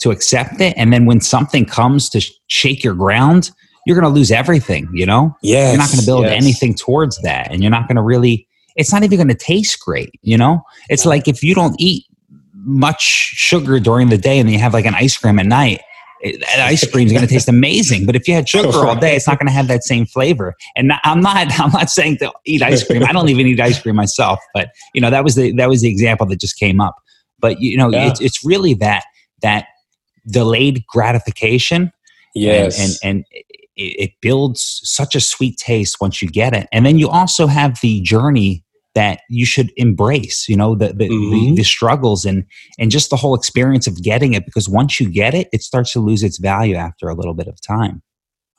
to 0.00 0.10
accept 0.12 0.60
it. 0.60 0.74
And 0.76 0.92
then 0.92 1.06
when 1.06 1.20
something 1.20 1.64
comes 1.64 2.08
to 2.10 2.20
shake 2.46 2.84
your 2.84 2.94
ground, 2.94 3.50
you're 3.86 3.98
going 3.98 4.12
to 4.12 4.14
lose 4.14 4.30
everything, 4.32 4.88
you 4.92 5.06
know? 5.06 5.34
Yeah. 5.42 5.68
you're 5.70 5.78
not 5.78 5.88
going 5.88 6.00
to 6.00 6.06
build 6.06 6.24
yes. 6.24 6.32
anything 6.42 6.74
towards 6.74 7.22
that. 7.22 7.52
And 7.52 7.62
you're 7.62 7.70
not 7.70 7.86
going 7.88 7.96
to 7.96 8.02
really, 8.02 8.46
it's 8.74 8.92
not 8.92 9.04
even 9.04 9.16
going 9.16 9.28
to 9.28 9.34
taste 9.34 9.78
great, 9.80 10.10
you 10.22 10.36
know? 10.36 10.60
It's 10.90 11.06
like 11.06 11.28
if 11.28 11.42
you 11.42 11.54
don't 11.54 11.76
eat 11.78 12.04
much 12.52 13.00
sugar 13.02 13.78
during 13.78 14.08
the 14.08 14.18
day 14.18 14.38
and 14.40 14.48
then 14.48 14.52
you 14.54 14.58
have 14.58 14.74
like 14.74 14.86
an 14.86 14.94
ice 14.96 15.16
cream 15.16 15.38
at 15.38 15.46
night, 15.46 15.80
it- 16.20 16.40
that 16.40 16.58
ice 16.60 16.84
cream 16.92 17.06
is 17.06 17.12
going 17.12 17.24
to 17.24 17.32
taste 17.32 17.48
amazing. 17.48 18.06
But 18.06 18.16
if 18.16 18.26
you 18.26 18.34
had 18.34 18.48
sugar 18.48 18.68
all 18.76 18.96
day, 18.96 19.14
it's 19.14 19.28
not 19.28 19.38
going 19.38 19.46
to 19.46 19.52
have 19.52 19.68
that 19.68 19.84
same 19.84 20.04
flavor. 20.04 20.54
And 20.74 20.92
I'm 21.04 21.20
not, 21.20 21.46
I'm 21.60 21.70
not 21.70 21.88
saying 21.88 22.18
to 22.18 22.32
eat 22.44 22.62
ice 22.62 22.84
cream. 22.84 23.04
I 23.04 23.12
don't 23.12 23.28
even 23.28 23.46
eat 23.46 23.60
ice 23.60 23.80
cream 23.80 23.94
myself. 23.94 24.40
But 24.52 24.70
you 24.94 25.00
know, 25.00 25.10
that 25.10 25.22
was 25.22 25.36
the 25.36 25.52
that 25.52 25.68
was 25.68 25.82
the 25.82 25.88
example 25.88 26.26
that 26.26 26.40
just 26.40 26.58
came 26.58 26.80
up. 26.80 26.96
But 27.38 27.60
you 27.60 27.76
know, 27.76 27.88
Yeah. 27.90 28.08
it's 28.08 28.20
it's 28.20 28.44
really 28.44 28.74
that 28.74 29.04
that 29.42 29.66
delayed 30.28 30.84
gratification 30.88 31.92
Yes. 32.34 32.78
and 32.78 32.98
and, 33.02 33.24
and 33.24 33.24
it, 33.76 34.10
it 34.10 34.10
builds 34.20 34.80
such 34.84 35.14
a 35.14 35.20
sweet 35.20 35.56
taste 35.58 35.96
once 36.00 36.22
you 36.22 36.28
get 36.28 36.54
it. 36.54 36.68
And 36.72 36.84
then 36.86 36.98
you 36.98 37.08
also 37.08 37.46
have 37.46 37.78
the 37.82 38.00
journey 38.00 38.64
that 38.94 39.20
you 39.28 39.44
should 39.44 39.70
embrace 39.76 40.48
you 40.48 40.56
know 40.56 40.74
the 40.74 40.88
the, 40.88 41.06
the 41.08 41.10
Mhm. 41.10 41.56
the 41.56 41.62
struggles 41.64 42.24
and 42.24 42.46
and 42.78 42.90
just 42.90 43.10
the 43.10 43.16
whole 43.16 43.34
experience 43.34 43.86
of 43.86 44.02
getting 44.02 44.32
it 44.32 44.46
because 44.46 44.70
once 44.70 44.98
you 44.98 45.10
get 45.10 45.34
it 45.34 45.48
it 45.52 45.62
starts 45.62 45.92
to 45.92 46.00
lose 46.00 46.22
its 46.22 46.38
value 46.38 46.76
after 46.76 47.10
a 47.10 47.14
little 47.14 47.34
bit 47.34 47.46
of 47.46 47.60
time. 47.60 48.02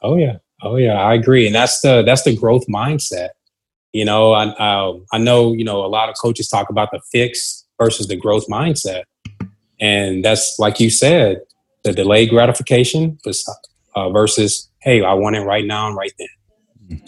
Oh 0.04 0.16
yeah, 0.16 0.38
oh 0.62 0.76
yeah, 0.76 0.94
I 0.94 1.16
agree, 1.16 1.48
and 1.48 1.56
that's 1.56 1.82
the 1.82 2.04
that's 2.04 2.22
the 2.22 2.36
growth 2.36 2.68
mindset. 2.68 3.30
You 3.94 4.06
know, 4.06 4.34
I 4.34 4.46
uh, 4.50 4.94
I 5.12 5.18
know 5.18 5.54
you 5.54 5.64
know 5.64 5.84
a 5.84 5.88
lot 5.88 6.08
of 6.08 6.16
coaches 6.22 6.48
talk 6.48 6.70
about 6.70 6.92
the 6.92 7.02
fix 7.12 7.66
versus 7.82 8.08
the 8.08 8.16
growth 8.16 8.46
mindset, 8.48 9.06
and 9.80 10.24
that's 10.24 10.60
like 10.60 10.80
you 10.80 10.92
said, 10.92 11.42
the 11.84 11.94
delayed 11.94 12.30
gratification 12.30 13.18
uh, 13.96 14.10
versus 14.12 14.67
hey, 14.88 15.04
I 15.04 15.14
want 15.14 15.36
it 15.36 15.42
right 15.42 15.66
now 15.66 15.88
and 15.88 15.96
right 15.96 16.14
then. 16.18 16.28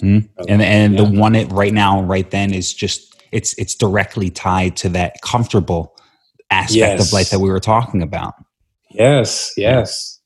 Mhm. 0.02 0.30
and 0.50 0.62
and 0.62 1.00
the 1.00 1.06
Yeah. 1.06 1.20
one 1.20 1.36
it 1.36 1.50
right 1.52 1.74
now 1.74 2.00
and 2.00 2.10
right 2.10 2.30
then 2.30 2.54
is 2.54 2.74
just 2.74 3.16
it's 3.32 3.54
it's 3.58 3.74
directly 3.74 4.30
tied 4.30 4.76
to 4.78 4.90
that 4.90 5.22
comfortable 5.22 5.96
aspect 6.52 7.00
of 7.00 7.14
life 7.14 7.30
that 7.30 7.40
we 7.40 7.50
were 7.50 7.62
talking 7.62 8.02
about 8.02 8.34
Yes, 8.92 9.54
yes, 9.56 10.20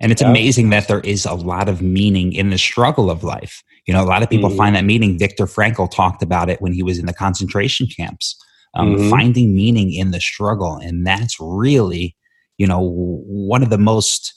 And 0.00 0.12
it's 0.12 0.22
amazing 0.22 0.70
that 0.70 0.88
there 0.88 1.00
is 1.00 1.26
a 1.26 1.34
lot 1.34 1.68
of 1.68 1.82
meaning 1.82 2.32
in 2.32 2.50
the 2.50 2.58
struggle 2.58 3.10
of 3.10 3.24
life. 3.24 3.62
You 3.86 3.94
know, 3.94 4.02
a 4.02 4.06
lot 4.06 4.22
of 4.22 4.30
people 4.30 4.48
mm-hmm. 4.48 4.58
find 4.58 4.76
that 4.76 4.84
meaning. 4.84 5.18
Viktor 5.18 5.46
Frankl 5.46 5.90
talked 5.90 6.22
about 6.22 6.48
it 6.48 6.62
when 6.62 6.72
he 6.72 6.82
was 6.82 6.98
in 6.98 7.06
the 7.06 7.12
concentration 7.12 7.86
camps, 7.86 8.36
um, 8.74 8.96
mm-hmm. 8.96 9.10
finding 9.10 9.54
meaning 9.54 9.92
in 9.92 10.10
the 10.10 10.20
struggle. 10.20 10.76
And 10.76 11.06
that's 11.06 11.36
really, 11.40 12.16
you 12.56 12.66
know, 12.66 12.80
one 12.80 13.62
of 13.62 13.70
the 13.70 13.78
most 13.78 14.32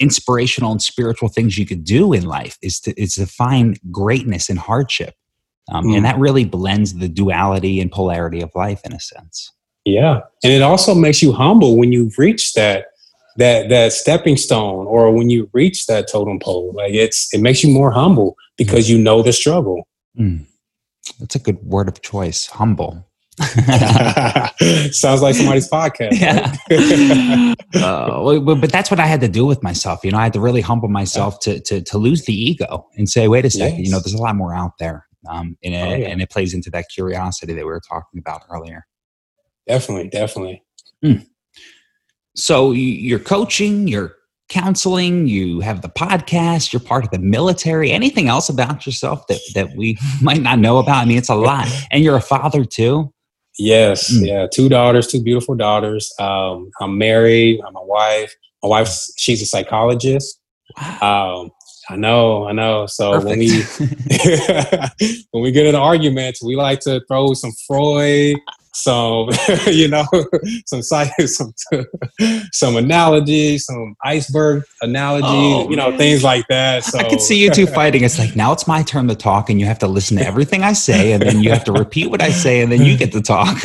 inspirational 0.00 0.72
and 0.72 0.82
spiritual 0.82 1.28
things 1.28 1.58
you 1.58 1.66
could 1.66 1.84
do 1.84 2.12
in 2.12 2.24
life 2.24 2.56
is 2.62 2.80
to, 2.80 3.00
is 3.00 3.14
to 3.16 3.26
find 3.26 3.78
greatness 3.90 4.48
in 4.48 4.56
hardship. 4.56 5.14
Um, 5.70 5.86
mm. 5.86 5.96
And 5.96 6.04
that 6.04 6.18
really 6.18 6.44
blends 6.44 6.94
the 6.94 7.08
duality 7.08 7.80
and 7.80 7.90
polarity 7.90 8.40
of 8.40 8.50
life 8.54 8.80
in 8.84 8.92
a 8.92 9.00
sense. 9.00 9.52
Yeah. 9.84 10.20
And 10.42 10.52
it 10.52 10.62
also 10.62 10.94
makes 10.94 11.22
you 11.22 11.32
humble 11.32 11.76
when 11.76 11.92
you 11.92 12.10
reach 12.16 12.54
that 12.54 12.86
that 13.38 13.68
that 13.68 13.92
stepping 13.92 14.36
stone 14.36 14.86
or 14.86 15.10
when 15.12 15.30
you 15.30 15.48
reach 15.52 15.86
that 15.86 16.08
totem 16.10 16.38
pole 16.40 16.72
like 16.76 16.92
it's 16.92 17.32
it 17.32 17.40
makes 17.40 17.64
you 17.64 17.72
more 17.72 17.90
humble 17.90 18.36
because 18.56 18.90
you 18.90 18.98
know 18.98 19.22
the 19.22 19.32
struggle 19.32 19.86
mm. 20.18 20.44
that's 21.20 21.36
a 21.36 21.38
good 21.38 21.62
word 21.62 21.88
of 21.88 22.02
choice 22.02 22.46
humble 22.46 23.07
sounds 24.92 25.22
like 25.22 25.34
somebody's 25.34 25.68
podcast 25.68 26.12
yeah. 26.20 27.54
uh, 27.82 28.54
but 28.54 28.72
that's 28.72 28.90
what 28.90 29.00
i 29.00 29.06
had 29.06 29.20
to 29.20 29.28
do 29.28 29.46
with 29.46 29.62
myself 29.62 30.04
you 30.04 30.10
know 30.10 30.18
i 30.18 30.24
had 30.24 30.32
to 30.32 30.40
really 30.40 30.60
humble 30.60 30.88
myself 30.88 31.38
to 31.40 31.60
to, 31.60 31.80
to 31.82 31.98
lose 31.98 32.24
the 32.24 32.32
ego 32.32 32.86
and 32.96 33.08
say 33.08 33.28
wait 33.28 33.44
a 33.44 33.50
second 33.50 33.78
yes. 33.78 33.86
you 33.86 33.92
know 33.92 34.00
there's 34.00 34.14
a 34.14 34.22
lot 34.22 34.34
more 34.34 34.54
out 34.54 34.72
there 34.78 35.06
um, 35.28 35.58
and, 35.64 35.74
it, 35.74 35.78
oh, 35.78 35.94
yeah. 35.96 36.08
and 36.08 36.22
it 36.22 36.30
plays 36.30 36.54
into 36.54 36.70
that 36.70 36.86
curiosity 36.94 37.52
that 37.52 37.64
we 37.64 37.70
were 37.70 37.80
talking 37.80 38.18
about 38.18 38.42
earlier 38.50 38.86
definitely 39.66 40.08
definitely 40.08 40.62
mm. 41.04 41.24
So 42.38 42.70
you're 42.70 43.18
coaching, 43.18 43.88
you're 43.88 44.14
counseling, 44.48 45.26
you 45.26 45.58
have 45.58 45.82
the 45.82 45.88
podcast, 45.88 46.72
you're 46.72 46.80
part 46.80 47.04
of 47.04 47.10
the 47.10 47.18
military. 47.18 47.90
Anything 47.90 48.28
else 48.28 48.48
about 48.48 48.86
yourself 48.86 49.26
that, 49.26 49.40
that 49.54 49.76
we 49.76 49.98
might 50.22 50.40
not 50.40 50.60
know 50.60 50.78
about? 50.78 51.02
I 51.02 51.04
mean, 51.04 51.18
it's 51.18 51.28
a 51.28 51.34
lot. 51.34 51.66
And 51.90 52.04
you're 52.04 52.16
a 52.16 52.20
father 52.20 52.64
too. 52.64 53.12
Yes, 53.58 54.12
mm. 54.12 54.26
yeah, 54.26 54.46
two 54.46 54.68
daughters, 54.68 55.08
two 55.08 55.22
beautiful 55.22 55.56
daughters. 55.56 56.12
Um, 56.20 56.70
I'm 56.80 56.96
married. 56.96 57.60
I'm 57.66 57.76
a 57.76 57.84
wife. 57.84 58.34
My 58.62 58.68
wife, 58.68 58.88
she's 59.16 59.42
a 59.42 59.46
psychologist. 59.46 60.40
Wow. 60.76 61.42
Um, 61.42 61.50
I 61.90 61.96
know, 61.96 62.46
I 62.46 62.52
know. 62.52 62.86
So 62.86 63.12
Perfect. 63.12 63.28
when 63.28 63.38
we 63.38 63.48
when 65.32 65.42
we 65.42 65.50
get 65.50 65.66
in 65.66 65.74
arguments, 65.74 66.42
we 66.42 66.54
like 66.54 66.80
to 66.80 67.02
throw 67.08 67.32
some 67.34 67.52
Freud, 67.66 68.36
some 68.72 69.28
you 69.66 69.88
know 69.88 70.04
some 70.66 70.82
some 70.82 71.54
some 72.52 72.76
analogy 72.76 73.58
some 73.58 73.94
iceberg 74.04 74.62
analogy 74.82 75.26
oh, 75.26 75.68
you 75.70 75.76
know 75.76 75.90
man. 75.90 75.98
things 75.98 76.22
like 76.22 76.46
that 76.48 76.84
so 76.84 76.98
i 76.98 77.08
could 77.08 77.20
see 77.20 77.42
you 77.42 77.50
two 77.50 77.66
fighting 77.66 78.04
it's 78.04 78.18
like 78.18 78.36
now 78.36 78.52
it's 78.52 78.66
my 78.66 78.82
turn 78.82 79.08
to 79.08 79.14
talk 79.14 79.50
and 79.50 79.60
you 79.60 79.66
have 79.66 79.78
to 79.78 79.88
listen 79.88 80.16
to 80.16 80.26
everything 80.26 80.62
i 80.62 80.72
say 80.72 81.12
and 81.12 81.22
then 81.22 81.42
you 81.42 81.50
have 81.50 81.64
to 81.64 81.72
repeat 81.72 82.10
what 82.10 82.22
i 82.22 82.30
say 82.30 82.60
and 82.60 82.70
then 82.70 82.84
you 82.84 82.96
get 82.96 83.12
to 83.12 83.20
talk 83.20 83.56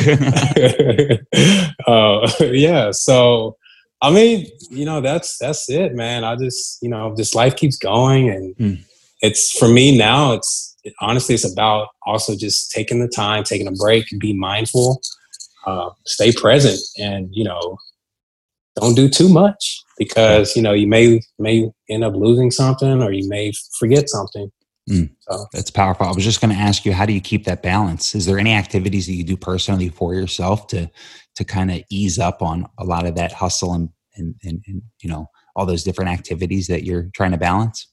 uh, 1.86 2.44
yeah 2.52 2.90
so 2.90 3.56
i 4.02 4.10
mean 4.10 4.46
you 4.70 4.84
know 4.84 5.00
that's 5.00 5.38
that's 5.38 5.68
it 5.70 5.94
man 5.94 6.24
i 6.24 6.34
just 6.36 6.82
you 6.82 6.88
know 6.88 7.14
this 7.16 7.34
life 7.34 7.56
keeps 7.56 7.76
going 7.76 8.30
and 8.30 8.56
mm. 8.56 8.84
it's 9.22 9.56
for 9.56 9.68
me 9.68 9.96
now 9.96 10.32
it's 10.32 10.73
honestly, 11.00 11.34
it's 11.34 11.50
about 11.50 11.88
also 12.06 12.36
just 12.36 12.70
taking 12.70 13.00
the 13.00 13.08
time, 13.08 13.44
taking 13.44 13.66
a 13.66 13.72
break, 13.72 14.06
be 14.18 14.32
mindful, 14.32 15.00
uh, 15.66 15.90
stay 16.06 16.32
present, 16.32 16.80
and 16.98 17.28
you 17.32 17.44
know, 17.44 17.78
don't 18.76 18.94
do 18.94 19.08
too 19.08 19.28
much 19.28 19.82
because 19.98 20.56
you 20.56 20.62
know 20.62 20.72
you 20.72 20.86
may 20.86 21.20
may 21.38 21.70
end 21.88 22.04
up 22.04 22.14
losing 22.14 22.50
something 22.50 23.02
or 23.02 23.12
you 23.12 23.28
may 23.28 23.52
forget 23.78 24.08
something. 24.08 24.50
Mm, 24.90 25.10
so. 25.20 25.46
That's 25.52 25.70
powerful. 25.70 26.06
I 26.06 26.12
was 26.12 26.24
just 26.24 26.42
going 26.42 26.54
to 26.54 26.60
ask 26.60 26.84
you, 26.84 26.92
how 26.92 27.06
do 27.06 27.14
you 27.14 27.20
keep 27.20 27.44
that 27.44 27.62
balance? 27.62 28.14
Is 28.14 28.26
there 28.26 28.38
any 28.38 28.52
activities 28.52 29.06
that 29.06 29.14
you 29.14 29.24
do 29.24 29.36
personally 29.36 29.88
for 29.88 30.14
yourself 30.14 30.66
to 30.68 30.90
to 31.36 31.44
kind 31.44 31.70
of 31.70 31.82
ease 31.90 32.18
up 32.18 32.42
on 32.42 32.66
a 32.78 32.84
lot 32.84 33.06
of 33.06 33.16
that 33.16 33.32
hustle 33.32 33.74
and, 33.74 33.88
and 34.16 34.34
and, 34.44 34.62
and 34.66 34.82
you 35.00 35.08
know 35.08 35.28
all 35.56 35.66
those 35.66 35.84
different 35.84 36.10
activities 36.10 36.66
that 36.66 36.84
you're 36.84 37.08
trying 37.14 37.30
to 37.30 37.38
balance? 37.38 37.86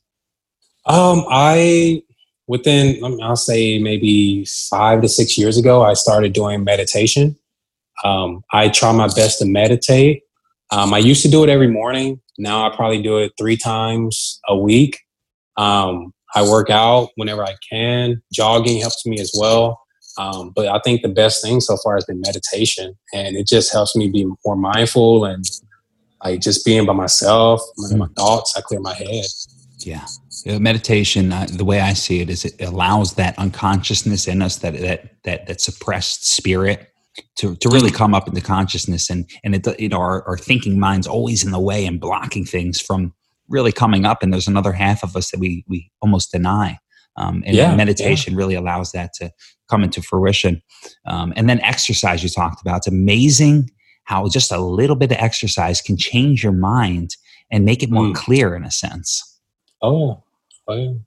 Um, 0.85 1.25
I 1.29 2.01
within, 2.51 3.01
I'll 3.23 3.37
say 3.37 3.79
maybe 3.79 4.45
five 4.69 5.01
to 5.01 5.07
six 5.07 5.37
years 5.37 5.57
ago, 5.57 5.83
I 5.83 5.93
started 5.93 6.33
doing 6.33 6.65
meditation. 6.65 7.37
Um, 8.03 8.43
I 8.51 8.67
try 8.67 8.91
my 8.91 9.07
best 9.07 9.39
to 9.39 9.45
meditate. 9.45 10.23
Um, 10.69 10.93
I 10.93 10.97
used 10.97 11.21
to 11.23 11.31
do 11.31 11.45
it 11.45 11.49
every 11.49 11.69
morning. 11.69 12.19
Now 12.37 12.67
I 12.69 12.75
probably 12.75 13.01
do 13.01 13.19
it 13.19 13.31
three 13.39 13.55
times 13.55 14.41
a 14.49 14.57
week. 14.57 14.99
Um, 15.55 16.13
I 16.35 16.43
work 16.43 16.69
out 16.69 17.11
whenever 17.15 17.41
I 17.41 17.55
can. 17.69 18.21
Jogging 18.33 18.81
helps 18.81 19.05
me 19.05 19.17
as 19.21 19.31
well. 19.33 19.79
Um, 20.17 20.51
but 20.53 20.67
I 20.67 20.81
think 20.83 21.03
the 21.03 21.09
best 21.09 21.41
thing 21.41 21.61
so 21.61 21.77
far 21.77 21.95
has 21.95 22.03
been 22.03 22.19
meditation, 22.19 22.97
and 23.13 23.37
it 23.37 23.47
just 23.47 23.71
helps 23.71 23.95
me 23.95 24.09
be 24.09 24.27
more 24.45 24.57
mindful 24.57 25.23
and 25.23 25.45
like 26.21 26.41
just 26.41 26.65
being 26.65 26.85
by 26.85 26.91
myself, 26.91 27.61
my 27.95 28.07
thoughts. 28.17 28.57
I 28.57 28.61
clear 28.61 28.81
my 28.81 28.93
head. 28.93 29.25
Yeah, 29.85 30.05
meditation 30.59 31.31
uh, 31.31 31.47
the 31.51 31.65
way 31.65 31.79
i 31.81 31.93
see 31.93 32.21
it 32.21 32.29
is 32.29 32.45
it 32.45 32.61
allows 32.61 33.15
that 33.15 33.37
unconsciousness 33.37 34.27
in 34.27 34.41
us 34.41 34.57
that 34.57 34.73
that 34.79 35.11
that, 35.23 35.47
that 35.47 35.61
suppressed 35.61 36.27
spirit 36.27 36.91
to, 37.37 37.55
to 37.57 37.69
really 37.69 37.91
come 37.91 38.13
up 38.13 38.27
into 38.27 38.41
consciousness. 38.41 39.09
And 39.09 39.29
and 39.43 39.55
it 39.55 39.79
you 39.79 39.89
know 39.89 39.99
our, 39.99 40.27
our 40.27 40.37
thinking 40.37 40.79
mind's 40.79 41.07
always 41.07 41.43
in 41.43 41.51
the 41.51 41.59
way 41.59 41.85
and 41.85 41.99
blocking 41.99 42.45
things 42.45 42.79
from 42.79 43.13
really 43.47 43.71
coming 43.71 44.05
up. 44.05 44.23
And 44.23 44.31
there's 44.31 44.47
another 44.47 44.71
half 44.71 45.03
of 45.03 45.15
us 45.15 45.31
that 45.31 45.39
we 45.39 45.65
we 45.67 45.91
almost 46.01 46.31
deny. 46.31 46.77
Um, 47.17 47.43
and 47.45 47.55
yeah, 47.55 47.75
meditation 47.75 48.33
yeah. 48.33 48.37
really 48.37 48.55
allows 48.55 48.93
that 48.93 49.13
to 49.15 49.31
come 49.69 49.83
into 49.83 50.01
fruition. 50.01 50.61
Um, 51.05 51.33
and 51.35 51.49
then 51.49 51.59
exercise 51.61 52.23
you 52.23 52.29
talked 52.29 52.61
about. 52.61 52.77
It's 52.77 52.87
amazing 52.87 53.69
how 54.05 54.27
just 54.29 54.51
a 54.51 54.59
little 54.59 54.95
bit 54.95 55.11
of 55.11 55.17
exercise 55.17 55.81
can 55.81 55.97
change 55.97 56.41
your 56.41 56.53
mind 56.53 57.15
and 57.51 57.65
make 57.65 57.83
it 57.83 57.91
more 57.91 58.05
mm. 58.05 58.15
clear 58.15 58.55
in 58.55 58.63
a 58.63 58.71
sense 58.71 59.30
oh 59.81 60.23
Oh, 60.67 60.99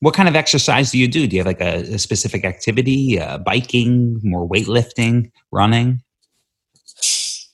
what 0.00 0.14
kind 0.14 0.28
of 0.28 0.36
exercise 0.36 0.92
do 0.92 0.98
you 0.98 1.08
do? 1.08 1.26
Do 1.26 1.36
you 1.36 1.40
have 1.40 1.46
like 1.46 1.60
a, 1.60 1.94
a 1.94 1.98
specific 1.98 2.44
activity, 2.44 3.20
uh, 3.20 3.38
biking, 3.38 4.20
more 4.22 4.48
weightlifting, 4.48 5.30
running? 5.50 6.02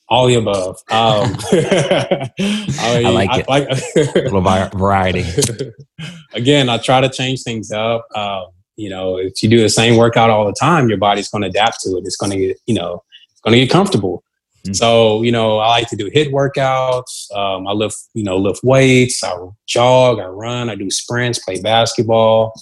All 0.09 0.29
the 0.29 0.35
above. 0.35 0.77
Um, 0.91 1.37
I, 1.53 3.03
I, 3.05 3.11
like 3.11 3.31
I, 3.31 3.39
it. 3.41 3.49
Like, 3.49 3.69
a 3.97 4.31
little 4.31 4.41
variety. 4.79 5.25
Again, 6.35 6.69
I 6.69 6.79
try 6.79 7.01
to 7.01 7.09
change 7.09 7.43
things 7.43 7.73
up. 7.73 8.07
Um, 8.15 8.47
you 8.77 8.91
know, 8.91 9.17
if 9.17 9.43
you 9.43 9.49
do 9.49 9.61
the 9.61 9.69
same 9.69 9.97
workout 9.97 10.31
all 10.31 10.47
the 10.47 10.55
time, 10.59 10.89
your 10.89 10.99
body's 10.99 11.29
going 11.29 11.43
to 11.43 11.49
adapt 11.49 11.81
to 11.81 11.97
it. 11.97 12.05
It's 12.05 12.17
going 12.17 12.31
to 12.31 12.39
get, 12.39 12.59
you 12.67 12.75
know, 12.75 13.03
it's 13.33 13.41
going 13.41 13.53
to 13.53 13.59
get 13.59 13.71
comfortable. 13.71 14.23
Mm-hmm. 14.67 14.75
So, 14.75 15.23
you 15.23 15.33
know, 15.33 15.59
I 15.59 15.69
like 15.69 15.89
to 15.89 15.97
do 15.97 16.11
HIIT 16.11 16.33
workouts. 16.33 17.31
Um, 17.35 17.67
I 17.67 17.73
lift, 17.73 17.97
you 18.15 18.25
know, 18.25 18.37
lift 18.37 18.63
weights. 18.63 19.23
I 19.23 19.37
jog. 19.67 20.19
I 20.19 20.27
run. 20.27 20.69
I 20.69 20.75
do 20.75 20.91
sprints. 20.91 21.39
Play 21.39 21.61
basketball. 21.61 22.53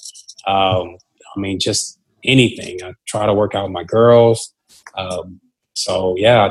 Um, 0.46 0.96
I 1.36 1.40
mean, 1.40 1.58
just 1.58 1.98
anything. 2.24 2.82
I 2.82 2.92
try 3.06 3.26
to 3.26 3.34
work 3.34 3.54
out 3.54 3.64
with 3.64 3.72
my 3.72 3.84
girls. 3.84 4.52
Um, 4.96 5.40
so 5.74 6.14
yeah, 6.16 6.50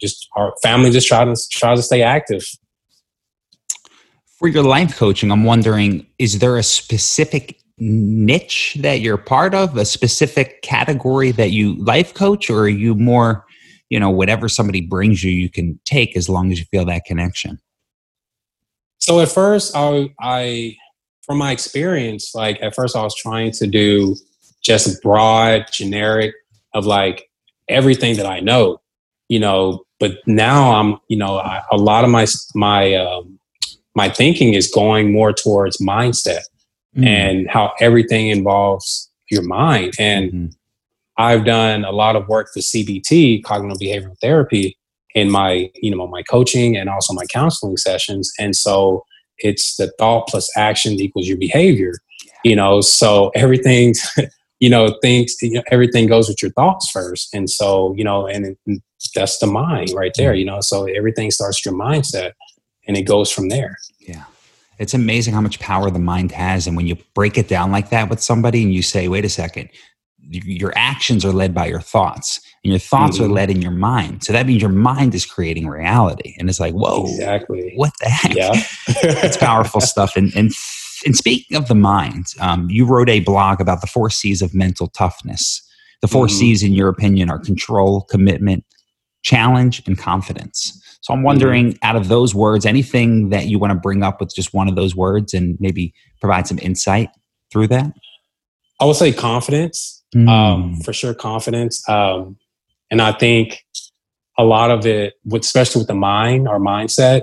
just 0.00 0.28
our 0.36 0.54
family 0.62 0.90
just 0.90 1.08
try 1.08 1.24
to 1.24 1.36
try 1.50 1.74
to 1.74 1.82
stay 1.82 2.02
active. 2.02 2.44
For 4.38 4.48
your 4.48 4.64
life 4.64 4.96
coaching, 4.96 5.30
I'm 5.30 5.44
wondering: 5.44 6.06
is 6.18 6.38
there 6.38 6.56
a 6.56 6.62
specific 6.62 7.60
niche 7.78 8.76
that 8.80 9.00
you're 9.00 9.16
part 9.16 9.54
of, 9.54 9.76
a 9.76 9.84
specific 9.84 10.62
category 10.62 11.32
that 11.32 11.50
you 11.50 11.74
life 11.76 12.14
coach, 12.14 12.50
or 12.50 12.60
are 12.60 12.68
you 12.68 12.94
more 12.94 13.44
you 13.94 14.00
know 14.00 14.10
whatever 14.10 14.48
somebody 14.48 14.80
brings 14.80 15.22
you 15.22 15.30
you 15.30 15.48
can 15.48 15.78
take 15.84 16.16
as 16.16 16.28
long 16.28 16.50
as 16.50 16.58
you 16.58 16.64
feel 16.64 16.84
that 16.84 17.04
connection 17.04 17.60
so 18.98 19.20
at 19.20 19.28
first 19.28 19.76
i 19.76 20.12
i 20.18 20.76
from 21.22 21.38
my 21.38 21.52
experience 21.52 22.34
like 22.34 22.60
at 22.60 22.74
first 22.74 22.96
i 22.96 23.02
was 23.04 23.14
trying 23.14 23.52
to 23.52 23.68
do 23.68 24.16
just 24.64 25.00
broad 25.00 25.64
generic 25.70 26.34
of 26.74 26.84
like 26.84 27.30
everything 27.68 28.16
that 28.16 28.26
i 28.26 28.40
know 28.40 28.80
you 29.28 29.38
know 29.38 29.84
but 30.00 30.16
now 30.26 30.72
i'm 30.72 30.98
you 31.06 31.16
know 31.16 31.38
I, 31.38 31.62
a 31.70 31.76
lot 31.76 32.02
of 32.02 32.10
my 32.10 32.26
my 32.56 32.96
um, 32.96 33.38
my 33.94 34.08
thinking 34.08 34.54
is 34.54 34.68
going 34.68 35.12
more 35.12 35.32
towards 35.32 35.76
mindset 35.76 36.42
mm. 36.96 37.06
and 37.06 37.48
how 37.48 37.72
everything 37.78 38.26
involves 38.26 39.08
your 39.30 39.44
mind 39.44 39.94
and 40.00 40.32
mm-hmm. 40.32 40.46
I've 41.16 41.44
done 41.44 41.84
a 41.84 41.92
lot 41.92 42.16
of 42.16 42.28
work 42.28 42.48
for 42.52 42.60
CBT, 42.60 43.44
cognitive 43.44 43.78
behavioral 43.78 44.18
therapy, 44.20 44.76
in 45.14 45.30
my 45.30 45.70
you 45.76 45.94
know 45.94 46.06
my 46.06 46.22
coaching 46.22 46.76
and 46.76 46.88
also 46.88 47.12
my 47.14 47.24
counseling 47.26 47.76
sessions, 47.76 48.32
and 48.38 48.54
so 48.54 49.04
it's 49.38 49.76
the 49.76 49.92
thought 49.98 50.28
plus 50.28 50.50
action 50.56 50.94
equals 50.94 51.26
your 51.26 51.38
behavior. 51.38 51.94
You 52.44 52.56
know, 52.56 52.82
so 52.82 53.30
everything, 53.34 53.94
you 54.60 54.68
know, 54.68 54.98
things, 55.00 55.34
you 55.40 55.52
know, 55.52 55.62
everything 55.70 56.06
goes 56.06 56.28
with 56.28 56.42
your 56.42 56.50
thoughts 56.52 56.90
first, 56.90 57.32
and 57.34 57.48
so 57.48 57.94
you 57.96 58.04
know, 58.04 58.26
and, 58.26 58.56
and 58.66 58.82
that's 59.14 59.38
the 59.38 59.46
mind 59.46 59.92
right 59.94 60.12
there. 60.16 60.32
Mm-hmm. 60.32 60.38
You 60.38 60.44
know, 60.46 60.60
so 60.60 60.84
everything 60.86 61.30
starts 61.30 61.64
your 61.64 61.74
mindset, 61.74 62.32
and 62.86 62.96
it 62.96 63.02
goes 63.02 63.30
from 63.30 63.48
there. 63.48 63.76
Yeah. 64.00 64.24
It's 64.76 64.92
amazing 64.92 65.34
how 65.34 65.40
much 65.40 65.60
power 65.60 65.88
the 65.88 66.00
mind 66.00 66.32
has. 66.32 66.66
And 66.66 66.76
when 66.76 66.88
you 66.88 66.96
break 67.14 67.38
it 67.38 67.46
down 67.46 67.70
like 67.70 67.90
that 67.90 68.10
with 68.10 68.20
somebody 68.20 68.64
and 68.64 68.74
you 68.74 68.82
say, 68.82 69.06
wait 69.06 69.24
a 69.24 69.28
second, 69.28 69.68
your 70.30 70.72
actions 70.76 71.24
are 71.24 71.32
led 71.32 71.54
by 71.54 71.66
your 71.66 71.80
thoughts 71.80 72.40
and 72.64 72.72
your 72.72 72.80
thoughts 72.80 73.16
mm-hmm. 73.16 73.26
are 73.26 73.34
led 73.34 73.50
in 73.50 73.62
your 73.62 73.70
mind. 73.70 74.24
So 74.24 74.32
that 74.32 74.46
means 74.46 74.62
your 74.62 74.70
mind 74.70 75.14
is 75.14 75.26
creating 75.26 75.66
reality. 75.66 76.34
And 76.38 76.48
it's 76.48 76.60
like, 76.60 76.74
whoa, 76.74 77.04
exactly. 77.04 77.72
What 77.76 77.92
the 78.00 78.08
heck? 78.08 78.34
Yeah. 78.34 78.50
it's 78.88 79.36
powerful 79.36 79.80
stuff. 79.80 80.16
And, 80.16 80.32
and, 80.34 80.52
and 81.04 81.16
speaking 81.16 81.56
of 81.56 81.68
the 81.68 81.74
mind, 81.74 82.26
um, 82.40 82.68
you 82.70 82.86
wrote 82.86 83.10
a 83.10 83.20
blog 83.20 83.60
about 83.60 83.80
the 83.80 83.86
four 83.86 84.10
C's 84.10 84.40
of 84.40 84.54
mental 84.54 84.88
toughness. 84.88 85.60
The 86.04 86.08
4 86.08 86.26
mm-hmm. 86.26 86.36
C's, 86.36 86.62
in 86.62 86.74
your 86.74 86.90
opinion, 86.90 87.30
are 87.30 87.38
control, 87.38 88.02
commitment, 88.02 88.64
challenge, 89.22 89.82
and 89.86 89.98
confidence. 89.98 90.78
So 91.00 91.14
I'm 91.14 91.22
wondering, 91.22 91.70
mm-hmm. 91.70 91.78
out 91.82 91.96
of 91.96 92.08
those 92.08 92.34
words, 92.34 92.66
anything 92.66 93.30
that 93.30 93.46
you 93.46 93.58
want 93.58 93.72
to 93.72 93.78
bring 93.78 94.02
up 94.02 94.20
with 94.20 94.34
just 94.34 94.52
one 94.52 94.68
of 94.68 94.76
those 94.76 94.94
words 94.94 95.32
and 95.32 95.56
maybe 95.60 95.94
provide 96.20 96.46
some 96.46 96.58
insight 96.58 97.08
through 97.50 97.68
that? 97.68 97.94
I 98.84 98.86
would 98.86 98.96
say 98.96 99.14
confidence, 99.14 100.04
mm. 100.14 100.28
um, 100.28 100.78
for 100.82 100.92
sure, 100.92 101.14
confidence. 101.14 101.88
Um, 101.88 102.36
and 102.90 103.00
I 103.00 103.12
think 103.12 103.64
a 104.36 104.44
lot 104.44 104.70
of 104.70 104.84
it, 104.84 105.14
with, 105.24 105.40
especially 105.40 105.80
with 105.80 105.88
the 105.88 105.94
mind, 105.94 106.46
our 106.46 106.58
mindset, 106.58 107.22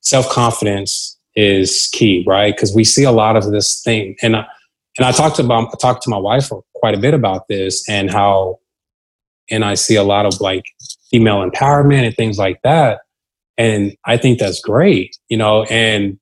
self 0.00 0.30
confidence 0.30 1.18
is 1.36 1.90
key, 1.92 2.24
right? 2.26 2.56
Because 2.56 2.74
we 2.74 2.84
see 2.84 3.04
a 3.04 3.12
lot 3.12 3.36
of 3.36 3.50
this 3.50 3.82
thing, 3.82 4.16
and 4.22 4.34
I, 4.34 4.46
and 4.96 5.04
I 5.04 5.12
talked 5.12 5.38
about 5.38 5.68
I 5.74 5.76
talked 5.78 6.04
to 6.04 6.10
my 6.10 6.16
wife 6.16 6.48
quite 6.76 6.94
a 6.94 6.98
bit 6.98 7.12
about 7.12 7.48
this 7.48 7.86
and 7.86 8.10
how, 8.10 8.58
and 9.50 9.66
I 9.66 9.74
see 9.74 9.96
a 9.96 10.04
lot 10.04 10.24
of 10.24 10.40
like 10.40 10.64
female 11.10 11.46
empowerment 11.46 12.06
and 12.06 12.16
things 12.16 12.38
like 12.38 12.62
that. 12.62 13.00
And 13.58 13.94
I 14.06 14.16
think 14.16 14.38
that's 14.38 14.62
great, 14.62 15.18
you 15.28 15.36
know, 15.36 15.64
and 15.64 16.18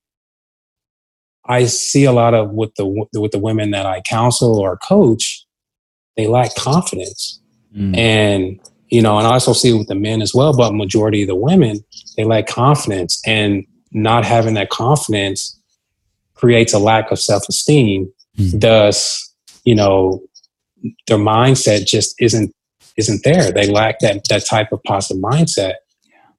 I 1.51 1.65
see 1.65 2.05
a 2.05 2.13
lot 2.13 2.33
of 2.33 2.53
with 2.53 2.75
the 2.77 2.87
with 3.13 3.33
the 3.33 3.39
women 3.39 3.73
that 3.73 3.85
I 3.85 4.03
counsel 4.03 4.57
or 4.57 4.77
coach, 4.77 5.45
they 6.17 6.29
lack 6.29 6.55
confidence. 6.55 7.41
Mm. 7.77 7.97
And 7.97 8.61
you 8.89 9.03
know, 9.03 9.19
and 9.19 9.27
I 9.27 9.33
also 9.33 9.53
see 9.53 9.71
it 9.71 9.79
with 9.79 9.89
the 9.89 9.97
men 9.97 10.23
as 10.23 10.33
well, 10.33 10.57
but 10.57 10.75
majority 10.75 11.23
of 11.23 11.29
the 11.29 11.35
women, 11.35 11.85
they 12.17 12.25
lack 12.25 12.47
confidence 12.47 13.21
and 13.27 13.67
not 13.91 14.25
having 14.25 14.55
that 14.55 14.71
confidence 14.71 15.61
creates 16.35 16.73
a 16.73 16.79
lack 16.79 17.11
of 17.11 17.19
self-esteem. 17.19 18.13
Mm. 18.39 18.61
Thus, 18.61 19.35
you 19.65 19.75
know, 19.75 20.23
their 21.09 21.19
mindset 21.19 21.85
just 21.85 22.15
isn't 22.21 22.55
isn't 22.97 23.25
there. 23.25 23.51
They 23.51 23.67
lack 23.67 23.99
that 24.01 24.23
that 24.29 24.47
type 24.47 24.71
of 24.71 24.83
positive 24.85 25.21
mindset. 25.21 25.75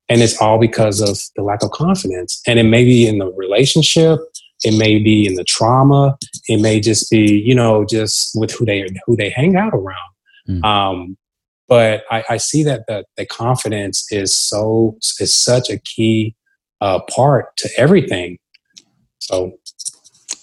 And 0.08 0.22
it's 0.22 0.42
all 0.42 0.60
because 0.60 1.02
of 1.02 1.18
the 1.36 1.44
lack 1.44 1.64
of 1.64 1.72
confidence. 1.72 2.42
And 2.46 2.60
it 2.60 2.64
may 2.64 2.84
be 2.84 3.08
in 3.08 3.18
the 3.20 3.32
relationship, 3.32 4.20
it 4.64 4.78
may 4.78 5.00
be 5.00 5.26
in 5.26 5.36
the 5.36 5.44
trauma, 5.44 6.18
it 6.48 6.62
may 6.62 6.80
just 6.80 7.10
be, 7.10 7.42
you 7.46 7.56
know, 7.56 7.86
just 7.86 8.32
with 8.36 8.52
who 8.52 8.66
they 8.66 8.88
who 9.06 9.16
they 9.16 9.30
hang 9.30 9.56
out 9.56 9.74
around. 9.74 10.12
Mm. 10.48 10.64
Um, 10.64 11.18
but 11.68 12.04
I, 12.12 12.24
I, 12.32 12.38
see 12.38 12.64
that 12.64 12.82
the, 12.88 13.06
the 13.16 13.26
confidence 13.26 14.12
is 14.12 14.38
so 14.38 14.98
is 15.20 15.34
such 15.34 15.70
a 15.70 15.78
key 15.78 16.36
uh, 16.82 17.00
part 17.10 17.56
to 17.58 17.70
everything. 17.78 18.40
So 19.20 19.54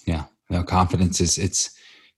yeah, 0.05 0.23
no 0.49 0.63
confidence 0.63 1.21
is 1.21 1.37
it's 1.37 1.69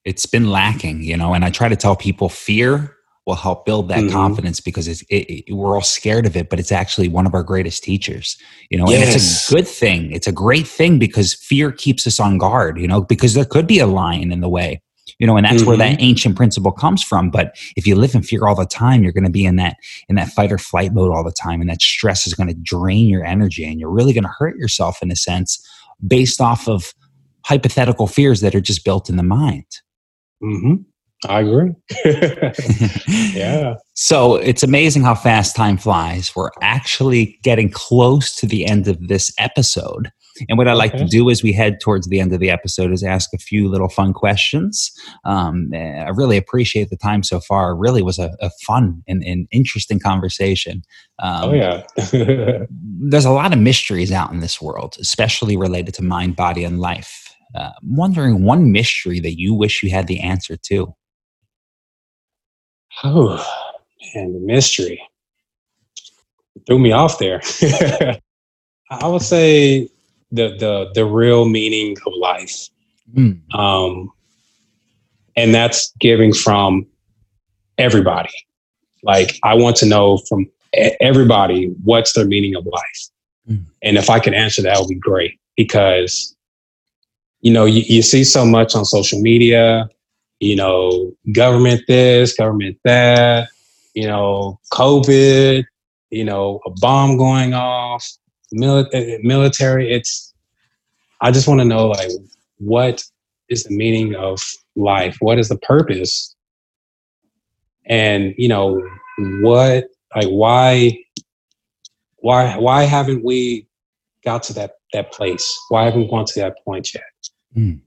it's 0.05 0.25
been 0.25 0.49
lacking, 0.49 1.03
you 1.03 1.17
know. 1.17 1.33
And 1.33 1.43
I 1.43 1.49
try 1.49 1.67
to 1.69 1.75
tell 1.75 1.95
people 1.95 2.29
fear 2.29 2.95
will 3.25 3.35
help 3.35 3.65
build 3.65 3.87
that 3.89 3.99
mm-hmm. 3.99 4.13
confidence 4.13 4.59
because 4.59 4.87
it's 4.87 5.01
it, 5.03 5.45
it, 5.47 5.53
we're 5.53 5.75
all 5.75 5.81
scared 5.81 6.25
of 6.25 6.35
it, 6.35 6.49
but 6.49 6.59
it's 6.59 6.71
actually 6.71 7.07
one 7.07 7.25
of 7.25 7.33
our 7.33 7.43
greatest 7.43 7.83
teachers. 7.83 8.37
You 8.69 8.79
know, 8.79 8.89
yes. 8.89 9.03
and 9.03 9.15
it's 9.15 9.49
a 9.49 9.55
good 9.55 9.67
thing. 9.67 10.11
It's 10.11 10.27
a 10.27 10.31
great 10.31 10.67
thing 10.67 10.97
because 10.99 11.33
fear 11.33 11.71
keeps 11.71 12.07
us 12.07 12.19
on 12.19 12.37
guard. 12.37 12.79
You 12.79 12.87
know, 12.87 13.01
because 13.01 13.33
there 13.33 13.45
could 13.45 13.67
be 13.67 13.79
a 13.79 13.87
lion 13.87 14.31
in 14.31 14.41
the 14.41 14.49
way. 14.49 14.81
You 15.19 15.27
know, 15.27 15.37
and 15.37 15.45
that's 15.45 15.57
mm-hmm. 15.57 15.67
where 15.67 15.77
that 15.77 15.93
mm-hmm. 15.93 16.05
ancient 16.05 16.35
principle 16.35 16.71
comes 16.71 17.03
from. 17.03 17.29
But 17.29 17.55
if 17.75 17.85
you 17.85 17.95
live 17.95 18.15
in 18.15 18.23
fear 18.23 18.47
all 18.47 18.55
the 18.55 18.65
time, 18.65 19.03
you're 19.03 19.11
going 19.11 19.23
to 19.23 19.29
be 19.29 19.45
in 19.45 19.55
that 19.57 19.77
in 20.09 20.15
that 20.15 20.29
fight 20.29 20.51
or 20.51 20.57
flight 20.57 20.93
mode 20.93 21.13
all 21.13 21.23
the 21.23 21.31
time, 21.31 21.61
and 21.61 21.69
that 21.69 21.81
stress 21.81 22.25
is 22.25 22.33
going 22.33 22.49
to 22.49 22.55
drain 22.55 23.07
your 23.07 23.23
energy, 23.23 23.63
and 23.65 23.79
you're 23.79 23.91
really 23.91 24.13
going 24.13 24.23
to 24.23 24.35
hurt 24.39 24.57
yourself 24.57 25.01
in 25.03 25.11
a 25.11 25.15
sense 25.15 25.67
based 26.05 26.41
off 26.41 26.67
of 26.67 26.93
hypothetical 27.45 28.07
fears 28.07 28.41
that 28.41 28.55
are 28.55 28.61
just 28.61 28.83
built 28.83 29.09
in 29.09 29.15
the 29.15 29.23
mind. 29.23 29.65
Mm-hmm. 30.43 30.75
I 31.27 31.41
agree. 31.41 31.71
yeah. 33.33 33.75
So 33.93 34.35
it's 34.37 34.63
amazing 34.63 35.03
how 35.03 35.15
fast 35.15 35.55
time 35.55 35.77
flies. 35.77 36.35
We're 36.35 36.49
actually 36.61 37.39
getting 37.43 37.69
close 37.69 38.35
to 38.37 38.47
the 38.47 38.65
end 38.65 38.87
of 38.87 39.07
this 39.07 39.31
episode. 39.37 40.11
And 40.49 40.57
what 40.57 40.67
I 40.67 40.73
like 40.73 40.95
to 40.97 41.05
do 41.05 41.29
as 41.29 41.43
we 41.43 41.53
head 41.53 41.79
towards 41.79 42.07
the 42.07 42.19
end 42.19 42.33
of 42.33 42.39
the 42.39 42.49
episode 42.49 42.91
is 42.91 43.03
ask 43.03 43.31
a 43.33 43.37
few 43.37 43.69
little 43.69 43.89
fun 43.89 44.13
questions. 44.13 44.91
Um, 45.25 45.69
I 45.75 46.09
really 46.09 46.37
appreciate 46.37 46.89
the 46.89 46.97
time 46.97 47.21
so 47.21 47.39
far. 47.39 47.71
It 47.71 47.77
really 47.77 48.01
was 48.01 48.17
a, 48.17 48.31
a 48.39 48.49
fun 48.65 49.03
and, 49.07 49.23
and, 49.23 49.47
interesting 49.51 49.99
conversation. 49.99 50.83
Um, 51.19 51.49
oh, 51.49 51.53
yeah. 51.53 51.83
there's 52.71 53.25
a 53.25 53.31
lot 53.31 53.53
of 53.53 53.59
mysteries 53.59 54.11
out 54.11 54.31
in 54.31 54.39
this 54.39 54.61
world, 54.61 54.95
especially 54.99 55.57
related 55.57 55.93
to 55.95 56.03
mind, 56.03 56.35
body, 56.35 56.63
and 56.63 56.79
life. 56.79 57.35
Uh, 57.53 57.71
I'm 57.81 57.95
wondering 57.95 58.43
one 58.43 58.71
mystery 58.71 59.19
that 59.19 59.37
you 59.37 59.53
wish 59.53 59.83
you 59.83 59.91
had 59.91 60.07
the 60.07 60.21
answer 60.21 60.55
to. 60.55 60.95
Oh, 63.03 63.43
man, 64.15 64.33
the 64.33 64.39
mystery 64.39 65.01
threw 66.65 66.79
me 66.79 66.91
off 66.91 67.19
there. 67.19 67.41
I 68.91 69.07
would 69.07 69.21
say 69.21 69.89
the 70.31 70.55
the 70.57 70.91
the 70.93 71.05
real 71.05 71.45
meaning 71.45 71.97
of 72.05 72.13
life, 72.17 72.67
mm. 73.13 73.39
um, 73.55 74.11
and 75.35 75.53
that's 75.53 75.93
giving 75.99 76.33
from 76.33 76.85
everybody. 77.77 78.33
Like 79.03 79.39
I 79.43 79.55
want 79.55 79.77
to 79.77 79.85
know 79.85 80.17
from 80.29 80.49
everybody 80.73 81.73
what's 81.83 82.13
their 82.13 82.25
meaning 82.25 82.55
of 82.55 82.65
life, 82.65 83.09
mm. 83.49 83.63
and 83.81 83.97
if 83.97 84.09
I 84.09 84.19
could 84.19 84.33
answer 84.33 84.61
that, 84.63 84.77
would 84.79 84.89
be 84.89 84.95
great 84.95 85.39
because 85.55 86.35
you 87.39 87.51
know 87.51 87.65
you, 87.65 87.83
you 87.87 88.01
see 88.01 88.23
so 88.23 88.45
much 88.45 88.75
on 88.75 88.85
social 88.85 89.21
media 89.21 89.89
you 90.41 90.55
know, 90.55 91.13
government 91.33 91.83
this, 91.87 92.35
government 92.35 92.77
that, 92.83 93.47
you 93.93 94.07
know, 94.07 94.59
COVID, 94.73 95.63
you 96.09 96.25
know, 96.25 96.59
a 96.65 96.71
bomb 96.81 97.15
going 97.15 97.53
off, 97.53 98.05
mili- 98.53 99.23
military. 99.23 99.93
It's, 99.93 100.33
I 101.21 101.29
just 101.29 101.47
want 101.47 101.61
to 101.61 101.65
know, 101.65 101.87
like, 101.87 102.09
what 102.57 103.03
is 103.49 103.63
the 103.63 103.75
meaning 103.75 104.15
of 104.15 104.41
life? 104.75 105.15
What 105.19 105.37
is 105.37 105.47
the 105.47 105.59
purpose? 105.59 106.35
And, 107.85 108.33
you 108.35 108.47
know, 108.47 108.81
what, 109.41 109.89
like, 110.15 110.27
why, 110.27 110.97
why, 112.15 112.57
why 112.57 112.83
haven't 112.83 113.23
we 113.23 113.67
got 114.25 114.41
to 114.43 114.53
that, 114.53 114.71
that 114.93 115.11
place? 115.11 115.55
Why 115.69 115.85
haven't 115.85 116.01
we 116.01 116.09
gone 116.09 116.25
to 116.25 116.39
that 116.39 116.55
point 116.65 116.95
yet? 116.95 117.03
Mm, 117.55 117.81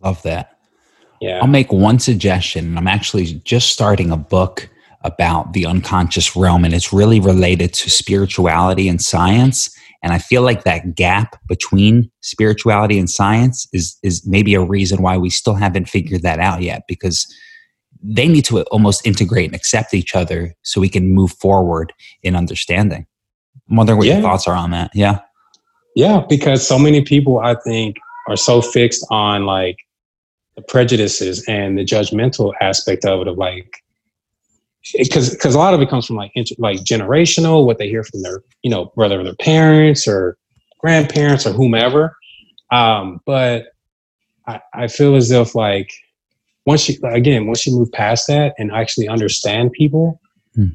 love 0.00 0.22
that. 0.22 0.57
Yeah. 1.20 1.40
I'll 1.40 1.48
make 1.48 1.72
one 1.72 1.98
suggestion. 1.98 2.76
I'm 2.78 2.86
actually 2.86 3.40
just 3.44 3.70
starting 3.70 4.10
a 4.10 4.16
book 4.16 4.68
about 5.02 5.52
the 5.52 5.66
unconscious 5.66 6.36
realm, 6.36 6.64
and 6.64 6.74
it's 6.74 6.92
really 6.92 7.20
related 7.20 7.72
to 7.74 7.90
spirituality 7.90 8.88
and 8.88 9.00
science. 9.00 9.74
And 10.02 10.12
I 10.12 10.18
feel 10.18 10.42
like 10.42 10.64
that 10.64 10.94
gap 10.94 11.40
between 11.48 12.10
spirituality 12.20 12.98
and 12.98 13.10
science 13.10 13.66
is 13.72 13.96
is 14.02 14.26
maybe 14.26 14.54
a 14.54 14.62
reason 14.62 15.02
why 15.02 15.16
we 15.16 15.30
still 15.30 15.54
haven't 15.54 15.88
figured 15.88 16.22
that 16.22 16.38
out 16.38 16.62
yet 16.62 16.82
because 16.86 17.26
they 18.02 18.28
need 18.28 18.44
to 18.44 18.62
almost 18.64 19.04
integrate 19.06 19.46
and 19.46 19.56
accept 19.56 19.92
each 19.92 20.14
other 20.14 20.54
so 20.62 20.80
we 20.80 20.88
can 20.88 21.14
move 21.14 21.32
forward 21.32 21.92
in 22.22 22.36
understanding. 22.36 23.06
I'm 23.68 23.76
wondering 23.76 23.98
what 23.98 24.06
yeah. 24.06 24.14
your 24.14 24.22
thoughts 24.22 24.46
are 24.46 24.54
on 24.54 24.70
that. 24.70 24.90
Yeah. 24.94 25.20
Yeah, 25.96 26.22
because 26.28 26.66
so 26.66 26.78
many 26.78 27.02
people 27.02 27.40
I 27.40 27.56
think 27.56 27.96
are 28.28 28.36
so 28.36 28.62
fixed 28.62 29.04
on 29.10 29.46
like 29.46 29.78
the 30.58 30.64
prejudices 30.64 31.44
and 31.46 31.78
the 31.78 31.84
judgmental 31.84 32.52
aspect 32.60 33.04
of 33.04 33.20
it 33.20 33.28
of 33.28 33.38
like 33.38 33.80
because 34.96 35.30
because 35.30 35.54
a 35.54 35.58
lot 35.58 35.72
of 35.72 35.80
it 35.80 35.88
comes 35.88 36.04
from 36.04 36.16
like 36.16 36.32
inter, 36.34 36.56
like 36.58 36.80
generational 36.80 37.64
what 37.64 37.78
they 37.78 37.88
hear 37.88 38.02
from 38.02 38.22
their 38.22 38.42
you 38.62 38.70
know 38.70 38.90
whether 38.96 39.22
their 39.22 39.36
parents 39.36 40.08
or 40.08 40.36
grandparents 40.80 41.46
or 41.46 41.52
whomever 41.52 42.16
um 42.72 43.20
but 43.24 43.66
i 44.48 44.60
i 44.74 44.88
feel 44.88 45.14
as 45.14 45.30
if 45.30 45.54
like 45.54 45.92
once 46.66 46.88
you 46.88 46.98
again 47.04 47.46
once 47.46 47.64
you 47.64 47.72
move 47.72 47.92
past 47.92 48.26
that 48.26 48.52
and 48.58 48.72
actually 48.72 49.06
understand 49.06 49.70
people 49.70 50.20
hmm. 50.56 50.70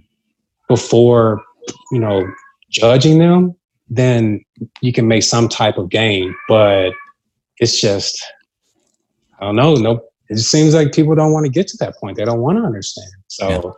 before 0.70 1.44
you 1.92 2.00
know 2.00 2.26
judging 2.70 3.20
them 3.20 3.54
then 3.90 4.42
you 4.80 4.94
can 4.94 5.10
make 5.10 5.24
some 5.24 5.50
type 5.50 5.78
of 5.78 5.90
gain 5.90 6.34
but 6.48 6.94
it's 7.58 7.82
just 7.82 8.24
I 9.40 9.46
don't 9.46 9.56
know. 9.56 9.76
No, 9.76 10.04
it 10.30 10.36
just 10.36 10.52
seems 10.52 10.74
like 10.74 10.94
people 10.94 11.16
don't 11.16 11.34
want 11.34 11.46
to 11.46 11.52
get 11.52 11.68
to 11.70 11.78
that 11.78 11.96
point. 11.98 12.18
They 12.18 12.26
don't 12.26 12.42
want 12.42 12.58
to 12.58 12.64
understand. 12.64 13.12
So, 13.28 13.76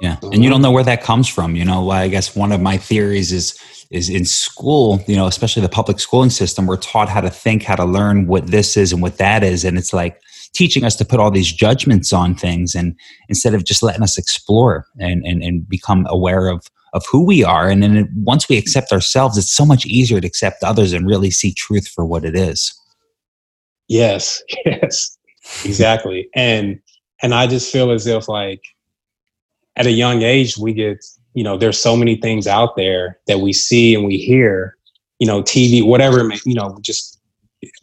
yeah. 0.00 0.16
yeah. 0.22 0.30
And 0.30 0.44
you 0.44 0.50
don't 0.50 0.62
know 0.62 0.70
where 0.70 0.84
that 0.84 1.02
comes 1.02 1.28
from. 1.28 1.56
You 1.56 1.64
know, 1.64 1.90
I 1.90 2.08
guess 2.08 2.36
one 2.36 2.52
of 2.52 2.60
my 2.60 2.76
theories 2.76 3.32
is 3.32 3.58
is 3.90 4.10
in 4.10 4.24
school, 4.24 5.02
you 5.06 5.16
know, 5.16 5.26
especially 5.26 5.62
the 5.62 5.68
public 5.68 5.98
schooling 5.98 6.30
system, 6.30 6.66
we're 6.66 6.76
taught 6.76 7.08
how 7.08 7.20
to 7.20 7.30
think, 7.30 7.62
how 7.62 7.76
to 7.76 7.84
learn 7.84 8.26
what 8.26 8.46
this 8.48 8.76
is 8.76 8.92
and 8.92 9.00
what 9.00 9.16
that 9.16 9.42
is. 9.42 9.64
And 9.64 9.78
it's 9.78 9.92
like 9.92 10.20
teaching 10.52 10.84
us 10.84 10.96
to 10.96 11.04
put 11.04 11.20
all 11.20 11.30
these 11.30 11.50
judgments 11.50 12.12
on 12.12 12.34
things 12.34 12.74
and 12.74 12.94
instead 13.28 13.54
of 13.54 13.64
just 13.64 13.82
letting 13.82 14.02
us 14.02 14.18
explore 14.18 14.86
and, 14.98 15.24
and, 15.24 15.42
and 15.42 15.68
become 15.68 16.06
aware 16.10 16.48
of, 16.48 16.66
of 16.92 17.04
who 17.10 17.24
we 17.24 17.42
are. 17.44 17.68
And 17.68 17.82
then 17.82 18.10
once 18.24 18.48
we 18.48 18.58
accept 18.58 18.92
ourselves, 18.92 19.38
it's 19.38 19.52
so 19.52 19.64
much 19.64 19.86
easier 19.86 20.20
to 20.20 20.26
accept 20.26 20.62
others 20.62 20.92
and 20.92 21.06
really 21.06 21.30
see 21.30 21.52
truth 21.54 21.88
for 21.88 22.04
what 22.04 22.24
it 22.24 22.36
is. 22.36 22.74
Yes, 23.88 24.42
yes, 24.64 25.18
exactly. 25.64 26.28
and, 26.34 26.80
and 27.22 27.34
I 27.34 27.46
just 27.46 27.72
feel 27.72 27.90
as 27.90 28.06
if 28.06 28.28
like 28.28 28.62
at 29.76 29.86
a 29.86 29.90
young 29.90 30.22
age, 30.22 30.56
we 30.56 30.72
get 30.72 31.04
you 31.38 31.44
know, 31.44 31.56
there's 31.56 31.80
so 31.80 31.96
many 31.96 32.16
things 32.16 32.48
out 32.48 32.74
there 32.74 33.20
that 33.28 33.38
we 33.38 33.52
see 33.52 33.94
and 33.94 34.04
we 34.04 34.16
hear, 34.16 34.76
you 35.20 35.26
know, 35.26 35.40
TV, 35.40 35.86
whatever, 35.86 36.28
you 36.44 36.54
know, 36.54 36.76
just 36.80 37.20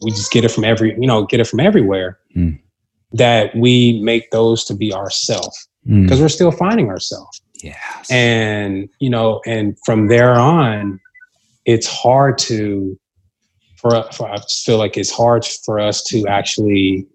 we 0.02 0.12
just 0.12 0.30
get 0.30 0.44
it 0.44 0.50
from 0.50 0.66
every, 0.66 0.94
you 1.00 1.08
know, 1.08 1.26
get 1.26 1.40
it 1.40 1.48
from 1.48 1.62
everywhere. 1.62 2.20
Mm. 2.36 2.60
That 3.14 3.56
we 3.56 4.02
make 4.02 4.30
those 4.32 4.66
to 4.66 4.74
be 4.74 4.94
ourselves 4.94 5.70
because 5.86 6.20
mm. 6.20 6.24
we're 6.24 6.28
still 6.28 6.52
finding 6.52 6.90
ourselves. 6.90 7.42
Yeah. 7.64 7.78
And 8.10 8.90
you 9.00 9.10
know, 9.10 9.40
and 9.46 9.78
from 9.86 10.08
there 10.08 10.36
on, 10.36 11.00
it's 11.64 11.88
hard 11.88 12.38
to 12.40 13.00
for, 13.86 14.04
for 14.12 14.30
I 14.30 14.40
feel 14.64 14.80
like 14.80 14.98
it's 14.98 15.12
hard 15.12 15.46
for 15.46 15.80
us 15.80 16.04
to 16.06 16.26
actually 16.28 17.06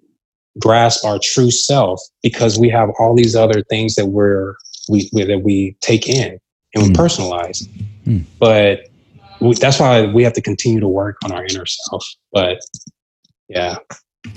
grasp 0.61 1.05
our 1.05 1.19
true 1.21 1.51
self 1.51 2.01
because 2.23 2.59
we 2.59 2.69
have 2.69 2.91
all 2.99 3.15
these 3.15 3.35
other 3.35 3.63
things 3.65 3.97
that 3.97 4.07
we're 4.07 4.55
we, 4.89 5.11
we 5.13 5.25
that 5.25 5.41
we 5.41 5.77
take 5.81 6.09
in 6.09 6.39
and 6.75 6.83
we 6.85 6.91
mm. 6.91 6.95
personalize. 6.95 7.67
Mm. 8.07 8.25
But 8.39 8.89
we, 9.41 9.55
that's 9.55 9.81
why 9.81 10.07
we 10.07 10.23
have 10.23 10.33
to 10.35 10.41
continue 10.41 10.79
to 10.79 10.89
work 10.89 11.17
on 11.25 11.33
our 11.33 11.45
inner 11.45 11.67
self. 11.67 12.07
But 12.33 12.61
yeah. 13.49 13.79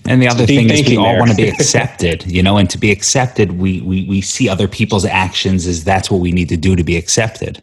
And 0.07 0.21
the 0.21 0.27
other 0.27 0.47
thing 0.47 0.69
is 0.69 0.87
we 0.87 0.97
all 0.97 1.19
want 1.19 1.29
to 1.29 1.37
be 1.37 1.49
accepted, 1.49 2.25
you 2.25 2.41
know, 2.41 2.57
and 2.57 2.69
to 2.71 2.79
be 2.79 2.89
accepted, 2.91 3.59
we, 3.59 3.81
we, 3.81 4.07
we 4.07 4.21
see 4.21 4.49
other 4.49 4.67
people's 4.67 5.05
actions 5.05 5.67
as 5.67 5.83
that's 5.83 6.09
what 6.09 6.21
we 6.21 6.31
need 6.31 6.49
to 6.49 6.57
do 6.57 6.75
to 6.75 6.83
be 6.83 6.95
accepted. 6.95 7.61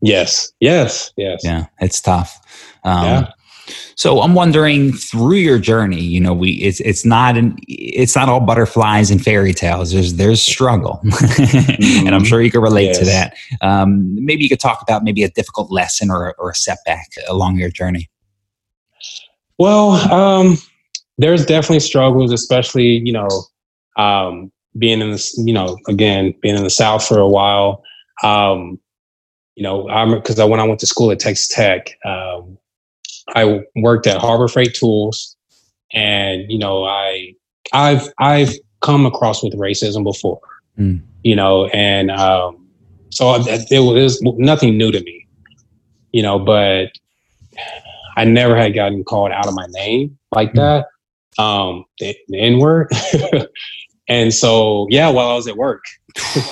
Yes. 0.00 0.52
Yes. 0.60 1.12
Yes. 1.16 1.40
Yeah. 1.42 1.66
It's 1.80 2.00
tough. 2.00 2.40
Um, 2.84 3.04
yeah. 3.04 3.32
So 3.94 4.20
I'm 4.20 4.34
wondering 4.34 4.92
through 4.92 5.36
your 5.36 5.58
journey, 5.58 6.00
you 6.00 6.20
know, 6.20 6.32
we 6.32 6.52
it's 6.52 6.80
it's 6.80 7.04
not 7.04 7.36
an 7.36 7.56
it's 7.66 8.14
not 8.14 8.28
all 8.28 8.40
butterflies 8.40 9.10
and 9.10 9.22
fairy 9.22 9.52
tales. 9.52 9.92
There's 9.92 10.14
there's 10.14 10.40
struggle, 10.40 11.00
mm-hmm. 11.04 12.06
and 12.06 12.14
I'm 12.14 12.24
sure 12.24 12.40
you 12.40 12.50
can 12.50 12.60
relate 12.60 12.86
yes. 12.86 12.98
to 12.98 13.04
that. 13.06 13.36
Um, 13.60 14.14
maybe 14.24 14.42
you 14.42 14.48
could 14.48 14.60
talk 14.60 14.82
about 14.82 15.04
maybe 15.04 15.22
a 15.22 15.30
difficult 15.30 15.70
lesson 15.70 16.10
or 16.10 16.34
or 16.38 16.50
a 16.50 16.54
setback 16.54 17.08
along 17.28 17.56
your 17.56 17.70
journey. 17.70 18.08
Well, 19.58 19.90
um, 20.12 20.58
there's 21.18 21.44
definitely 21.44 21.80
struggles, 21.80 22.32
especially 22.32 23.02
you 23.04 23.12
know, 23.12 23.28
um, 23.96 24.52
being 24.78 25.00
in 25.00 25.10
this, 25.10 25.36
you 25.44 25.52
know, 25.52 25.78
again 25.88 26.34
being 26.40 26.56
in 26.56 26.62
the 26.62 26.70
South 26.70 27.06
for 27.06 27.18
a 27.18 27.28
while. 27.28 27.82
Um, 28.22 28.78
you 29.56 29.64
know, 29.64 29.88
I'm 29.88 30.14
because 30.14 30.38
I 30.38 30.44
when 30.44 30.60
I 30.60 30.64
went 30.64 30.80
to 30.80 30.86
school 30.86 31.10
at 31.10 31.18
Texas 31.18 31.48
Tech, 31.48 31.90
um, 32.04 32.56
I 33.34 33.60
worked 33.76 34.06
at 34.06 34.18
Harbor 34.18 34.48
Freight 34.48 34.74
Tools, 34.74 35.36
and 35.92 36.50
you 36.50 36.58
know, 36.58 36.84
I 36.84 37.34
I've 37.72 38.08
I've 38.18 38.54
come 38.80 39.06
across 39.06 39.42
with 39.42 39.54
racism 39.54 40.04
before, 40.04 40.40
mm. 40.78 41.00
you 41.24 41.36
know, 41.36 41.66
and 41.66 42.10
um, 42.10 42.66
so 43.10 43.34
it 43.36 43.80
was 43.80 44.20
nothing 44.22 44.76
new 44.76 44.90
to 44.90 45.00
me, 45.00 45.26
you 46.12 46.22
know, 46.22 46.38
but 46.38 46.90
I 48.16 48.24
never 48.24 48.56
had 48.56 48.74
gotten 48.74 49.04
called 49.04 49.32
out 49.32 49.46
of 49.46 49.54
my 49.54 49.66
name 49.70 50.18
like 50.32 50.52
mm. 50.52 50.56
that, 50.56 51.42
um, 51.42 51.84
the, 51.98 52.16
the 52.28 52.40
N 52.40 52.58
word, 52.58 52.90
and 54.08 54.32
so 54.32 54.86
yeah, 54.90 55.08
while 55.10 55.28
I 55.28 55.34
was 55.34 55.48
at 55.48 55.56
work, 55.56 55.84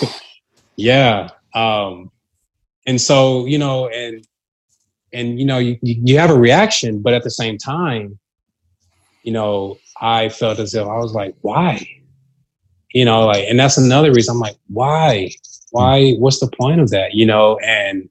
yeah, 0.76 1.28
um, 1.54 2.10
and 2.86 3.00
so 3.00 3.46
you 3.46 3.58
know, 3.58 3.88
and 3.88 4.26
and 5.16 5.38
you 5.38 5.46
know 5.46 5.58
you, 5.58 5.78
you 5.82 6.18
have 6.18 6.30
a 6.30 6.38
reaction 6.38 7.00
but 7.00 7.14
at 7.14 7.22
the 7.24 7.30
same 7.30 7.56
time 7.58 8.18
you 9.22 9.32
know 9.32 9.78
i 10.00 10.28
felt 10.28 10.58
as 10.58 10.74
if 10.74 10.86
i 10.86 10.96
was 10.96 11.12
like 11.12 11.34
why? 11.40 11.86
You 12.92 13.04
know 13.04 13.26
like 13.26 13.44
and 13.48 13.58
that's 13.58 13.76
another 13.76 14.12
reason 14.12 14.34
i'm 14.34 14.40
like 14.40 14.56
why? 14.68 15.30
Why? 15.70 16.12
What's 16.12 16.40
the 16.40 16.50
point 16.50 16.80
of 16.80 16.90
that? 16.90 17.14
You 17.14 17.26
know 17.26 17.58
and 17.58 18.08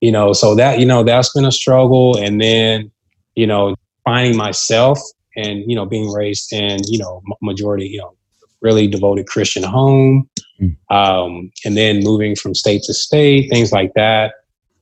you 0.00 0.12
know 0.12 0.32
so 0.32 0.54
that 0.54 0.78
you 0.78 0.86
know 0.86 1.02
that's 1.02 1.32
been 1.32 1.44
a 1.44 1.52
struggle. 1.52 2.16
And 2.16 2.40
then 2.40 2.90
you 3.34 3.46
know 3.46 3.74
finding 4.04 4.36
myself 4.36 4.98
and 5.36 5.68
you 5.68 5.76
know 5.76 5.84
being 5.84 6.10
raised 6.10 6.52
in 6.52 6.78
you 6.86 6.98
know 6.98 7.22
majority 7.42 7.86
you 7.86 7.98
know 7.98 8.14
really 8.60 8.86
devoted 8.86 9.26
christian 9.26 9.62
home 9.62 10.28
mm. 10.60 10.74
um, 10.90 11.50
and 11.64 11.76
then 11.76 12.02
moving 12.02 12.34
from 12.36 12.54
state 12.54 12.82
to 12.84 12.94
state 12.94 13.50
things 13.50 13.72
like 13.72 13.92
that. 13.94 14.34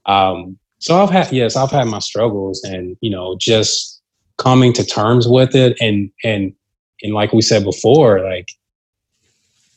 Um, 0.06 0.58
so 0.83 1.01
I've 1.01 1.11
had 1.11 1.33
yes, 1.33 1.55
I've 1.55 1.70
had 1.70 1.87
my 1.87 2.01
struggles, 2.01 2.61
and 2.64 2.97
you 3.01 3.09
know, 3.09 3.37
just 3.39 4.03
coming 4.37 4.72
to 4.72 4.85
terms 4.85 5.28
with 5.28 5.55
it, 5.55 5.76
and 5.80 6.11
and 6.24 6.53
and 7.05 7.14
like 7.14 7.33
we 7.33 7.41
said 7.41 7.62
before, 7.62 8.20
like 8.20 8.49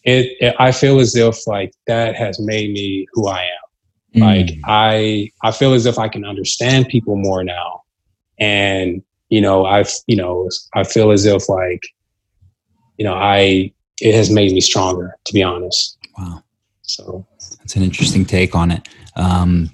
it, 0.04 0.36
it 0.40 0.56
I 0.58 0.72
feel 0.72 1.00
as 1.00 1.16
if 1.16 1.46
like 1.46 1.74
that 1.86 2.16
has 2.16 2.40
made 2.40 2.72
me 2.72 3.06
who 3.14 3.28
I 3.28 3.42
am. 3.42 4.20
Mm. 4.20 4.22
Like 4.22 4.58
I 4.66 5.32
I 5.44 5.52
feel 5.52 5.74
as 5.74 5.86
if 5.86 6.00
I 6.00 6.08
can 6.08 6.26
understand 6.26 6.88
people 6.88 7.16
more 7.18 7.44
now, 7.44 7.84
and 8.40 9.04
you 9.30 9.42
know 9.42 9.64
I've 9.64 9.92
you 10.08 10.16
know 10.16 10.50
I 10.74 10.86
feel 10.86 11.12
as 11.12 11.28
if 11.28 11.48
like 11.48 11.84
you 12.98 13.06
know 13.06 13.14
I 13.14 13.72
it 14.02 14.16
has 14.16 14.32
made 14.32 14.52
me 14.54 14.60
stronger 14.60 15.16
to 15.26 15.34
be 15.34 15.44
honest. 15.44 16.00
Wow. 16.18 16.42
So 16.82 17.28
that's 17.60 17.76
an 17.76 17.84
interesting 17.84 18.26
take 18.26 18.56
on 18.56 18.72
it. 18.72 18.88
Um, 19.16 19.70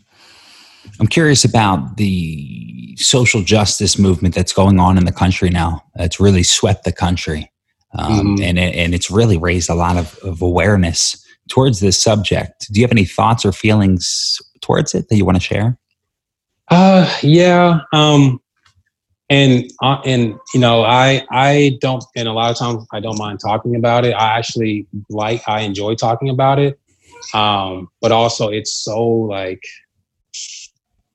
I'm 1.02 1.08
curious 1.08 1.44
about 1.44 1.98
the 1.98 2.96
social 2.98 3.42
justice 3.42 3.98
movement 3.98 4.36
that's 4.36 4.54
going 4.54 4.80
on 4.80 5.00
in 5.00 5.06
the 5.06 5.12
country 5.12 5.50
now. 5.50 5.84
It's 5.96 6.20
really 6.20 6.44
swept 6.44 6.84
the 6.84 6.92
country, 6.92 7.52
um, 7.98 8.12
mm-hmm. 8.12 8.44
and 8.44 8.60
it, 8.60 8.76
and 8.76 8.94
it's 8.94 9.10
really 9.10 9.40
raised 9.40 9.68
a 9.68 9.74
lot 9.74 9.98
of, 9.98 10.16
of 10.20 10.44
awareness 10.44 11.18
towards 11.50 11.80
this 11.80 11.98
subject. 11.98 12.72
Do 12.72 12.80
you 12.80 12.86
have 12.86 12.92
any 12.92 13.06
thoughts 13.06 13.44
or 13.46 13.52
feelings 13.52 14.40
towards 14.62 14.94
it 14.94 15.10
that 15.10 15.16
you 15.16 15.26
want 15.26 15.38
to 15.38 15.44
share? 15.44 15.76
Uh, 16.70 17.12
yeah. 17.24 17.80
Um, 17.94 18.40
and 19.28 19.72
uh, 19.82 20.02
and 20.06 20.36
you 20.54 20.60
know, 20.60 20.84
I 20.84 21.26
I 21.32 21.80
don't, 21.82 22.04
and 22.16 22.28
a 22.28 22.34
lot 22.34 22.52
of 22.52 22.58
times 22.58 22.86
I 22.94 23.00
don't 23.00 23.18
mind 23.18 23.40
talking 23.44 23.76
about 23.76 24.06
it. 24.06 24.12
I 24.12 24.38
actually 24.38 24.86
like, 25.10 25.42
I 25.48 25.62
enjoy 25.62 25.96
talking 25.96 26.30
about 26.30 26.60
it. 26.60 26.80
Um, 27.34 27.90
but 28.02 28.12
also 28.12 28.50
it's 28.50 28.72
so 28.72 29.02
like 29.04 29.64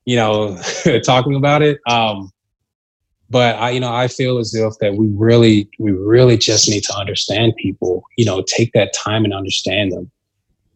you 0.07 0.17
know, 0.17 0.59
talking 1.05 1.35
about 1.35 1.61
it. 1.61 1.79
Um, 1.87 2.33
but 3.29 3.57
I, 3.57 3.71
you 3.71 3.81
know, 3.81 3.93
I 3.93 4.09
feel 4.09 4.39
as 4.39 4.55
if 4.55 4.75
that 4.81 4.95
we 4.95 5.09
really, 5.09 5.69
we 5.79 5.91
really 5.91 6.39
just 6.39 6.69
need 6.71 6.85
to 6.85 6.97
understand 6.97 7.55
people. 7.57 8.05
You 8.17 8.25
know, 8.25 8.43
take 8.47 8.73
that 8.73 8.95
time 8.95 9.25
and 9.25 9.35
understand 9.35 9.93
them. 9.93 10.11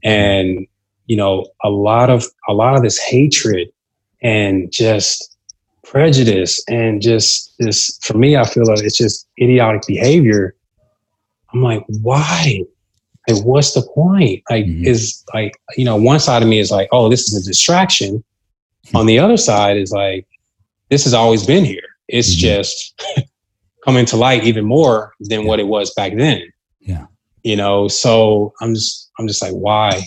And 0.02 0.66
you 1.06 1.16
know, 1.16 1.46
a 1.64 1.70
lot 1.70 2.10
of 2.10 2.24
a 2.48 2.52
lot 2.52 2.74
of 2.74 2.82
this 2.82 2.98
hatred 2.98 3.72
and 4.22 4.70
just 4.70 5.36
prejudice 5.84 6.62
and 6.68 7.00
just 7.00 7.54
this 7.58 7.98
for 8.02 8.18
me, 8.18 8.36
I 8.36 8.44
feel 8.44 8.66
like 8.66 8.82
it's 8.82 8.98
just 8.98 9.28
idiotic 9.40 9.82
behavior. 9.86 10.54
I'm 11.52 11.62
like, 11.62 11.84
why? 12.02 12.64
Like, 13.28 13.44
what's 13.44 13.74
the 13.74 13.82
point? 13.82 14.42
Like, 14.50 14.64
mm-hmm. 14.64 14.84
is 14.84 15.24
like, 15.34 15.52
you 15.76 15.84
know, 15.84 15.96
one 15.96 16.20
side 16.20 16.42
of 16.42 16.48
me 16.48 16.58
is 16.58 16.70
like, 16.70 16.88
oh, 16.92 17.08
this 17.08 17.32
is 17.32 17.44
a 17.44 17.48
distraction 17.48 18.24
on 18.94 19.06
the 19.06 19.18
other 19.18 19.36
side 19.36 19.76
is 19.76 19.92
like 19.92 20.26
this 20.88 21.04
has 21.04 21.14
always 21.14 21.46
been 21.46 21.64
here. 21.64 21.82
It's 22.08 22.30
mm-hmm. 22.30 22.40
just 22.40 23.02
coming 23.84 24.04
to 24.06 24.16
light 24.16 24.44
even 24.44 24.64
more 24.64 25.14
than 25.20 25.42
yeah. 25.42 25.46
what 25.46 25.60
it 25.60 25.66
was 25.66 25.92
back 25.94 26.14
then. 26.16 26.42
Yeah. 26.80 27.06
You 27.42 27.56
know 27.56 27.88
so 27.88 28.52
i'm 28.60 28.74
just 28.74 29.10
i'm 29.18 29.26
just 29.26 29.42
like 29.42 29.52
why? 29.52 30.02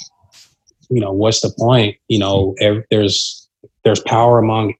You 0.89 1.01
know 1.01 1.11
what's 1.11 1.41
the 1.41 1.53
point? 1.57 1.97
You 2.07 2.19
know 2.19 2.55
every, 2.59 2.83
there's 2.91 3.47
there's 3.83 4.01
power 4.01 4.39
among 4.39 4.75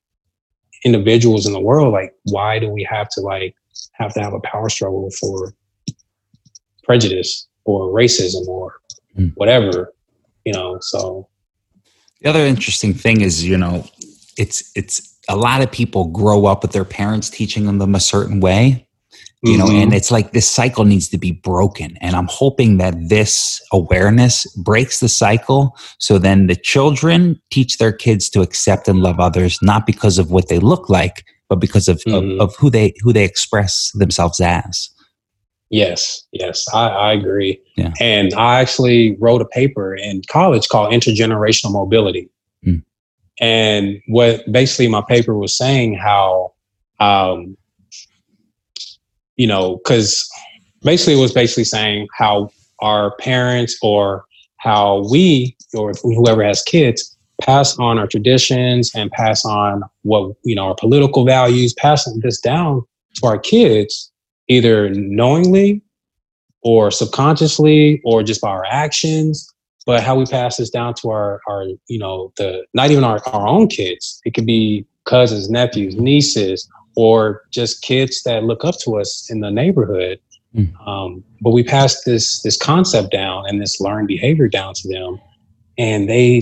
individuals 0.86 1.46
in 1.46 1.54
the 1.54 1.60
world. 1.60 1.94
Like 1.94 2.14
why 2.24 2.60
do 2.60 2.70
we 2.70 2.84
have 2.84 3.10
to 3.10 3.22
like 3.22 3.56
have 3.94 4.14
to 4.14 4.22
have 4.22 4.34
a 4.34 4.40
power 4.42 4.70
struggle 4.70 5.10
for 5.20 5.54
prejudice 6.84 7.48
or 7.66 7.88
racism 7.88 8.46
or 8.48 8.76
mm. 9.18 9.32
whatever 9.36 9.94
you 10.46 10.54
know 10.54 10.78
so. 10.82 11.28
The 12.22 12.30
other 12.30 12.46
interesting 12.46 12.94
thing 12.94 13.20
is, 13.20 13.44
you 13.44 13.58
know, 13.58 13.86
it's 14.38 14.72
it's 14.76 15.18
a 15.30 15.36
lot 15.36 15.62
of 15.62 15.72
people 15.72 16.08
grow 16.08 16.46
up 16.46 16.62
with 16.62 16.72
their 16.72 16.86
parents 16.86 17.30
teaching 17.30 17.78
them 17.78 17.96
a 17.96 18.00
certain 18.00 18.40
way, 18.40 18.88
you 19.44 19.58
know 19.58 19.68
and 19.68 19.94
it's 19.94 20.10
like 20.10 20.32
this 20.32 20.50
cycle 20.50 20.86
needs 20.86 21.10
to 21.10 21.18
be 21.18 21.32
broken 21.32 21.98
and 22.00 22.16
i'm 22.16 22.28
hoping 22.30 22.78
that 22.78 22.96
this 23.10 23.62
awareness 23.74 24.46
breaks 24.56 25.00
the 25.00 25.10
cycle 25.10 25.78
so 26.00 26.18
then 26.18 26.48
the 26.48 26.56
children 26.56 27.40
teach 27.52 27.78
their 27.78 27.92
kids 27.92 28.30
to 28.30 28.42
accept 28.42 28.88
and 28.88 29.00
love 29.02 29.20
others 29.20 29.60
not 29.62 29.86
because 29.86 30.18
of 30.18 30.32
what 30.32 30.48
they 30.48 30.60
look 30.60 30.90
like 30.90 31.26
but 31.50 31.58
because 31.58 31.88
of, 31.88 32.02
Mhm. 32.08 32.36
of, 32.36 32.50
of 32.50 32.56
who 32.56 32.70
they 32.70 32.94
who 33.02 33.12
they 33.14 33.26
express 33.26 33.92
themselves 33.94 34.40
as 34.40 34.90
Yes, 35.70 36.22
yes, 36.32 36.68
I, 36.72 36.88
I 36.90 37.14
agree. 37.14 37.60
Yeah. 37.78 37.94
And 38.00 38.32
I 38.36 38.60
actually 38.60 39.18
wrote 39.20 39.42
a 39.42 39.46
paper 39.46 39.96
in 39.96 40.22
college 40.30 40.68
called 40.68 40.94
Intergenerational 40.94 41.72
Mobility. 41.72 42.30
And 43.40 44.02
what 44.08 44.50
basically 44.52 44.88
my 44.88 45.02
paper 45.02 45.36
was 45.38 45.58
saying 45.58 45.96
how, 45.96 46.54
um, 47.00 47.58
you 49.36 49.48
know, 49.48 49.78
because 49.78 50.30
basically 50.84 51.16
it 51.16 51.22
was 51.22 51.34
basically 51.34 51.64
saying 51.64 52.08
how 52.18 52.50
our 52.80 53.16
parents 53.18 53.78
or 53.82 54.26
how 54.58 55.08
we 55.10 55.56
or 55.74 55.94
whoever 56.04 56.44
has 56.44 56.62
kids 56.62 57.18
pass 57.42 57.78
on 57.80 57.98
our 57.98 58.08
traditions 58.08 58.92
and 58.96 59.12
pass 59.12 59.44
on 59.44 59.84
what 60.04 60.36
you 60.44 60.56
know 60.56 60.68
our 60.68 60.76
political 60.76 61.26
values, 61.26 61.74
passing 61.74 62.20
this 62.20 62.40
down 62.40 62.84
to 63.16 63.28
our 63.28 63.38
kids 63.38 64.12
either 64.48 64.90
knowingly 64.90 65.82
or 66.62 66.92
subconsciously 66.92 68.02
or 68.06 68.24
just 68.24 68.42
by 68.42 68.50
our 68.50 68.66
actions 68.66 69.53
but 69.86 70.02
how 70.02 70.16
we 70.16 70.26
pass 70.26 70.58
this 70.58 70.70
down 70.70 70.94
to 70.96 71.10
our 71.10 71.42
our 71.48 71.66
you 71.88 72.00
know 72.00 72.32
the 72.38 72.66
not 72.74 72.92
even 72.92 73.04
our, 73.04 73.22
our 73.28 73.48
own 73.48 73.68
kids. 73.68 74.22
It 74.26 74.34
could 74.34 74.46
be 74.46 74.86
cousins 75.06 75.50
nephews 75.50 75.96
nieces 75.96 76.70
or 76.96 77.44
just 77.52 77.82
kids 77.82 78.24
that 78.24 78.44
look 78.44 78.64
up 78.64 78.76
to 78.84 78.98
us 78.98 79.30
in 79.30 79.40
the 79.40 79.52
neighborhood. 79.52 80.20
Mm. 80.56 80.88
um, 80.88 81.24
but 81.42 81.50
we 81.50 81.64
pass 81.64 82.04
this 82.04 82.42
this 82.44 82.58
concept 82.58 83.12
down 83.12 83.46
and 83.48 83.60
this 83.60 83.82
learned 83.82 84.08
behavior 84.08 84.48
down 84.48 84.74
to 84.76 84.88
them. 84.88 85.20
And 85.78 86.08
they 86.08 86.42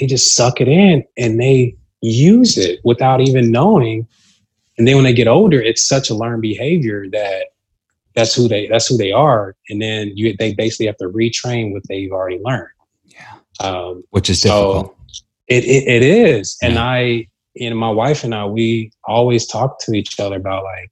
they 0.00 0.06
just 0.06 0.34
suck 0.34 0.60
it 0.60 0.66
in 0.68 1.04
and 1.16 1.40
they 1.40 1.76
use 2.00 2.58
it 2.58 2.80
without 2.84 3.20
even 3.20 3.52
knowing. 3.52 4.08
And 4.76 4.88
then 4.88 4.96
when 4.96 5.04
they 5.04 5.12
get 5.12 5.28
older 5.28 5.60
it's 5.60 5.86
such 5.86 6.10
a 6.10 6.14
learned 6.14 6.42
behavior 6.42 7.08
that 7.10 7.46
that's 8.14 8.34
who 8.34 8.48
they 8.48 8.66
that's 8.66 8.88
who 8.88 8.96
they 8.96 9.12
are. 9.12 9.54
And 9.68 9.80
then 9.80 10.12
you 10.16 10.34
they 10.36 10.54
basically 10.54 10.86
have 10.86 10.96
to 10.98 11.08
retrain 11.08 11.72
what 11.72 11.86
they've 11.88 12.10
already 12.10 12.40
learned. 12.44 12.73
Um 13.60 14.02
which 14.10 14.28
is 14.30 14.40
So- 14.40 14.72
difficult. 14.72 14.96
it 15.48 15.64
it, 15.64 15.88
it 15.88 16.02
is. 16.02 16.56
And 16.62 16.74
Yeah. 16.74 16.84
i 16.84 17.28
and 17.60 17.78
my 17.78 17.90
wife 17.90 18.24
and 18.24 18.34
i 18.34 18.44
we 18.44 18.90
always 19.06 19.46
talk 19.46 19.78
to 19.80 19.92
each 19.92 20.18
other 20.18 20.36
about 20.36 20.64
like 20.64 20.90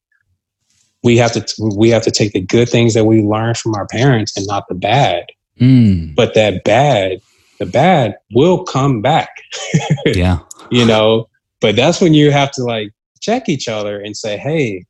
we 1.02 1.16
have 1.16 1.32
to 1.32 1.44
we 1.76 1.90
have 1.90 2.02
to 2.02 2.10
take 2.12 2.32
the 2.32 2.40
good 2.40 2.68
things 2.68 2.94
that 2.94 3.04
we 3.04 3.22
learned 3.22 3.58
from 3.58 3.74
our 3.74 3.86
parents 3.88 4.36
and 4.36 4.46
not 4.46 4.68
the 4.68 4.74
bad. 4.74 5.26
Mm, 5.60 6.14
but 6.14 6.34
that 6.34 6.64
bad 6.64 7.20
the 7.58 7.66
bad 7.66 8.16
will 8.34 8.64
come 8.64 9.00
back. 9.02 9.30
Yeah. 10.06 10.38
You 10.70 10.84
know 10.86 11.28
but 11.60 11.76
that's 11.76 12.00
when 12.00 12.14
you 12.14 12.30
have 12.32 12.50
to 12.52 12.62
like 12.64 12.92
check 13.20 13.48
each 13.48 13.68
other 13.68 14.00
and 14.00 14.16
say 14.16 14.36
hey 14.36 14.84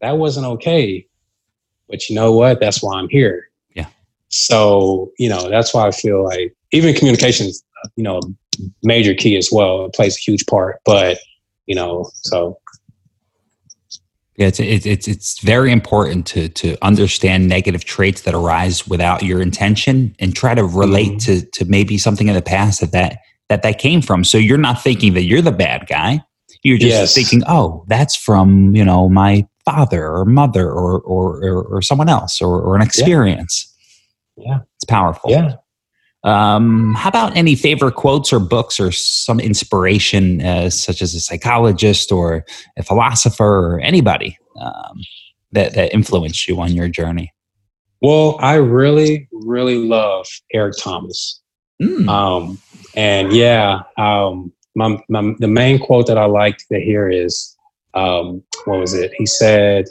that 0.00 0.18
wasn't 0.18 0.46
okay 0.46 1.06
but 1.88 2.08
you 2.08 2.14
know 2.14 2.30
what? 2.32 2.60
That's 2.60 2.82
why 2.82 2.98
i'm 2.98 3.08
here. 3.08 3.48
Yeah. 3.74 3.86
so 4.28 5.10
you 5.18 5.28
know 5.28 5.48
that's 5.48 5.72
why 5.72 5.86
i 5.86 5.90
feel 5.90 6.22
like 6.24 6.54
even 6.72 6.94
communications 6.94 7.62
you 7.96 8.02
know 8.02 8.20
major 8.82 9.14
key 9.14 9.36
as 9.36 9.48
well 9.52 9.84
it 9.86 9.94
plays 9.94 10.16
a 10.16 10.20
huge 10.20 10.44
part 10.46 10.80
but 10.84 11.18
you 11.66 11.74
know 11.74 12.10
so 12.14 12.58
Yeah, 14.36 14.46
it's 14.46 14.60
it's 14.60 15.08
it's 15.08 15.40
very 15.40 15.72
important 15.72 16.24
to 16.28 16.48
to 16.48 16.76
understand 16.82 17.48
negative 17.48 17.84
traits 17.84 18.22
that 18.22 18.34
arise 18.34 18.86
without 18.86 19.22
your 19.24 19.40
intention 19.42 20.14
and 20.20 20.34
try 20.34 20.54
to 20.54 20.64
relate 20.64 21.12
Mhm. 21.14 21.24
to 21.24 21.42
to 21.56 21.64
maybe 21.64 21.98
something 21.98 22.28
in 22.28 22.34
the 22.34 22.42
past 22.42 22.80
that 22.80 22.92
that 22.92 23.18
that 23.48 23.62
that 23.62 23.78
came 23.78 24.00
from. 24.00 24.22
So 24.24 24.38
you're 24.38 24.56
not 24.68 24.80
thinking 24.82 25.14
that 25.14 25.24
you're 25.24 25.42
the 25.42 25.50
bad 25.66 25.86
guy. 25.88 26.20
You're 26.62 26.78
just 26.78 26.90
Yes. 26.90 27.14
thinking, 27.14 27.42
oh, 27.48 27.84
that's 27.88 28.14
from 28.14 28.76
you 28.76 28.84
know 28.84 29.08
my 29.08 29.44
father 29.64 30.06
or 30.06 30.24
mother 30.24 30.70
or 30.70 31.00
or 31.00 31.42
or, 31.44 31.62
or 31.64 31.82
someone 31.82 32.08
else 32.08 32.40
or, 32.40 32.60
or 32.60 32.76
an 32.76 32.82
experience. 32.82 33.66
Yeah. 34.36 34.58
it's 34.76 34.84
powerful. 34.84 35.30
yeah 35.32 35.54
Um, 36.24 36.94
how 36.94 37.08
about 37.08 37.36
any 37.36 37.54
favorite 37.54 37.94
quotes 37.94 38.32
or 38.32 38.40
books 38.40 38.80
or 38.80 38.90
some 38.92 39.38
inspiration, 39.40 40.42
uh, 40.42 40.70
such 40.70 41.00
as 41.00 41.14
a 41.14 41.20
psychologist 41.20 42.10
or 42.10 42.44
a 42.76 42.82
philosopher 42.82 43.74
or 43.74 43.80
anybody 43.80 44.36
um, 44.60 45.00
that 45.52 45.74
that 45.74 45.94
influenced 45.94 46.48
you 46.48 46.60
on 46.60 46.72
your 46.72 46.88
journey? 46.88 47.32
well 48.00 48.36
i 48.38 48.54
really 48.54 49.28
really 49.32 49.74
love 49.74 50.24
eric 50.52 50.72
thomas 50.80 51.40
Mm, 51.80 52.08
Um, 52.08 52.58
and 52.96 53.32
yeah, 53.32 53.82
um, 53.96 54.52
my, 54.74 54.98
my, 55.08 55.34
the 55.38 55.48
main 55.48 55.78
quote 55.78 56.06
that 56.08 56.18
I 56.18 56.24
liked 56.24 56.66
to 56.72 56.80
hear 56.80 57.08
is, 57.08 57.56
um, 57.94 58.42
what 58.64 58.80
was 58.80 58.94
it? 58.94 59.12
He 59.16 59.26
said, 59.26 59.86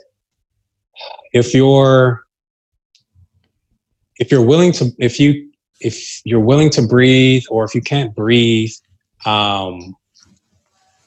if 1.34 1.54
you're, 1.54 2.24
if 4.20 4.32
you're 4.32 4.46
willing 4.46 4.72
to, 4.74 4.92
if 5.00 5.20
you, 5.20 5.47
if 5.80 6.22
you're 6.26 6.40
willing 6.40 6.70
to 6.72 6.82
breathe, 6.82 7.44
or 7.50 7.64
if 7.64 7.76
you 7.76 7.82
can't 7.82 8.16
breathe, 8.16 8.72
um, 9.26 9.96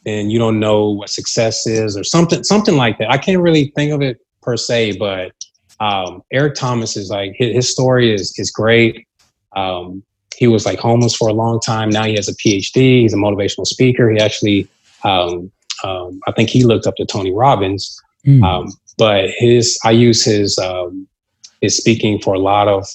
then 0.05 0.31
you 0.31 0.39
don't 0.39 0.59
know 0.59 0.91
what 0.91 1.11
success 1.11 1.67
is 1.67 1.97
or 1.97 2.05
something, 2.05 2.43
something 2.45 2.77
like 2.77 2.99
that. 2.99 3.11
I 3.11 3.19
can't 3.19 3.43
really 3.43 3.73
think 3.77 3.93
of 3.93 4.03
it 4.03 4.19
per 4.43 4.57
se, 4.57 4.97
but, 4.99 5.33
um, 5.81 6.23
Eric 6.33 6.55
Thomas 6.55 6.97
is 6.97 7.11
like, 7.11 7.33
his, 7.37 7.55
his 7.55 7.71
story 7.71 8.13
is, 8.13 8.33
is 8.39 8.51
great. 8.51 9.07
Um, 9.57 10.03
he 10.37 10.47
was 10.47 10.65
like 10.65 10.79
homeless 10.79 11.15
for 11.15 11.29
a 11.29 11.33
long 11.33 11.61
time. 11.61 11.91
Now 11.91 12.05
he 12.05 12.15
has 12.15 12.29
a 12.29 12.35
PhD. 12.37 13.03
He's 13.03 13.13
a 13.13 13.17
motivational 13.17 13.67
speaker. 13.67 14.11
He 14.11 14.19
actually, 14.19 14.69
um, 15.05 15.51
um, 15.85 16.21
I 16.27 16.33
think 16.33 16.49
he 16.49 16.65
looked 16.65 16.87
up 16.87 16.97
to 16.97 17.05
Tony 17.05 17.33
Robbins. 17.33 17.99
mm, 18.27 18.43
Um, 18.45 18.73
but 18.97 19.31
his, 19.39 19.79
I 19.85 19.91
use 19.91 20.25
his 20.25 20.59
um, 20.59 21.07
his 21.61 21.77
speaking 21.77 22.21
for 22.21 22.35
a 22.35 22.39
lot 22.39 22.69
of 22.69 22.87